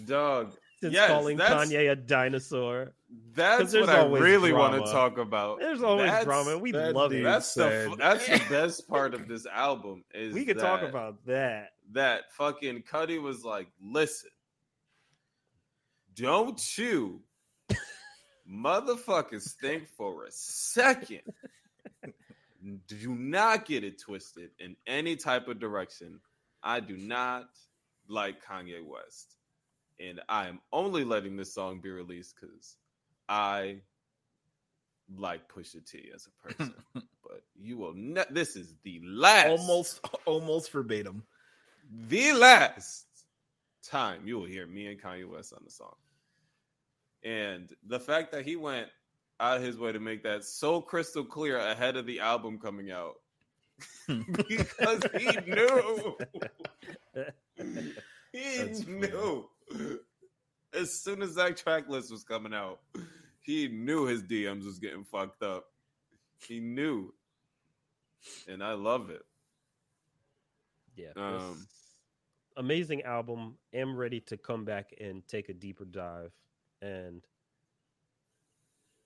Dog. 0.06 0.54
Since 0.84 0.96
Yes, 0.96 1.10
calling 1.10 1.38
Kanye 1.38 1.90
a 1.90 1.96
dinosaur. 1.96 2.92
That's 3.34 3.74
what 3.74 3.88
I 3.88 4.00
always 4.02 4.22
really 4.22 4.52
want 4.52 4.74
to 4.86 4.92
talk 4.92 5.18
about. 5.18 5.60
There's 5.62 5.82
always 5.82 6.08
That's- 6.08 6.26
drama. 6.26 6.58
We 6.58 6.74
love 6.74 7.12
dude- 7.12 7.22
it. 7.22 7.24
That's 7.24 7.54
the 7.54 7.70
said- 7.70 7.92
f- 7.92 7.98
that's 7.98 8.28
the 8.28 8.42
best 8.50 8.88
part 8.90 9.14
of 9.14 9.30
this 9.30 9.46
album 9.46 10.04
is 10.14 10.34
We 10.34 10.44
could 10.44 10.60
talk 10.60 10.82
about 10.82 11.26
that. 11.26 11.70
that 11.94 12.34
fucking 12.34 12.84
Cudi 12.84 13.22
was 13.22 13.46
like, 13.46 13.68
listen, 13.82 14.30
don't 16.16 16.62
you 16.78 17.22
motherfuckers 18.52 19.54
think 19.62 19.88
for 19.98 20.26
a 20.26 20.32
second. 20.32 21.22
Do 22.88 23.16
not 23.16 23.66
get 23.66 23.86
it 23.86 24.02
twisted 24.02 24.50
in 24.60 24.76
any 24.86 25.16
type 25.16 25.48
of 25.48 25.60
direction. 25.60 26.20
I 26.62 26.80
do 26.82 26.98
not 26.98 27.46
like 28.10 28.44
Kanye 28.44 28.86
West. 28.86 29.36
And 30.00 30.22
I 30.30 30.48
am 30.48 30.60
only 30.72 31.04
letting 31.04 31.38
this 31.38 31.54
song 31.54 31.80
be 31.82 31.90
released 31.90 32.36
because 32.40 32.78
I 33.30 33.82
like 35.18 35.48
Pusha 35.48 35.86
T 35.86 36.10
as 36.14 36.28
a 36.28 36.48
person. 36.54 36.74
but 37.24 37.42
you 37.56 37.78
will 37.78 37.94
not, 37.94 38.34
this 38.34 38.56
is 38.56 38.74
the 38.84 39.02
last 39.04 39.50
Almost, 39.50 40.00
almost 40.26 40.72
verbatim. 40.72 41.24
the 42.08 42.34
last 42.34 43.06
time 43.84 44.22
you 44.26 44.38
will 44.40 44.46
hear 44.46 44.66
me 44.68 44.88
and 44.88 45.02
Kanye 45.02 45.30
West 45.30 45.54
on 45.54 45.62
the 45.64 45.72
song. 45.72 45.96
And 47.24 47.70
the 47.88 48.00
fact 48.00 48.32
that 48.32 48.46
he 48.46 48.56
went 48.56 48.88
out 49.40 49.58
of 49.58 49.64
his 49.64 49.78
way 49.78 49.92
to 49.92 50.00
make 50.00 50.24
that 50.24 50.44
so 50.44 50.82
crystal 50.82 51.24
clear 51.24 51.58
ahead 51.58 51.96
of 51.98 52.06
the 52.06 52.20
album 52.20 52.60
coming 52.60 52.92
out 52.92 53.16
because 54.48 55.04
he 55.18 55.28
knew. 55.48 56.18
he 58.32 58.58
That's 58.58 58.86
knew. 58.88 59.50
As 60.74 60.92
soon 61.04 61.22
as 61.22 61.36
that 61.36 61.56
track 61.58 61.88
list 61.88 62.12
was 62.12 62.24
coming 62.24 62.54
out, 62.54 62.80
he 63.42 63.68
knew 63.68 64.06
his 64.08 64.24
DMs 64.24 64.66
was 64.66 64.80
getting 64.80 65.04
fucked 65.04 65.44
up. 65.44 65.66
He 66.48 66.60
knew. 66.60 67.14
And 68.48 68.64
I 68.64 68.74
love 68.74 69.12
it. 69.12 69.22
Yeah. 70.96 71.10
Um, 71.16 71.68
amazing 72.58 73.04
album. 73.04 73.56
Am 73.72 73.96
ready 73.96 74.20
to 74.22 74.38
come 74.38 74.66
back 74.66 74.94
and 75.00 75.28
take 75.28 75.50
a 75.50 75.54
deeper 75.54 75.86
dive. 75.86 76.32
And 76.82 77.22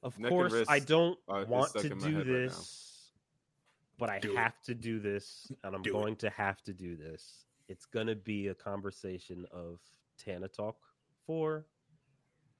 of 0.03 0.18
Neck 0.18 0.32
and 0.32 0.39
course, 0.39 0.64
I 0.70 0.80
don't 0.80 1.18
want 1.28 1.74
to 1.74 1.89
do 1.89 1.95
head 1.99 2.16
right 2.16 2.26
this, 2.26 3.12
but 3.97 4.10
I 4.10 4.20
Do 4.20 4.32
it. 4.32 4.38
have 4.38 4.62
to 4.64 4.74
do 4.76 4.99
this, 4.99 5.51
and 5.64 5.76
I'm 5.76 5.82
Do 5.82 5.89
it. 5.89 5.93
going 5.93 6.16
to 6.18 6.30
have 6.30 6.62
to 6.64 6.74
do 6.74 6.95
this. 6.95 7.45
It's 7.68 7.86
going 7.86 8.08
to 8.08 8.16
be 8.16 8.47
a 8.47 8.55
conversation 8.55 9.45
of 9.51 9.80
Tana 10.18 10.47
Talk 10.47 10.78
4 11.26 11.65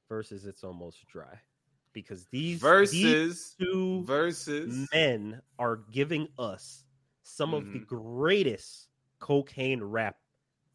versus 0.10 0.46
It's 0.46 0.64
Almost 0.64 1.08
Dry. 1.08 1.40
Because 1.94 2.26
these, 2.28 2.62
these 2.92 3.56
two 3.60 4.04
versus 4.04 4.88
men 4.92 5.42
are 5.58 5.78
giving 5.92 6.28
us 6.38 6.86
some 7.24 7.54
of 7.54 7.64
the 7.74 7.80
Mhm. 7.80 7.88
greatest 7.88 8.90
cocaine 9.20 9.82
rap 9.84 10.18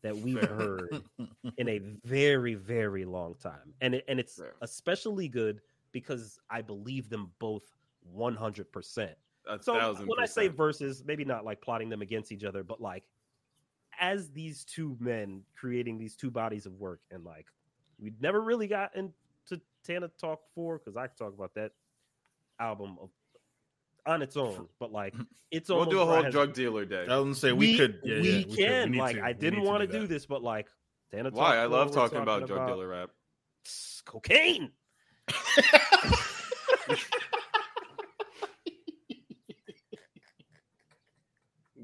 that 0.02 0.16
we've 0.16 0.34
Fair. 0.40 0.46
heard 0.48 1.02
in 1.58 1.68
a 1.68 1.78
very 2.04 2.54
very 2.54 3.04
long 3.04 3.34
time 3.36 3.74
and 3.80 3.94
it, 3.94 4.04
and 4.08 4.18
it's 4.18 4.36
Fair. 4.38 4.54
especially 4.62 5.28
good 5.28 5.60
because 5.92 6.40
i 6.50 6.60
believe 6.62 7.08
them 7.08 7.32
both 7.38 7.76
100% 8.00 9.14
a 9.46 9.62
so 9.62 9.94
when 10.06 10.18
i 10.18 10.24
say 10.26 10.48
versus 10.48 11.04
maybe 11.04 11.24
not 11.24 11.44
like 11.44 11.60
plotting 11.60 11.88
them 11.88 12.02
against 12.02 12.32
each 12.32 12.42
other 12.44 12.64
but 12.64 12.80
like 12.80 13.04
as 14.02 14.30
these 14.30 14.64
two 14.64 14.96
men 14.98 15.42
creating 15.56 15.96
these 15.96 16.16
two 16.16 16.30
bodies 16.30 16.66
of 16.66 16.74
work 16.74 17.00
and 17.12 17.24
like 17.24 17.46
we 18.00 18.12
never 18.20 18.42
really 18.42 18.66
got 18.66 18.94
into 18.96 19.14
tana 19.86 20.10
talk 20.20 20.40
4 20.54 20.78
because 20.78 20.96
i 20.96 21.06
could 21.06 21.16
talk 21.16 21.32
about 21.32 21.54
that 21.54 21.70
album 22.60 22.98
of, 23.00 23.08
on 24.04 24.20
its 24.20 24.36
own 24.36 24.66
but 24.80 24.92
like 24.92 25.14
mm-hmm. 25.14 25.22
it's 25.52 25.68
we'll 25.68 25.84
do 25.84 26.00
a 26.00 26.04
whole 26.04 26.24
has- 26.24 26.32
drug 26.32 26.52
dealer 26.52 26.84
day. 26.84 27.06
I 27.08 27.16
was 27.16 27.24
gonna 27.24 27.34
say 27.36 27.52
we, 27.52 27.76
could. 27.76 28.00
Yeah, 28.02 28.20
we 28.20 28.30
yeah, 28.30 28.42
could. 28.42 28.56
can 28.56 28.90
need 28.90 28.98
like 28.98 29.16
to. 29.16 29.24
i 29.24 29.32
didn't 29.32 29.62
want 29.62 29.80
to 29.82 29.86
do 29.86 30.00
do 30.00 30.06
this 30.08 30.26
but 30.26 30.42
like 30.42 30.66
Tana 31.12 31.30
Talk 31.30 31.38
Why? 31.38 31.54
Talk 31.54 31.58
I 31.58 31.66
love 31.66 31.94
4, 31.94 32.02
we're 32.02 32.08
talking 32.08 32.22
about 32.22 32.46
drug 32.48 32.66
dealer 32.66 32.88
rap. 32.88 33.10
cocaine 34.04 34.72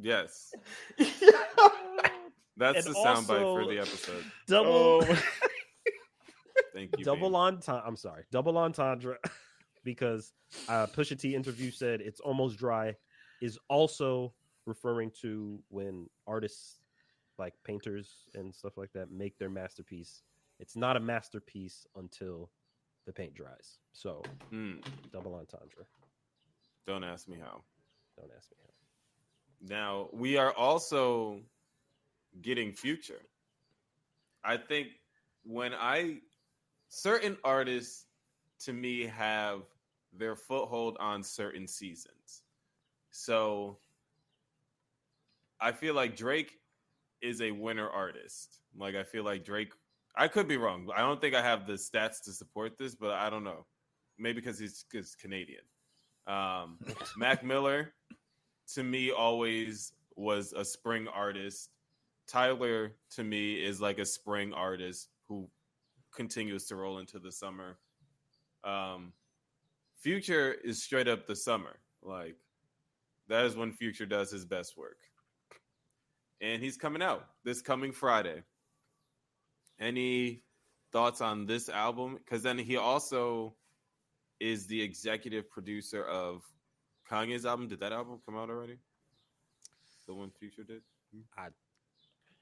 Yes, 0.01 0.53
that's 0.99 2.87
And 2.87 2.95
the 2.95 2.99
soundbite 3.05 3.55
for 3.55 3.67
the 3.67 3.79
episode. 3.79 4.25
double 4.47 5.05
Oh. 5.09 5.19
Thank 6.75 6.97
you. 6.99 7.05
double 7.05 7.31
Bean. 7.31 7.37
entendre. 7.37 7.83
I'm 7.87 7.97
sorry, 7.97 8.25
double 8.31 8.57
entendre, 8.59 9.17
because 9.85 10.33
uh, 10.69 10.87
Pusha 10.87 11.19
T 11.19 11.35
interview 11.35 11.71
said 11.71 12.01
it's 12.01 12.21
almost 12.21 12.59
dry 12.59 12.95
is 13.41 13.59
also 13.69 14.35
referring 14.67 15.11
to 15.23 15.59
when 15.69 16.09
artists 16.27 16.81
like 17.39 17.55
painters 17.65 18.25
and 18.35 18.55
stuff 18.55 18.77
like 18.77 18.93
that 18.93 19.11
make 19.11 19.39
their 19.39 19.49
masterpiece. 19.51 20.23
It's 20.61 20.77
not 20.77 20.97
a 20.97 21.01
masterpiece 21.01 21.87
until 21.97 22.51
the 23.07 23.13
paint 23.13 23.35
dries. 23.35 23.79
So 23.93 24.23
Hmm, 24.51 24.75
double 25.13 25.35
entendre. 25.35 25.87
don't 26.87 27.05
ask 27.05 27.29
me 27.29 27.39
how. 27.41 27.63
Don't 28.17 28.31
ask 28.37 28.51
me 28.51 28.57
how. 28.63 28.73
Now 29.61 30.09
we 30.13 30.37
are 30.37 30.53
also 30.53 31.41
getting 32.43 32.73
future. 32.73 33.21
I 34.45 34.57
think 34.57 34.89
when 35.45 35.75
I 35.75 36.19
certain 36.89 37.37
artists 37.45 38.07
to 38.61 38.73
me 38.73 39.05
have 39.07 39.63
their 40.17 40.37
foothold 40.37 40.97
on 41.01 41.23
certain 41.23 41.67
seasons. 41.67 42.43
So 43.11 43.79
I 45.61 45.73
feel 45.73 45.95
like 45.95 46.17
Drake 46.17 46.59
is 47.21 47.41
a 47.41 47.51
winner 47.51 47.89
artist. 47.89 48.61
Like 48.77 48.95
I 48.95 49.03
feel 49.03 49.25
like 49.25 49.45
Drake 49.45 49.73
I 50.17 50.27
could 50.27 50.49
be 50.49 50.57
wrong. 50.57 50.89
I 50.95 51.01
don't 51.01 51.21
think 51.21 51.37
I 51.37 51.43
have 51.43 51.67
the 51.67 51.75
stats 51.75 52.23
to 52.25 52.33
support 52.33 52.77
this, 52.77 52.97
but 52.97 53.13
I 53.13 53.31
don't 53.31 53.45
know. 53.45 53.67
Maybe 54.19 54.41
because 54.41 54.59
he's, 54.59 54.85
he's 54.91 55.15
Canadian. 55.15 55.63
Um, 56.27 56.79
Mac 57.17 57.45
Miller 57.45 57.95
to 58.75 58.83
me 58.83 59.11
always 59.11 59.93
was 60.17 60.53
a 60.53 60.65
spring 60.65 61.09
artist. 61.09 61.71
Tyler 62.27 62.93
to 63.11 63.25
me 63.25 63.55
is 63.55 63.81
like 63.81 63.99
a 63.99 64.05
spring 64.05 64.53
artist 64.53 65.09
who 65.29 65.49
continues 66.15 66.67
to 66.67 66.77
roll 66.77 66.99
into 66.99 67.19
the 67.19 67.33
summer. 67.33 67.79
Um, 68.65 69.13
Future 70.01 70.53
is 70.53 70.83
straight 70.83 71.09
up 71.09 71.27
the 71.27 71.37
summer. 71.37 71.79
Like 72.03 72.37
that 73.29 73.45
is 73.45 73.57
when 73.57 73.73
Future 73.73 74.07
does 74.07 74.31
his 74.31 74.45
best 74.45 74.77
work. 74.77 74.99
And 76.41 76.63
he's 76.63 76.77
coming 76.77 77.03
out 77.03 77.27
this 77.45 77.61
coming 77.61 77.93
Friday. 77.93 78.43
Any 79.81 80.43
thoughts 80.93 81.21
on 81.21 81.47
this 81.47 81.69
album? 81.69 82.17
Because 82.17 82.43
then 82.43 82.59
he 82.59 82.77
also 82.77 83.55
is 84.41 84.67
the 84.67 84.81
executive 84.81 85.51
producer 85.51 86.05
of 86.05 86.43
Kanye's 87.11 87.47
album. 87.47 87.69
Did 87.69 87.81
that 87.81 87.93
album 87.93 88.21
come 88.25 88.37
out 88.37 88.51
already? 88.51 88.77
The 90.07 90.15
one 90.15 90.31
Future 90.31 90.65
did? 90.65 90.83
I- 91.37 91.49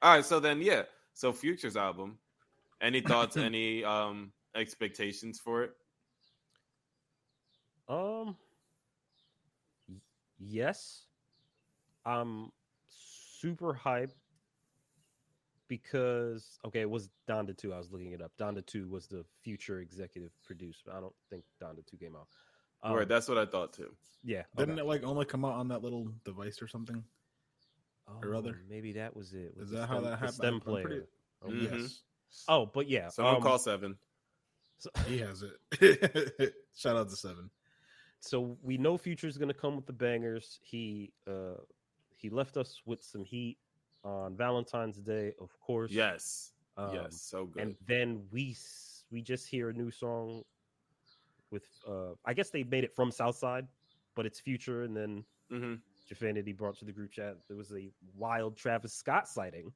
All 0.02 0.14
right, 0.16 0.24
so 0.24 0.40
then 0.40 0.60
yeah, 0.60 0.82
so 1.14 1.32
Future's 1.32 1.76
album. 1.76 2.18
Any 2.80 3.00
thoughts? 3.00 3.36
any 3.36 3.84
um 3.84 4.32
expectations 4.54 5.40
for 5.40 5.64
it? 5.64 5.72
Um. 7.88 8.36
Yes, 10.38 11.06
I'm 12.04 12.50
super 12.88 13.72
hyped 13.74 14.14
because 15.68 16.58
okay, 16.64 16.80
it 16.80 16.90
was 16.90 17.10
Donda 17.28 17.56
two. 17.56 17.72
I 17.72 17.78
was 17.78 17.90
looking 17.90 18.12
it 18.12 18.22
up. 18.22 18.32
Donda 18.38 18.64
two 18.64 18.88
was 18.88 19.06
the 19.06 19.24
future 19.42 19.80
executive 19.80 20.30
produced, 20.44 20.82
but 20.84 20.94
I 20.94 21.00
don't 21.00 21.14
think 21.30 21.44
Donda 21.62 21.86
two 21.86 21.96
came 21.96 22.14
out. 22.14 22.28
Um, 22.86 22.92
Word, 22.92 23.08
that's 23.08 23.28
what 23.28 23.38
I 23.38 23.46
thought 23.46 23.72
too. 23.72 23.92
yeah. 24.24 24.42
Didn't 24.56 24.72
okay. 24.74 24.80
it 24.82 24.86
like 24.86 25.02
only 25.04 25.24
come 25.24 25.44
out 25.44 25.54
on 25.54 25.68
that 25.68 25.82
little 25.82 26.12
device 26.24 26.60
or 26.62 26.68
something? 26.68 27.02
or 28.22 28.34
Oh, 28.34 28.38
other? 28.38 28.60
Maybe 28.68 28.92
that 28.92 29.16
was 29.16 29.32
it. 29.32 29.52
with 29.56 29.64
Is 29.64 29.70
the 29.70 29.78
that 29.78 29.86
how 29.88 30.00
that 30.00 30.10
the 30.10 30.16
happened? 30.16 30.34
Stem 30.34 30.60
player. 30.60 30.84
pretty- 30.84 31.06
Oh, 31.42 31.48
Mhm. 31.48 31.62
yeah. 31.62 31.76
Yes, 31.78 32.02
Oh, 32.48 32.66
but 32.66 32.88
yeah. 32.88 33.08
Someone 33.08 33.36
um, 33.36 33.42
call 33.42 33.58
seven. 33.58 33.98
so- 34.78 34.90
he 35.06 35.18
has 35.18 35.42
it. 35.42 36.54
Shout 36.76 36.96
out 36.96 37.08
to 37.10 37.16
Seven. 37.16 37.50
so 38.20 38.56
we 38.62 38.78
know 38.78 38.96
Future's 38.96 39.36
going 39.38 39.48
to 39.48 39.54
come 39.54 39.74
with 39.76 39.86
the 39.86 39.92
bangers. 39.92 40.58
He 40.62 41.12
uh 41.26 41.54
he 42.16 42.30
left 42.30 42.56
us 42.56 42.80
with 42.86 43.02
some 43.02 43.24
heat 43.24 43.58
on 44.04 44.36
Valentine's 44.36 44.98
Day, 44.98 45.32
of 45.40 45.50
course. 45.60 45.90
Yes, 45.90 46.52
Um, 46.76 46.94
yes, 46.94 47.20
so 47.20 47.46
good. 47.46 47.62
And 47.62 47.76
then 47.86 48.26
we 48.30 48.56
we 49.10 49.20
just 49.22 49.46
hear 49.48 49.68
a 49.70 49.72
new 49.72 49.90
song 49.90 50.42
with 51.50 51.64
uh 51.86 52.12
I 52.24 52.34
guess 52.34 52.50
they 52.50 52.64
made 52.64 52.84
it 52.84 52.94
from 52.94 53.10
Southside, 53.10 53.66
but 54.14 54.26
it's 54.26 54.40
Future 54.40 54.82
and 54.84 54.96
then 54.96 55.24
hmm 55.50 55.74
Jafanity 56.10 56.56
brought 56.56 56.76
to 56.78 56.84
the 56.84 56.92
group 56.92 57.10
chat 57.12 57.36
there 57.48 57.56
was 57.56 57.72
a 57.72 57.90
wild 58.16 58.56
Travis 58.56 58.92
Scott 58.94 59.28
sighting, 59.28 59.72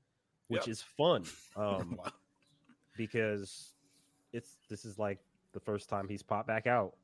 which 0.49 0.63
Yep. 0.67 0.73
is 0.73 0.83
fun. 0.83 1.25
Um 1.57 1.97
Wow. 1.99 2.13
because 2.97 3.75
it's 4.33 4.59
this 4.69 4.85
is 4.85 4.99
like 4.99 5.19
the 5.53 5.61
first 5.61 5.89
time 5.89 6.09
he's 6.09 6.23
popped 6.23 6.47
back 6.49 6.67
out 6.67 6.95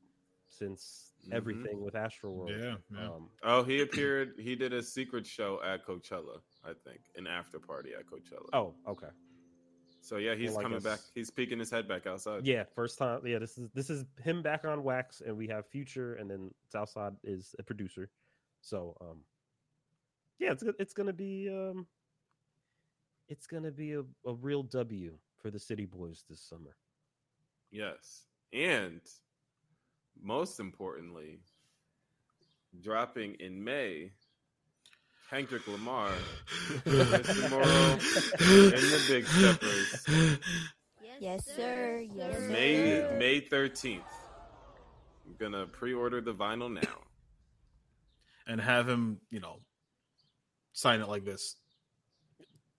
since 0.49 1.13
Mhm. 1.29 1.33
everything 1.33 1.83
with 1.83 1.95
Astroworld. 1.95 2.51
Yeah, 2.63 2.77
yeah. 2.93 3.07
Um, 3.09 3.31
Oh, 3.43 3.65
he 3.65 3.81
appeared. 3.81 4.35
He 4.39 4.55
did 4.55 4.73
a 4.73 4.83
secret 4.83 5.27
show 5.27 5.61
at 5.65 5.85
Coachella, 5.85 6.41
I 6.65 6.73
think, 6.85 7.01
an 7.17 7.27
after 7.27 7.59
party 7.59 7.91
at 7.99 8.07
Coachella. 8.07 8.49
oh, 8.53 8.77
okay. 8.87 9.09
So 10.07 10.19
yeah, 10.19 10.37
he's 10.37 10.57
I 10.57 10.63
coming 10.63 10.79
back. 10.79 11.01
He's 11.17 11.31
peeking 11.31 11.59
his 11.59 11.69
head 11.69 11.89
back 11.89 12.07
outside. 12.07 12.47
Yeah, 12.47 12.63
first 12.77 12.97
time. 12.97 13.23
Yeah, 13.25 13.41
this 13.41 13.59
is 13.59 13.69
this 13.75 13.91
is 13.91 14.05
him 14.23 14.41
back 14.41 14.65
on 14.65 14.85
wax, 14.85 15.21
and 15.21 15.37
we 15.37 15.49
have 15.49 15.67
Future, 15.67 16.15
and 16.15 16.31
then 16.31 16.53
Southside 16.71 17.15
is 17.25 17.57
a 17.59 17.65
producer. 17.65 18.09
So, 18.61 18.97
um, 19.01 19.23
yeah, 20.39 20.53
it's 20.53 20.63
it's 20.79 20.95
gonna 20.95 21.13
be 21.13 21.49
um, 21.51 21.89
it's 23.29 23.49
gonna 23.49 23.73
be 23.73 23.95
a, 23.95 24.03
a 24.25 24.35
real 24.35 24.63
W 24.63 25.19
for 25.43 25.51
the 25.51 25.59
City 25.59 25.87
Boys 25.87 26.23
this 26.31 26.41
summer. 26.41 26.77
Yes, 27.73 28.27
and 28.53 29.01
most 30.23 30.61
importantly, 30.61 31.41
dropping 32.81 33.35
in 33.41 33.63
May, 33.63 34.13
Kendrick 35.31 35.67
Lamar, 35.67 36.11
Mr. 36.85 37.51
Morale, 37.51 37.93
and 37.93 38.01
the 38.73 39.05
Big 39.09 39.27
Steppers. 39.27 40.41
Yes, 41.21 41.47
sir. 41.47 42.05
Yes, 42.15 42.37
sir. 42.39 42.49
May 42.51 43.19
May 43.19 43.41
thirteenth. 43.41 44.05
I'm 45.27 45.35
gonna 45.39 45.67
pre-order 45.67 46.21
the 46.21 46.33
vinyl 46.35 46.73
now. 46.73 47.01
and 48.47 48.61
have 48.61 48.89
him, 48.89 49.19
you 49.31 49.41
know, 49.41 49.59
sign 50.73 51.01
it 51.01 51.09
like 51.09 51.25
this. 51.25 51.57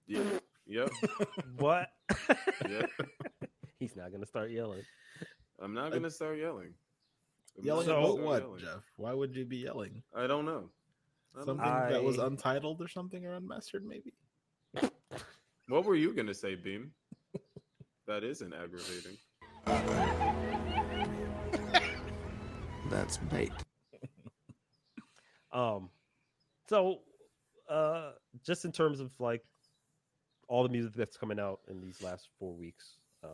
Yeah. 0.08 0.22
Yep. 0.68 0.91
what? 1.58 1.89
Yep. 2.70 2.89
He's 3.80 3.95
not 3.95 4.12
gonna 4.12 4.26
start 4.26 4.52
yelling. 4.52 4.84
I'm 5.62 5.74
not 5.74 5.91
gonna 5.91 6.12
start 6.12 6.38
yelling. 6.39 6.74
I'm 7.58 7.66
Yelling 7.66 7.89
about 7.89 8.20
what, 8.20 8.41
yelling. 8.43 8.60
Jeff? 8.60 8.84
Why 8.98 9.14
would 9.14 9.36
you 9.36 9.43
be 9.45 9.58
yelling? 9.58 10.04
I 10.16 10.28
don't 10.28 10.45
know. 10.45 10.70
I 11.36 11.40
don't 11.40 11.46
Something 11.46 11.66
know. 11.66 11.90
that 11.92 12.04
was 12.04 12.18
untitled 12.18 12.82
or 12.82 12.88
something 12.88 13.26
or 13.26 13.36
unmastered, 13.36 13.86
maybe. 13.86 14.14
What 15.70 15.84
were 15.84 15.96
you 15.96 16.14
gonna 16.14 16.34
say, 16.34 16.56
Beam? 16.56 16.92
That 18.08 18.24
isn't 18.24 18.54
aggravating. 18.54 19.18
That's 22.90 23.18
bait. 23.18 23.52
Um, 25.52 25.90
so, 26.70 27.00
uh, 27.70 28.12
just 28.46 28.64
in 28.64 28.72
terms 28.72 29.02
of 29.02 29.12
like 29.20 29.44
all 30.48 30.64
the 30.64 30.70
music 30.70 30.94
that's 30.94 31.18
coming 31.18 31.38
out 31.40 31.60
in 31.70 31.82
these 31.82 32.02
last 32.02 32.30
four 32.40 32.54
weeks, 32.54 32.94
um, 33.26 33.32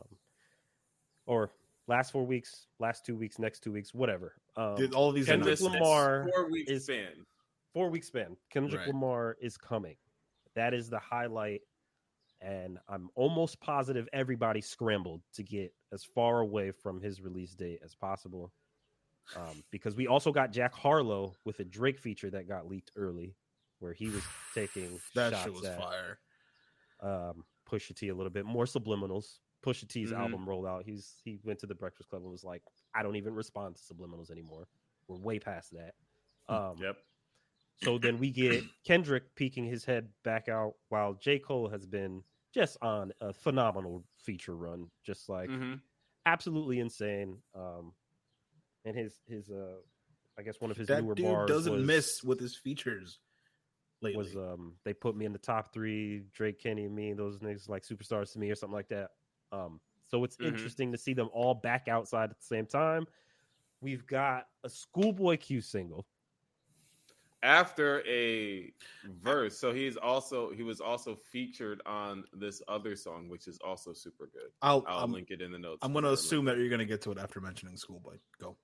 or 1.28 1.52
last 1.88 2.12
four 2.12 2.26
weeks, 2.26 2.66
last 2.80 3.06
two 3.06 3.16
weeks, 3.16 3.38
next 3.38 3.60
two 3.64 3.72
weeks, 3.72 3.94
whatever. 3.94 4.34
Um, 4.58 4.76
Did 4.76 4.96
all 4.96 5.10
of 5.10 5.14
these 5.16 5.28
Kendrick 5.28 5.62
Lamar 5.62 6.28
four 6.34 6.50
week 6.50 6.68
is- 6.70 6.86
span. 6.86 7.26
Four 7.74 7.90
week 7.90 8.04
span. 8.04 8.38
Kendrick 8.50 8.80
Right. 8.82 8.88
Lamar 8.88 9.38
is 9.42 9.58
coming. 9.58 9.96
That 10.56 10.74
is 10.74 10.90
the 10.90 11.00
highlight, 11.00 11.62
and 12.42 12.78
I'm 12.88 13.10
almost 13.16 13.60
positive 13.60 14.08
everybody 14.14 14.62
scrambled 14.62 15.22
to 15.34 15.44
get 15.44 15.74
as 15.92 16.04
far 16.04 16.42
away 16.42 16.72
from 16.72 17.02
his 17.02 17.22
release 17.22 17.54
date 17.56 17.80
as 17.84 17.96
possible. 17.96 18.52
Um, 19.36 19.64
because 19.72 19.96
we 19.96 20.06
also 20.08 20.32
got 20.32 20.52
Jack 20.52 20.74
Harlow 20.76 21.34
with 21.44 21.60
a 21.60 21.64
Drake 21.64 21.98
feature 21.98 22.30
that 22.30 22.48
got 22.48 22.68
leaked 22.68 22.92
early, 22.96 23.36
where 23.80 23.94
he 23.94 24.10
was 24.10 24.22
taking 24.54 25.00
that 25.16 25.32
shots 25.32 25.44
shit 25.46 25.54
was 25.54 25.66
at 25.66 25.80
fire. 25.80 26.20
um, 27.00 27.44
Pusha 27.70 27.96
T 27.96 28.10
a 28.10 28.16
little 28.16 28.30
bit 28.32 28.46
more 28.46 28.66
subliminals. 28.66 29.40
Pusha 29.66 29.88
T's 29.88 30.12
Mhm. 30.12 30.18
album 30.20 30.48
rolled 30.48 30.68
out. 30.68 30.84
He's 30.84 31.16
he 31.24 31.40
went 31.44 31.58
to 31.60 31.66
the 31.68 31.74
Breakfast 31.74 32.10
Club 32.10 32.22
and 32.22 32.30
was 32.32 32.44
like, 32.44 32.62
I 32.94 33.02
don't 33.02 33.16
even 33.16 33.34
respond 33.34 33.78
to 33.78 33.82
subliminals 33.94 34.30
anymore. 34.30 34.68
We're 35.08 35.18
way 35.18 35.40
past 35.40 35.72
that. 35.72 35.96
Um, 36.50 36.78
Yep. 36.80 36.98
So 37.76 37.98
then 37.98 38.18
we 38.18 38.32
get 38.32 38.64
Kendrick 38.86 39.36
peeking 39.36 39.66
his 39.66 39.86
head 39.86 40.10
back 40.24 40.50
out 40.50 40.74
while 40.90 41.14
J. 41.14 41.40
Cole 41.40 41.68
has 41.70 41.86
been 41.86 42.24
just 42.54 42.78
on 42.82 43.12
a 43.22 43.34
phenomenal 43.34 44.04
feature 44.18 44.56
run, 44.56 44.90
just 45.04 45.30
like 45.30 45.50
hmm 45.50 45.76
absolutely 46.26 46.80
insane. 46.80 47.38
Um, 47.56 47.94
and 48.86 48.96
his 48.98 49.20
his 49.28 49.50
uh, 49.50 49.78
I 50.38 50.44
guess 50.44 50.60
one 50.60 50.72
of 50.72 50.78
his 50.78 50.90
That 50.90 51.04
newer 51.04 51.16
dude 51.16 51.26
bars 51.26 51.48
doesn't 51.48 51.74
was, 51.74 51.86
miss 51.86 52.24
with 52.24 52.40
his 52.40 52.56
features 52.56 53.20
lately. 54.02 54.18
was 54.18 54.36
um 54.36 54.76
they 54.84 54.94
put 54.94 55.16
me 55.16 55.26
in 55.26 55.34
the 55.34 55.40
top 55.40 55.74
three, 55.74 56.24
Drake, 56.34 56.60
Kenny, 56.60 56.86
and 56.86 56.96
me. 56.96 57.14
Those 57.14 57.40
niggas 57.40 57.70
like 57.70 57.84
superstars 57.84 58.34
to 58.34 58.40
me 58.40 58.52
or 58.52 58.56
something 58.56 58.76
like 58.76 58.90
that. 58.90 59.12
Um, 59.52 59.80
so 60.08 60.24
it's 60.24 60.38
Mhm. 60.40 60.48
interesting 60.48 60.92
to 60.92 60.98
see 60.98 61.14
them 61.14 61.30
all 61.34 61.54
back 61.54 61.88
outside 61.88 62.30
at 62.30 62.38
the 62.38 62.46
same 62.46 62.66
time. 62.66 63.06
We've 63.82 64.06
got 64.06 64.48
a 64.64 64.70
Schoolboy 64.70 65.38
Q 65.38 65.62
single. 65.62 66.06
After 67.44 68.02
a 68.08 68.72
uh, 69.04 69.10
verse, 69.22 69.60
so 69.60 69.74
he's 69.74 69.98
also 69.98 70.52
he 70.52 70.64
was 70.64 70.80
also 70.80 71.16
featured 71.16 71.82
on 71.86 72.24
this 72.34 72.62
other 72.68 72.96
song, 72.96 73.28
which 73.28 73.48
is 73.48 73.60
also 73.64 73.94
super 73.94 74.30
good. 74.32 74.50
I'll, 74.62 74.84
I'll 74.88 75.04
I'm, 75.04 75.12
link 75.12 75.30
it 75.30 75.42
in 75.42 75.52
the 75.52 75.60
notes. 75.60 75.80
I'm 75.82 75.92
going 75.92 76.04
to 76.04 76.12
I 76.12 76.14
assume 76.14 76.46
that 76.46 76.58
you're 76.58 76.70
going 76.70 76.80
to 76.80 76.86
get 76.86 77.02
to 77.02 77.12
it 77.12 77.18
after 77.18 77.42
mentioning 77.42 77.76
Schoolboy. 77.76 78.16
Go. 78.40 78.56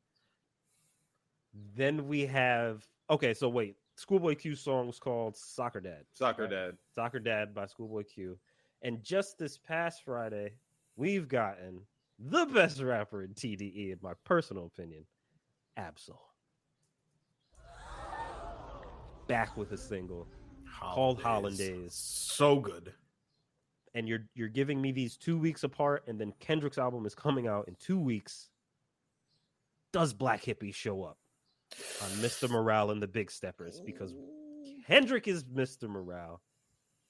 Then 1.75 2.07
we 2.07 2.25
have 2.25 2.87
okay, 3.09 3.33
so 3.33 3.49
wait, 3.49 3.75
Schoolboy 3.97 4.35
Q 4.35 4.55
song 4.55 4.87
was 4.87 4.97
called 4.97 5.35
Soccer 5.35 5.81
Dad. 5.81 6.05
Soccer 6.13 6.43
right? 6.43 6.51
Dad. 6.51 6.77
Soccer 6.95 7.19
Dad 7.19 7.53
by 7.53 7.65
Schoolboy 7.65 8.03
Q. 8.03 8.39
And 8.81 9.03
just 9.03 9.37
this 9.37 9.57
past 9.57 10.03
Friday, 10.05 10.53
we've 10.95 11.27
gotten 11.27 11.81
the 12.17 12.45
best 12.45 12.81
rapper 12.81 13.23
in 13.23 13.33
TDE, 13.33 13.91
in 13.91 13.99
my 14.01 14.13
personal 14.23 14.67
opinion, 14.67 15.05
Ab-Soul. 15.75 16.28
Back 19.29 19.55
with 19.55 19.71
a 19.71 19.77
single. 19.77 20.27
Called 20.79 21.21
Hollandaise. 21.21 21.93
So 21.93 22.59
good. 22.59 22.93
And 23.93 24.07
you're 24.07 24.27
you're 24.35 24.49
giving 24.49 24.81
me 24.81 24.91
these 24.91 25.15
two 25.15 25.37
weeks 25.37 25.63
apart, 25.63 26.03
and 26.07 26.19
then 26.19 26.33
Kendrick's 26.39 26.77
album 26.77 27.05
is 27.05 27.15
coming 27.15 27.47
out 27.47 27.67
in 27.67 27.75
two 27.79 27.99
weeks. 27.99 28.49
Does 29.93 30.13
Black 30.13 30.43
Hippie 30.43 30.73
show 30.73 31.03
up 31.03 31.17
on 32.03 32.09
Mr. 32.17 32.49
Morale 32.49 32.91
and 32.91 33.01
the 33.01 33.07
Big 33.07 33.31
Steppers? 33.31 33.81
Because 33.85 34.13
Kendrick 34.87 35.27
is 35.27 35.43
Mr. 35.43 35.87
Morale, 35.87 36.41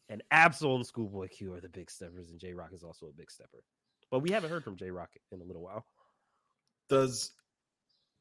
and 0.10 0.22
Ab-Soul 0.32 0.76
and 0.76 0.86
Schoolboy 0.86 1.30
Q 1.30 1.54
are 1.54 1.62
the 1.62 1.70
big 1.70 1.90
steppers, 1.90 2.30
and 2.30 2.40
Jay 2.40 2.54
Rock 2.54 2.72
is 2.74 2.84
also 2.84 3.06
a 3.06 3.14
big 3.14 3.32
stepper. 3.32 3.64
But 4.12 4.20
we 4.20 4.32
haven't 4.32 4.50
heard 4.50 4.66
from 4.66 4.76
Jay 4.76 4.90
Rock 4.90 5.12
in 5.32 5.40
a 5.40 5.46
little 5.46 5.62
while. 5.62 5.86
Does 6.90 7.32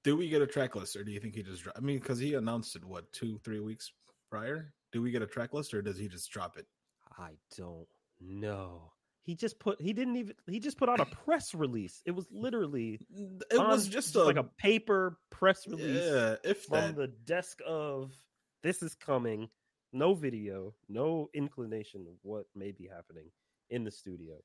do 0.05 0.17
we 0.17 0.29
get 0.29 0.43
a 0.43 0.47
track 0.47 0.75
list, 0.77 0.97
or 0.97 1.05
do 1.05 1.13
you 1.13 1.21
think 1.21 1.35
he 1.35 1.43
just? 1.43 1.63
dro- 1.63 1.73
I 1.77 1.81
mean, 1.81 1.99
because 1.99 2.19
he 2.19 2.35
announced 2.35 2.77
it 2.77 2.85
what 2.85 3.13
two, 3.13 3.39
three 3.45 3.61
weeks 3.61 3.91
prior. 4.31 4.73
Do 4.93 5.03
we 5.03 5.11
get 5.11 5.23
a 5.23 5.27
track 5.27 5.53
list, 5.53 5.75
or 5.75 5.83
does 5.83 5.99
he 5.99 6.09
just 6.09 6.31
drop 6.31 6.57
it? 6.57 6.67
I 7.19 7.31
don't 7.57 7.87
know. 8.21 8.93
He 9.23 9.35
just 9.35 9.59
put 9.59 9.81
he 9.81 9.93
didn't 9.93 10.17
even 10.17 10.35
he 10.49 10.59
just 10.59 10.79
put 10.79 10.89
out 10.89 11.01
a 11.01 11.05
press 11.05 11.55
release. 11.55 12.01
It 12.07 12.13
was 12.13 12.27
literally 12.31 12.99
It 13.51 13.59
on 13.59 13.69
was 13.69 13.87
just 13.87 14.15
a, 14.17 14.25
like 14.25 14.37
a 14.39 14.45
paper 14.45 15.19
press 15.31 15.67
release 15.67 16.03
yeah, 16.03 16.37
if 16.45 16.63
from 16.65 16.95
that. 16.95 16.97
the 16.97 17.07
desk 17.09 17.59
of 17.67 18.13
this 18.63 18.83
is 18.83 18.95
coming. 18.95 19.51
no 19.93 20.15
video, 20.15 20.73
no 20.89 21.29
inclination 21.35 22.07
of 22.09 22.15
what 22.23 22.47
may 22.55 22.71
be 22.73 22.87
happening 22.87 23.31
in 23.69 23.85
the 23.85 23.91
studio. 23.91 24.37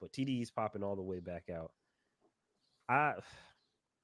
But 0.00 0.12
TDE's 0.12 0.50
popping 0.50 0.82
all 0.82 0.96
the 0.96 1.02
way 1.02 1.20
back 1.20 1.50
out. 1.54 1.72
I 2.88 3.14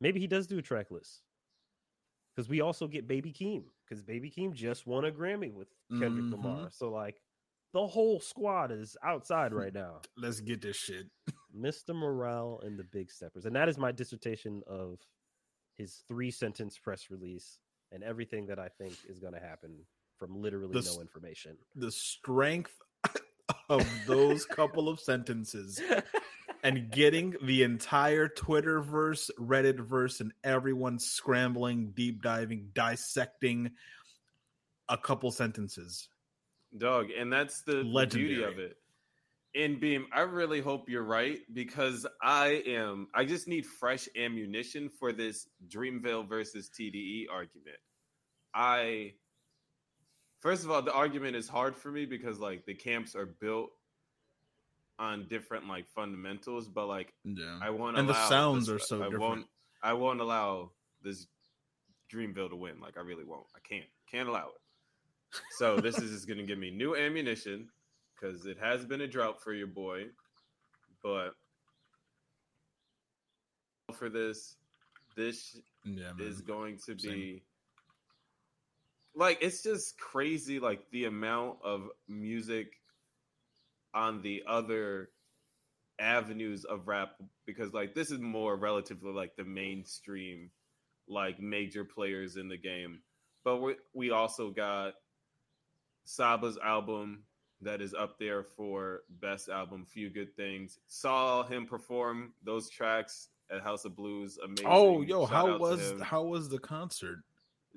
maybe 0.01 0.21
he 0.21 0.27
does 0.27 0.47
do 0.47 0.59
a 0.59 0.63
track 0.63 0.91
list 0.91 1.23
because 2.35 2.49
we 2.49 2.61
also 2.61 2.87
get 2.87 3.07
Baby 3.09 3.33
Keem 3.33 3.65
because 3.87 4.03
Baby 4.03 4.31
Keem 4.31 4.53
just 4.53 4.87
won 4.87 5.05
a 5.05 5.11
Grammy 5.11 5.53
with 5.53 5.69
Kendrick 5.99 6.27
Mhm. 6.27 6.33
Lamar. 6.33 6.71
So 6.71 6.91
like 6.91 7.21
the 7.73 7.87
whole 7.87 8.21
squad 8.21 8.71
is 8.73 8.97
outside 9.03 9.53
right 9.53 9.73
now. 9.75 10.01
Let's 10.17 10.41
get 10.41 10.63
this 10.63 10.77
shit. 10.77 11.07
Mr. 11.57 11.95
Morale 11.95 12.61
and 12.65 12.79
the 12.79 12.85
Big 12.85 13.11
Steppers. 13.11 13.45
And 13.45 13.57
that 13.57 13.69
is 13.69 13.77
my 13.79 13.91
dissertation 13.93 14.63
of 14.67 15.01
his 15.77 16.03
three 16.09 16.31
sentence 16.31 16.79
press 16.79 17.11
release 17.11 17.59
and 17.93 18.03
everything 18.03 18.47
that 18.47 18.59
I 18.59 18.69
think 18.69 18.95
is 19.09 19.19
going 19.19 19.33
to 19.35 19.41
happen 19.41 19.85
from 20.19 20.41
literally 20.43 20.79
The 20.81 20.91
no 20.95 21.01
information. 21.01 21.57
The 21.77 21.91
strength 21.93 22.75
of 23.69 23.87
those 24.07 24.45
couple 24.45 24.89
of 24.89 24.99
sentences 25.01 25.81
and 26.63 26.91
getting 26.91 27.37
the 27.43 27.63
entire 27.63 28.29
Twitter 28.29 28.81
verse, 28.81 29.31
Reddit 29.39 29.81
verse, 29.81 30.21
and 30.21 30.33
everyone 30.43 30.99
scrambling, 30.99 31.93
deep 31.95 32.23
diving, 32.23 32.71
dissecting 32.75 33.71
a 34.89 34.97
couple 34.97 35.31
sentences. 35.31 36.09
dog 36.77 37.09
and 37.17 37.33
that's 37.33 37.63
the, 37.63 37.83
the 37.83 38.07
beauty 38.11 38.43
of 38.43 38.59
it. 38.59 38.77
In 39.55 39.81
beam 39.81 40.07
i 40.13 40.21
really 40.21 40.61
hope 40.61 40.89
you're 40.89 41.03
right 41.03 41.39
because 41.53 42.07
i 42.23 42.63
am 42.67 43.09
i 43.15 43.25
just 43.25 43.49
need 43.49 43.65
fresh 43.65 44.09
ammunition 44.17 44.89
for 44.89 45.13
this 45.13 45.49
dreamville 45.69 46.29
versus 46.29 46.71
tde 46.71 47.25
argument. 47.33 47.77
I 48.55 49.15
first 50.41 50.65
of 50.65 50.71
all 50.71 50.83
the 50.83 50.93
argument 50.93 51.37
is 51.37 51.49
hard 51.49 51.77
for 51.77 51.91
me 51.91 52.07
because 52.07 52.39
like 52.39 52.67
the 52.67 52.75
camps 52.75 53.15
are 53.15 53.27
built 53.27 53.71
on 54.99 55.27
different 55.29 55.69
like 55.69 55.87
fundamentals 55.89 56.69
but 56.69 56.87
like 56.87 57.13
Yeah. 57.25 57.59
i 57.63 57.71
won't 57.71 57.97
And 57.99 58.09
the 58.09 58.15
sounds 58.29 58.67
this- 58.67 58.75
are 58.75 58.79
so 58.79 58.97
I 58.97 59.05
different. 59.05 59.21
won't 59.21 59.47
i 59.83 59.93
won't 59.93 60.21
allow 60.21 60.71
this 61.03 61.27
dreamville 62.13 62.51
to 62.51 62.57
win 62.57 62.81
like 62.81 62.97
i 62.97 63.01
really 63.01 63.25
won't 63.25 63.47
i 63.55 63.61
can't 63.69 63.85
can't 64.11 64.29
allow 64.29 64.49
it 64.49 65.41
so 65.59 65.77
this 65.81 65.99
is 65.99 66.11
just 66.11 66.27
going 66.27 66.39
to 66.39 66.45
give 66.45 66.59
me 66.59 66.71
new 66.71 66.97
ammunition 66.97 67.69
because 68.21 68.47
it 68.47 68.59
has 68.59 68.85
been 68.85 69.03
a 69.03 69.07
drought 69.07 69.41
for 69.41 69.53
your 69.53 69.67
boy. 69.69 70.07
But 71.05 71.35
for 73.95 74.09
this, 74.09 74.57
this 75.17 75.57
yeah, 75.85 76.11
is 76.19 76.41
going 76.41 76.79
to 76.87 76.99
Same. 76.99 77.13
be 77.13 77.43
like 79.15 79.39
it's 79.41 79.63
just 79.63 79.99
crazy. 79.99 80.59
Like 80.61 80.81
the 80.91 81.05
amount 81.05 81.59
of 81.63 81.89
music 82.09 82.78
on 83.99 84.23
the 84.23 84.43
other 84.49 85.11
avenues 86.01 86.65
of 86.65 86.87
rap 86.87 87.11
because 87.45 87.75
like 87.75 87.93
this 87.93 88.13
is 88.13 88.21
more 88.21 88.57
relatively 88.57 89.13
like 89.13 89.35
the 89.37 89.45
mainstream 89.45 90.49
like 91.09 91.41
major 91.41 91.85
players 91.85 92.37
in 92.37 92.49
the 92.49 92.57
game. 92.57 93.01
But 93.45 93.57
we, 93.59 93.75
we 93.95 94.11
also 94.11 94.51
got 94.51 94.95
saba's 96.05 96.59
album 96.65 97.25
that 97.61 97.81
is 97.81 97.93
up 97.93 98.19
there 98.21 98.45
for 98.45 99.01
best 99.21 99.49
album 99.49 99.85
few 99.85 100.11
good 100.11 100.35
things. 100.37 100.79
Saw 100.87 101.43
him 101.43 101.67
perform 101.67 102.33
those 102.45 102.71
tracks 102.71 103.31
at 103.51 103.63
house 103.63 103.85
of 103.85 103.97
blues. 103.97 104.39
Amazing. 104.45 104.67
Oh, 104.67 105.03
yo, 105.03 105.27
Shout 105.27 105.31
how 105.31 105.59
was 105.59 105.95
how 106.01 106.23
was 106.23 106.49
the 106.49 106.59
concert? 106.59 107.25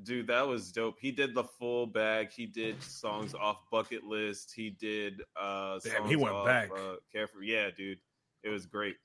Dude, 0.04 0.28
that 0.28 0.48
was 0.48 0.72
dope. 0.72 0.98
He 1.00 1.12
did 1.12 1.36
the 1.36 1.44
full 1.44 1.86
bag. 1.86 2.32
He 2.32 2.46
did 2.46 2.82
songs 2.82 3.36
off 3.36 3.70
bucket 3.72 4.04
list. 4.04 4.54
He 4.56 4.70
did 4.70 5.22
uh 5.40 5.80
Damn, 5.84 6.08
he 6.08 6.16
went 6.16 6.34
off, 6.34 6.46
back. 6.46 6.72
Uh, 6.72 6.96
Care 7.12 7.28
for 7.28 7.40
Me. 7.40 7.52
Yeah, 7.52 7.70
dude. 7.76 8.00
It 8.44 8.50
was 8.50 8.66
great. 8.66 8.96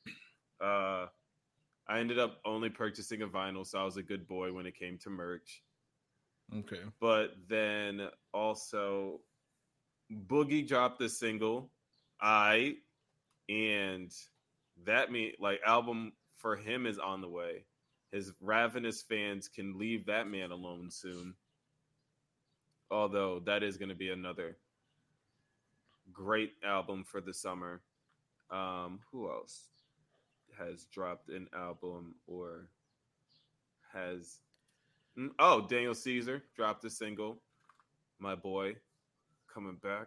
Uh 0.61 1.07
I 1.89 2.01
ended 2.01 2.19
up 2.19 2.41
only 2.45 2.71
purchasing 2.71 3.23
a 3.23 3.29
vinyl, 3.29 3.67
so 3.67 3.79
I 3.79 3.85
was 3.85 3.97
a 3.97 4.03
good 4.03 4.27
boy 4.27 4.53
when 4.53 4.67
it 4.67 4.75
came 4.77 4.99
to 4.99 5.11
merch. 5.11 5.63
Okay. 6.55 6.81
But 7.01 7.35
then 7.49 8.09
also 8.33 9.21
Boogie 10.13 10.67
dropped 10.67 10.99
the 10.99 11.09
single, 11.09 11.71
I 12.21 12.77
and 13.49 14.13
that 14.85 15.11
mean 15.13 15.33
like 15.39 15.61
album 15.67 16.13
for 16.37 16.57
him 16.57 16.87
is 16.87 16.99
on 16.99 17.21
the 17.21 17.29
way. 17.29 17.65
His 18.13 18.33
ravenous 18.41 19.03
fans 19.03 19.49
can 19.49 19.79
leave 19.79 20.07
that 20.07 20.29
man 20.29 20.51
alone 20.51 20.91
soon. 20.91 21.35
Although 22.91 23.41
that 23.47 23.63
is 23.63 23.77
going 23.77 23.89
to 23.89 23.95
be 23.95 24.11
another 24.11 24.57
great 26.13 26.53
album 26.65 27.05
for 27.05 27.21
the 27.21 27.35
summer. 27.35 27.83
Um, 28.51 29.01
who 29.11 29.29
else 29.29 29.65
has 30.59 30.85
dropped 30.87 31.29
an 31.31 31.49
album 31.55 32.15
or 32.27 32.69
has? 33.93 34.39
Mm, 35.19 35.31
Oh, 35.39 35.67
Daniel 35.67 35.95
Caesar 35.95 36.43
dropped 36.55 36.85
a 36.85 36.91
single. 36.91 37.41
My 38.19 38.35
boy, 38.35 38.77
coming 39.53 39.79
back. 39.83 40.07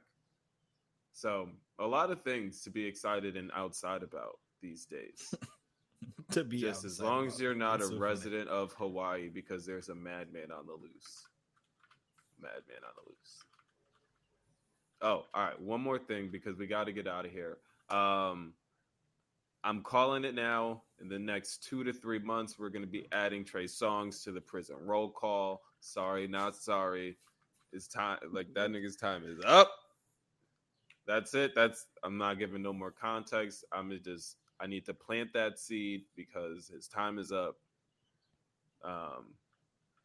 So 1.11 1.49
a 1.79 1.85
lot 1.85 2.11
of 2.11 2.21
things 2.21 2.61
to 2.61 2.69
be 2.69 2.85
excited 2.85 3.35
and 3.35 3.51
outside 3.53 4.03
about 4.03 4.39
these 4.61 4.85
days. 4.85 5.35
to 6.31 6.43
be 6.43 6.59
Just 6.59 6.85
as 6.85 6.99
long 6.99 7.27
as 7.27 7.39
you're 7.39 7.55
not 7.55 7.79
That's 7.79 7.91
a 7.91 7.93
so 7.93 7.99
funny. 7.99 8.01
resident 8.01 8.49
of 8.49 8.73
Hawaii, 8.73 9.29
because 9.29 9.65
there's 9.65 9.89
a 9.89 9.95
madman 9.95 10.51
on 10.51 10.65
the 10.65 10.73
loose. 10.73 11.27
Madman 12.41 12.83
on 12.83 12.93
the 12.95 13.09
loose. 13.09 13.43
Oh, 15.01 15.25
all 15.33 15.43
right. 15.43 15.59
One 15.61 15.81
more 15.81 15.97
thing 15.99 16.29
because 16.31 16.57
we 16.57 16.67
got 16.67 16.85
to 16.85 16.91
get 16.91 17.07
out 17.07 17.25
of 17.25 17.31
here. 17.31 17.57
Um, 17.89 18.53
I'm 19.63 19.81
calling 19.81 20.23
it 20.25 20.35
now. 20.35 20.83
In 21.01 21.07
the 21.07 21.19
next 21.19 21.63
two 21.63 21.83
to 21.85 21.93
three 21.93 22.19
months, 22.19 22.59
we're 22.59 22.69
going 22.69 22.83
to 22.83 22.91
be 22.91 23.07
adding 23.13 23.45
Trey 23.45 23.65
Songz 23.65 24.23
to 24.25 24.31
the 24.31 24.41
prison 24.41 24.75
roll 24.81 25.09
call. 25.09 25.61
Sorry, 25.79 26.27
not 26.27 26.55
sorry. 26.55 27.17
It's 27.71 27.87
time. 27.87 28.19
Like 28.31 28.53
that 28.55 28.69
nigga's 28.69 28.97
time 28.97 29.23
is 29.25 29.39
up. 29.45 29.71
That's 31.07 31.33
it. 31.33 31.55
That's. 31.55 31.85
I'm 32.03 32.17
not 32.17 32.37
giving 32.39 32.61
no 32.61 32.73
more 32.73 32.91
context. 32.91 33.63
I'm 33.71 33.97
just. 34.03 34.35
I 34.59 34.67
need 34.67 34.85
to 34.85 34.93
plant 34.93 35.33
that 35.33 35.59
seed 35.59 36.03
because 36.15 36.67
his 36.67 36.87
time 36.87 37.17
is 37.17 37.31
up. 37.31 37.57
Um, 38.83 39.35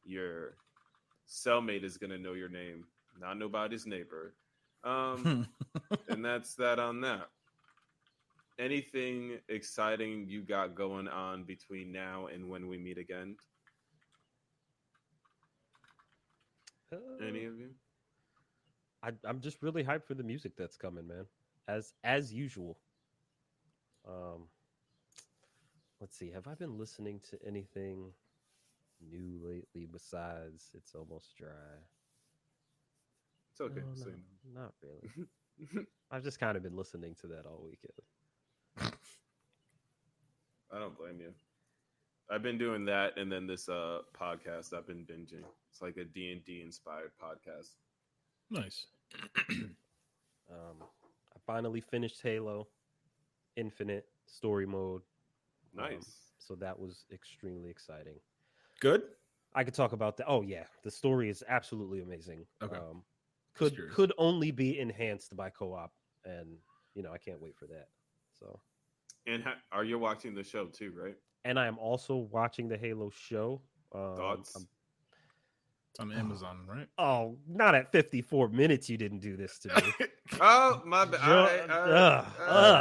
your 0.05 0.57
cellmate 1.29 1.85
is 1.85 1.97
gonna 1.99 2.19
know 2.19 2.33
your 2.35 2.49
name, 2.49 2.87
not 3.19 3.39
nobody's 3.39 3.87
neighbor. 3.87 4.35
Um, 4.85 5.33
and 6.09 6.25
that's 6.25 6.55
that 6.57 6.79
on 6.79 7.01
that. 7.03 7.29
Anything 8.59 9.41
exciting 9.49 10.27
you 10.29 10.43
got 10.43 10.75
going 10.75 11.09
on 11.09 11.45
between 11.45 11.93
now 11.93 12.27
and 12.27 12.49
when 12.49 12.69
we 12.69 12.79
meet 12.79 12.99
again? 12.99 13.37
Any 17.21 17.45
Uh, 17.45 17.47
of 17.47 17.59
you? 17.59 17.71
I, 19.03 19.13
I'm 19.25 19.41
just 19.41 19.63
really 19.63 19.85
hyped 19.85 20.05
for 20.05 20.15
the 20.15 20.23
music 20.23 20.57
that's 20.57 20.77
coming, 20.77 21.07
man. 21.07 21.27
As 21.69 21.93
as 22.05 22.33
usual. 22.33 22.79
Um, 24.07 24.49
let's 26.01 26.17
see. 26.17 26.31
Have 26.31 26.47
I 26.47 26.55
been 26.55 26.79
listening 26.79 27.21
to 27.31 27.39
anything 27.47 28.13
new 29.11 29.39
lately 29.43 29.87
besides 29.91 30.71
"It's 30.75 30.95
Almost 30.95 31.37
Dry"? 31.37 31.79
It's 33.53 33.61
okay. 33.61 33.81
No, 33.81 33.95
say 33.95 34.11
no, 34.53 34.61
not 34.63 34.75
really. 34.83 35.87
I've 36.11 36.25
just 36.25 36.41
kind 36.41 36.57
of 36.57 36.63
been 36.63 36.77
listening 36.77 37.15
to 37.21 37.27
that 37.29 37.47
all 37.47 37.63
weekend. 37.65 38.93
I 40.73 40.79
don't 40.79 40.97
blame 40.99 41.21
you. 41.21 41.33
I've 42.31 42.43
been 42.43 42.59
doing 42.59 42.85
that, 42.87 43.17
and 43.19 43.31
then 43.31 43.47
this 43.47 43.69
uh 43.69 44.01
podcast 44.19 44.73
I've 44.75 44.87
been 44.87 45.05
binging. 45.05 45.45
It's 45.71 45.83
like 45.83 45.97
a 45.99 46.05
D 46.05 46.33
and 46.33 46.45
D 46.45 46.63
inspired 46.63 47.13
podcast. 47.23 47.71
nice. 48.51 48.87
Um, 50.51 50.77
I 51.35 51.39
finally 51.47 51.81
finished 51.81 52.21
Halo 52.23 52.69
Infinite 53.57 54.07
story 54.27 54.67
mode. 54.67 55.03
Um, 55.79 55.85
Nice. 55.85 56.33
so 56.39 56.55
that 56.57 56.79
was 56.79 57.05
extremely 57.13 57.71
exciting. 57.71 58.15
Good. 58.81 59.03
I 59.55 59.65
could 59.65 59.75
talk 59.75 59.93
about 59.93 60.17
that. 60.17 60.27
Oh 60.29 60.43
yeah, 60.43 60.65
the 60.83 60.91
story 60.91 61.29
is 61.31 61.43
absolutely 61.49 62.01
amazing. 62.01 62.47
Okay. 62.63 62.77
Um, 62.77 63.03
could 63.55 63.77
could 63.93 64.13
only 64.19 64.51
be 64.51 64.79
enhanced 64.81 65.37
by 65.37 65.49
co-op, 65.51 65.93
and 66.25 66.57
you 66.95 67.03
know 67.03 67.13
I 67.13 67.19
can't 67.19 67.41
wait 67.41 67.57
for 67.57 67.67
that. 67.69 67.89
So, 68.39 68.61
And 69.27 69.43
ha- 69.45 69.59
are 69.71 69.85
you 69.85 69.99
watching 69.99 70.35
the 70.35 70.43
show 70.43 70.67
too? 70.67 70.93
Right? 70.97 71.17
and 71.47 71.59
I 71.59 71.67
am 71.67 71.79
also 71.79 72.17
watching 72.17 72.69
the 72.69 72.77
Halo 72.79 73.11
show. 73.11 73.61
Um, 73.95 74.17
Thoughts? 74.17 74.57
I'm- 74.57 74.63
It's 74.65 74.74
on 76.01 76.13
Amazon, 76.13 76.59
right? 76.67 76.89
oh, 76.99 77.37
not 77.49 77.75
at 77.75 77.91
54 77.93 78.49
minutes. 78.49 78.89
You 78.91 78.97
didn't 78.99 79.21
do 79.21 79.37
this 79.37 79.59
to 79.61 79.69
me. 79.69 80.07
Oh 80.41 80.81
my 80.87 81.05
bad. 81.05 81.21
Jo- 81.21 81.31
All 81.31 81.45
right, 81.45 81.71
all 81.71 81.81
right, 81.83 81.91
ugh, 81.93 82.27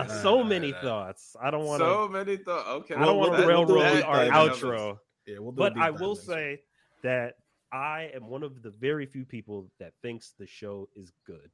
right. 0.09 0.21
so 0.21 0.37
all 0.37 0.43
many 0.45 0.71
right, 0.71 0.81
thoughts. 0.81 1.35
I 1.41 1.51
don't 1.51 1.65
want 1.65 1.81
to. 1.81 1.85
So 1.85 2.07
many 2.07 2.37
thoughts. 2.37 2.67
Okay, 2.69 2.95
I 2.95 3.05
don't 3.05 3.17
want 3.17 3.31
we'll 3.31 3.41
to 3.41 3.43
do- 3.45 3.47
we'll 3.53 3.65
do 3.65 3.75
railroad 3.75 4.03
our 4.03 4.25
dive 4.25 4.51
outro. 4.53 4.97
Yeah, 5.27 5.39
we'll 5.39 5.51
do 5.51 5.57
But 5.57 5.77
I 5.77 5.91
will 5.91 6.15
next 6.15 6.27
week. 6.27 6.35
say 6.37 6.61
that 7.03 7.35
I 7.71 8.11
am 8.15 8.27
one 8.27 8.43
of 8.43 8.61
the 8.63 8.69
very 8.69 9.05
few 9.05 9.25
people 9.25 9.69
that 9.79 9.91
thinks 10.01 10.33
the 10.39 10.47
show 10.47 10.87
is 10.95 11.11
good. 11.27 11.51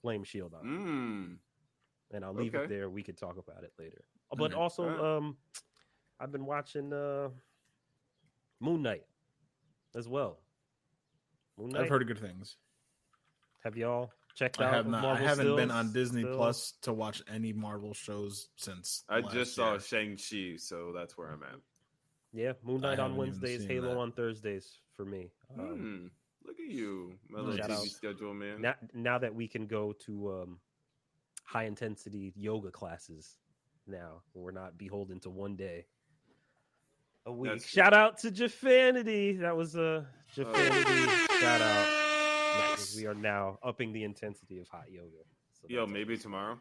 Flame 0.00 0.24
Shield 0.24 0.54
on, 0.54 0.64
Mm. 0.64 1.36
and 2.16 2.24
I'll 2.24 2.32
leave 2.34 2.54
okay. 2.54 2.64
it 2.64 2.68
there. 2.70 2.88
We 2.88 3.02
could 3.02 3.18
talk 3.18 3.36
about 3.36 3.62
it 3.62 3.72
later. 3.78 4.04
But 4.34 4.52
Okay. 4.52 4.54
also, 4.54 4.84
Alright. 4.84 5.00
um, 5.00 5.36
I've 6.18 6.32
been 6.32 6.46
watching 6.46 6.92
uh, 6.94 7.28
Moon 8.60 8.80
Knight 8.82 9.04
as 9.94 10.08
well. 10.08 10.40
Moon 11.58 11.70
Knight. 11.70 11.82
I've 11.82 11.88
heard 11.88 12.06
good 12.06 12.18
things. 12.18 12.56
Have 13.64 13.76
y'all 13.76 14.10
checked 14.34 14.60
I 14.60 14.64
out? 14.64 14.74
have 14.74 14.86
not. 14.86 15.02
Marvel 15.02 15.24
I 15.24 15.28
haven't 15.28 15.56
been 15.56 15.70
on 15.70 15.92
Disney 15.92 16.22
still? 16.22 16.36
Plus 16.36 16.74
to 16.82 16.92
watch 16.92 17.22
any 17.32 17.52
Marvel 17.52 17.94
shows 17.94 18.48
since. 18.56 19.04
I 19.08 19.20
last 19.20 19.32
just 19.34 19.54
saw. 19.54 19.78
Shang 19.78 20.16
Chi, 20.16 20.56
so 20.56 20.92
that's 20.94 21.16
where 21.16 21.28
I'm 21.30 21.42
at. 21.42 21.56
Yeah, 22.32 22.52
Moon 22.64 22.80
Knight 22.80 22.98
on 22.98 23.16
Wednesdays, 23.16 23.64
Halo 23.64 23.90
that. 23.90 23.96
on 23.98 24.12
Thursdays 24.12 24.78
for 24.92 25.04
me. 25.04 25.30
Um, 25.58 25.66
Hmm. 25.66 26.06
Look 26.46 26.60
at 26.60 26.66
you, 26.70 27.14
my 27.30 27.38
little 27.40 27.56
Shout 27.56 27.70
TV 27.70 27.74
out. 27.76 27.86
schedule, 27.86 28.34
man. 28.34 28.60
now, 28.60 28.74
now 28.92 29.18
that 29.18 29.34
we 29.34 29.48
can 29.48 29.66
go 29.66 29.94
to 30.04 30.42
um, 30.42 30.58
high 31.44 31.64
intensity 31.64 32.34
yoga 32.36 32.70
classes, 32.70 33.38
now 33.86 34.20
we're 34.34 34.50
not 34.50 34.76
beholden 34.76 35.20
to 35.20 35.30
one 35.30 35.56
day 35.56 35.86
a 37.24 37.32
week. 37.32 37.50
That's 37.52 37.66
Shout 37.66 37.94
out 37.94 38.18
to 38.18 38.30
Jafanity. 38.30 39.40
That 39.40 39.56
was 39.56 39.74
a 39.74 40.06
Jafanity 40.34 41.40
shout 41.40 41.60
out. 41.60 42.70
Nice. 42.70 42.96
We 42.96 43.06
are 43.06 43.14
now 43.14 43.58
upping 43.62 43.92
the 43.92 44.04
intensity 44.04 44.58
of 44.58 44.68
hot 44.68 44.90
yoga. 44.90 45.08
So 45.60 45.66
Yo, 45.68 45.80
that's 45.82 45.92
maybe 45.92 46.16
tomorrow. 46.16 46.58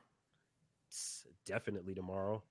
s- 0.92 1.26
definitely 1.46 1.94
tomorrow. 1.94 2.42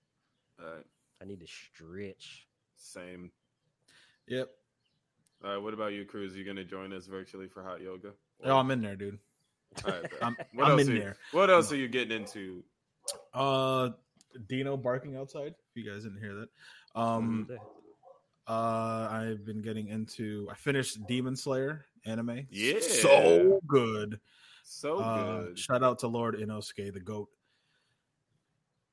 Uh, 0.59 0.81
I 1.21 1.25
need 1.25 1.41
to 1.41 1.47
stretch. 1.47 2.47
same. 2.77 3.31
Yep. 4.29 4.51
All 5.45 5.51
right, 5.51 5.63
what 5.63 5.75
about 5.75 5.93
you, 5.93 6.05
Cruz? 6.05 6.37
You 6.37 6.45
gonna 6.45 6.65
join 6.65 6.93
us 6.93 7.07
virtually 7.07 7.49
for 7.49 7.63
hot 7.63 7.81
yoga? 7.81 8.13
Oh, 8.45 8.57
I'm 8.57 8.71
in 8.71 8.81
there, 8.81 8.97
dude. 8.97 9.19
All 9.85 9.91
right, 9.93 10.03
bet. 10.03 10.13
I'm, 10.23 10.37
What 10.55 10.65
I'm 10.67 10.71
else 10.79 10.83
in 10.89 10.95
you- 10.97 11.01
there. 11.01 11.17
What 11.33 11.51
else 11.51 11.73
are 11.73 11.77
you 11.77 11.89
getting 11.89 12.23
into? 12.23 12.63
Uh, 13.35 13.91
Dino 14.49 14.77
barking 14.77 15.17
outside. 15.17 15.55
If 15.75 15.77
you 15.85 15.91
guys 15.91 16.03
didn't 16.05 16.21
hear 16.21 16.35
that. 16.35 16.49
Um. 17.01 17.49
Uh, 18.49 19.09
I've 19.11 19.45
been 19.45 19.63
getting 19.63 19.89
into. 19.89 20.49
I 20.51 20.55
finished 20.55 20.99
Demon 21.07 21.37
Slayer 21.37 21.85
anime. 22.05 22.47
Yeah. 22.51 22.81
so 22.81 23.61
good. 23.67 24.19
So 24.65 24.99
Uh, 24.99 25.43
good. 25.43 25.59
shout 25.59 25.83
out 25.83 25.99
to 26.01 26.09
Lord 26.09 26.37
Inosuke, 26.37 26.93
the 26.93 27.01
goat. 27.01 27.29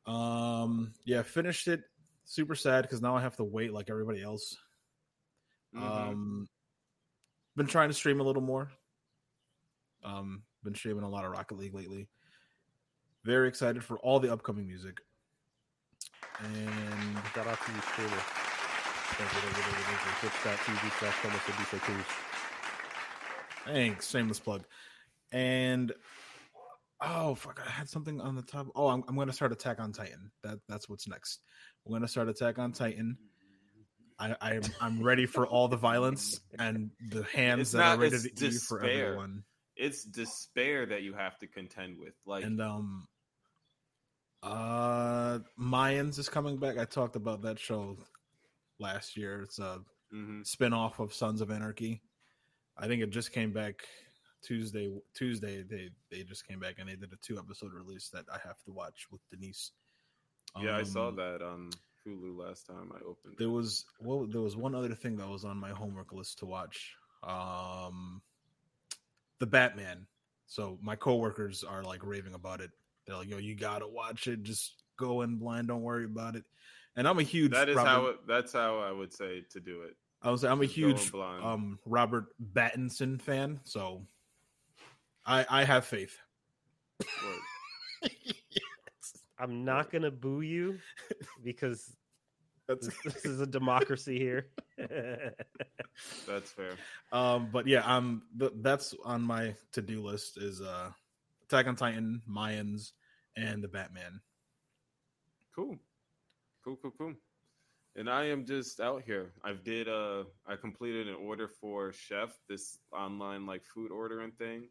Um, 0.05 0.93
yeah, 1.05 1.21
finished 1.21 1.67
it. 1.67 1.83
Super 2.25 2.55
sad 2.55 2.83
because 2.83 3.01
now 3.01 3.15
I 3.15 3.21
have 3.21 3.35
to 3.37 3.43
wait 3.43 3.73
like 3.73 3.89
everybody 3.89 4.21
else. 4.21 4.57
Mhm. 5.75 5.81
Um, 5.81 6.49
been 7.55 7.67
trying 7.67 7.89
to 7.89 7.93
stream 7.93 8.19
a 8.19 8.23
little 8.23 8.41
more. 8.41 8.71
Um, 10.03 10.43
been 10.63 10.75
streaming 10.75 11.03
a 11.03 11.09
lot 11.09 11.25
of 11.25 11.31
Rocket 11.31 11.55
League 11.57 11.73
lately. 11.73 12.07
Very 13.23 13.47
excited 13.47 13.83
for 13.83 13.97
all 13.99 14.19
the 14.19 14.31
upcoming 14.31 14.65
music. 14.67 14.99
And 16.39 17.17
Shout 17.33 17.47
out 17.47 17.59
to 17.65 17.71
you, 17.71 17.81
streamer. 17.81 18.21
Twitch.tv 19.17 20.99
slash 20.99 21.15
Como 21.21 21.37
Se 21.37 21.51
Dice 21.57 21.81
Cruz. 21.81 22.05
thanks, 23.65 24.09
shameless 24.09 24.39
plug. 24.39 24.63
And 25.31 25.91
oh 27.01 27.35
fuck, 27.35 27.61
I 27.65 27.69
had 27.69 27.89
something 27.89 28.19
on 28.21 28.35
the 28.35 28.41
top. 28.41 28.67
Oh, 28.75 28.87
I'm, 28.87 29.03
I'm 29.07 29.15
going 29.15 29.27
to 29.27 29.33
start 29.33 29.51
Attack 29.51 29.79
on 29.79 29.91
Titan. 29.93 30.31
That 30.43 30.59
that's 30.67 30.87
what's 30.89 31.07
next. 31.07 31.39
I'm 31.85 31.91
going 31.91 32.01
to 32.01 32.07
start 32.07 32.29
Attack 32.29 32.59
on 32.59 32.71
Titan. 32.71 33.17
I, 34.19 34.35
I'm 34.41 34.61
I'm 34.81 35.03
ready 35.03 35.25
for 35.25 35.47
all 35.47 35.67
the 35.69 35.77
violence 35.77 36.41
and 36.57 36.91
the 37.09 37.23
hands 37.23 37.61
It's 37.61 37.71
that 37.71 37.77
not- 37.79 37.97
are 37.97 38.01
rated 38.01 38.25
it's 38.25 38.41
E 38.41 38.51
for 38.51 38.79
despair. 38.79 39.05
everyone. 39.07 39.43
It's 39.75 40.03
despair 40.03 40.85
that 40.87 41.03
you 41.03 41.13
have 41.13 41.37
to 41.39 41.47
contend 41.47 41.97
with. 41.99 42.13
Like, 42.25 42.43
and 42.43 42.59
um 42.61 43.07
uh 44.43 45.39
mayans 45.59 46.17
is 46.17 46.29
coming 46.29 46.55
back 46.57 46.77
i 46.77 46.85
talked 46.85 47.17
about 47.17 47.41
that 47.41 47.59
show 47.59 47.97
last 48.79 49.15
year 49.17 49.41
it's 49.41 49.59
a 49.59 49.79
mhm. 50.13 50.45
spin-off 50.45 50.99
of 50.99 51.13
sons 51.13 51.41
of 51.41 51.51
anarchy 51.51 52.01
i 52.77 52.87
think 52.87 53.01
it 53.01 53.09
just 53.09 53.31
came 53.31 53.51
back 53.51 53.81
tuesday 54.41 54.89
tuesday 55.13 55.61
they 55.63 55.89
they 56.09 56.23
just 56.23 56.47
came 56.47 56.59
back 56.59 56.75
and 56.79 56.87
they 56.89 56.95
did 56.95 57.11
a 57.11 57.17
two 57.17 57.37
episode 57.37 57.73
release 57.73 58.09
that 58.09 58.25
i 58.33 58.37
have 58.47 58.61
to 58.63 58.71
watch 58.71 59.07
with 59.11 59.21
denise 59.29 59.71
yeah, 60.59 60.77
I 60.77 60.83
saw 60.83 61.09
Um, 61.09 61.15
that 61.17 61.43
on 61.43 61.69
Hulu 62.07 62.35
last 62.35 62.65
time 62.65 62.91
I 62.91 62.99
opened. 63.05 63.35
there 63.37 63.47
it. 63.47 63.51
was 63.51 63.85
well 64.01 64.25
there 64.25 64.41
was 64.41 64.55
one 64.57 64.73
other 64.73 64.95
thing 64.95 65.15
that 65.17 65.27
was 65.29 65.45
on 65.45 65.57
my 65.57 65.69
homework 65.69 66.11
list 66.11 66.39
to 66.39 66.47
watch 66.47 66.95
um 67.21 68.21
the 69.39 69.45
batman 69.45 70.07
so 70.47 70.79
my 70.81 70.95
coworkers 70.95 71.63
are 71.63 71.83
like 71.83 72.03
raving 72.03 72.33
about 72.33 72.61
it 72.61 72.71
they're 73.05 73.17
like 73.17 73.29
yo 73.29 73.37
you 73.37 73.53
gotta 73.55 73.87
watch 73.87 74.27
it 74.27 74.41
just 74.41 74.81
go 74.99 75.21
in 75.21 75.37
blind 75.37 75.67
don't 75.69 75.81
worry 75.81 76.05
about 76.05 76.35
it 76.35 76.43
and 76.95 77.07
i'm 77.07 77.19
a 77.19 77.23
huge 77.23 77.51
That 77.51 77.69
is 77.69 77.75
Robert, 77.75 77.89
how. 77.89 78.05
It, 78.07 78.27
that's 78.27 78.53
how 78.53 78.79
I 78.79 78.91
would 78.91 79.13
say 79.13 79.43
to 79.51 79.59
do 79.59 79.83
it. 79.83 79.95
i 80.21 80.29
was 80.29 80.43
i'm 80.43 80.61
a 80.61 80.65
just 80.65 80.77
go 80.77 80.89
in 80.89 80.95
huge 80.97 81.13
um 81.43 81.79
robert 81.85 82.25
battinson 82.53 83.21
fan 83.21 83.59
so 83.63 84.05
i 85.25 85.45
i 85.49 85.63
have 85.63 85.85
faith 85.85 86.17
Word. 87.23 88.11
I'm 89.39 89.63
not 89.63 89.89
gonna 89.89 90.11
boo 90.11 90.41
you 90.41 90.79
because 91.43 91.95
that's 92.67 92.87
this, 92.87 92.95
this 93.13 93.25
is 93.25 93.39
a 93.41 93.47
democracy 93.47 94.19
here. 94.19 94.47
That's 96.27 96.51
fair. 96.51 96.73
Um, 97.11 97.49
but 97.51 97.67
yeah, 97.67 97.81
I'm. 97.85 98.21
that's 98.61 98.93
on 99.03 99.21
my 99.21 99.55
to 99.73 99.81
do 99.81 100.01
list 100.01 100.37
is 100.37 100.61
uh, 100.61 100.91
Attack 101.45 101.67
on 101.67 101.75
Titan, 101.75 102.21
Mayans, 102.29 102.91
and 103.35 103.63
the 103.63 103.67
Batman. 103.67 104.21
Cool. 105.59 105.77
Cool, 106.63 106.77
cool, 106.81 106.93
cool. 106.97 107.13
And 107.97 108.09
I 108.09 108.29
am 108.29 108.45
just 108.45 108.79
out 108.79 109.01
here. 109.05 109.33
I've 109.43 109.61
did 109.61 109.89
uh 109.89 110.23
I 110.47 110.55
completed 110.55 111.09
an 111.09 111.15
order 111.15 111.49
for 111.49 111.91
Chef, 111.91 112.29
this 112.47 112.77
online 112.93 113.45
like 113.45 113.65
food 113.65 113.91
ordering 113.91 114.31
thing. 114.31 114.69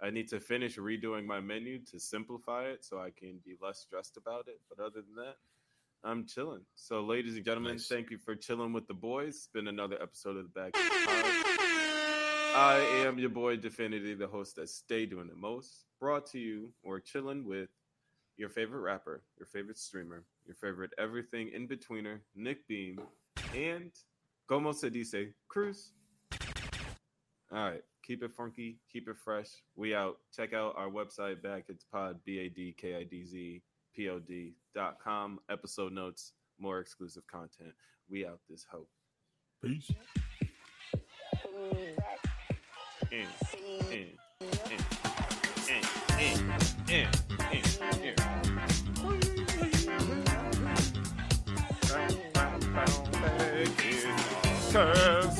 I 0.00 0.10
need 0.10 0.28
to 0.28 0.38
finish 0.38 0.76
redoing 0.76 1.26
my 1.26 1.40
menu 1.40 1.80
to 1.90 1.98
simplify 1.98 2.66
it 2.66 2.84
so 2.84 3.00
I 3.00 3.10
can 3.10 3.40
be 3.44 3.56
less 3.60 3.80
stressed 3.80 4.16
about 4.16 4.46
it. 4.46 4.60
But 4.68 4.78
other 4.78 5.02
than 5.02 5.16
that, 5.16 5.34
I'm 6.04 6.24
chilling. 6.28 6.62
So 6.76 7.00
ladies 7.00 7.34
and 7.34 7.44
gentlemen, 7.44 7.72
Nice. 7.72 7.88
thank 7.88 8.12
you 8.12 8.18
for 8.18 8.36
chilling 8.36 8.72
with 8.72 8.86
the 8.86 8.94
boys. 8.94 9.34
It's 9.34 9.48
been 9.48 9.66
another 9.66 10.00
episode 10.00 10.36
of 10.36 10.44
the 10.44 10.50
Back. 10.50 10.70
I 12.54 12.78
am 13.04 13.18
your 13.18 13.30
boy 13.30 13.56
Definity, 13.56 14.14
the 14.14 14.28
host 14.28 14.54
that 14.56 14.68
stay 14.68 15.06
doing 15.06 15.26
the 15.26 15.34
most. 15.34 15.86
Brought 15.98 16.26
to 16.26 16.38
you 16.38 16.72
or 16.84 17.00
chilling 17.00 17.44
with 17.44 17.70
your 18.40 18.48
favorite 18.48 18.80
rapper, 18.80 19.22
your 19.38 19.46
favorite 19.46 19.76
streamer, 19.76 20.24
your 20.46 20.56
favorite 20.56 20.90
everything 20.98 21.50
in 21.54 21.68
betweener, 21.68 22.20
Nick 22.34 22.66
Beam, 22.66 22.98
and 23.54 23.92
Como 24.48 24.72
se 24.72 24.88
dice, 24.88 25.34
Cruz. 25.46 25.92
All 27.52 27.70
right, 27.70 27.82
keep 28.02 28.22
it 28.22 28.32
funky, 28.32 28.78
keep 28.90 29.08
it 29.08 29.16
fresh. 29.22 29.48
We 29.76 29.94
out. 29.94 30.16
Check 30.34 30.54
out 30.54 30.74
our 30.78 30.88
website 30.88 31.42
back. 31.42 31.64
It's 31.68 31.84
pod 31.84 32.16
b 32.24 32.38
a 32.38 32.48
d 32.48 32.74
k 32.78 32.96
i 32.96 33.04
d 33.04 33.24
z 33.26 33.62
p 33.94 34.08
o 34.08 34.18
d 34.18 34.54
dot 34.74 34.96
com. 35.04 35.38
Episode 35.50 35.92
notes, 35.92 36.32
more 36.58 36.80
exclusive 36.80 37.26
content. 37.26 37.74
We 38.08 38.26
out 38.26 38.40
this 38.48 38.64
hope. 38.70 38.88
Peace. 39.62 39.92
In, 43.10 43.26
in, 43.90 43.90
in, 43.90 44.06
in, 45.68 45.82
in, 46.18 46.50
in, 46.88 47.08
in, 47.52 47.69
That 54.80 55.36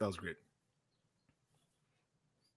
was 0.00 0.16
great. 0.16 0.36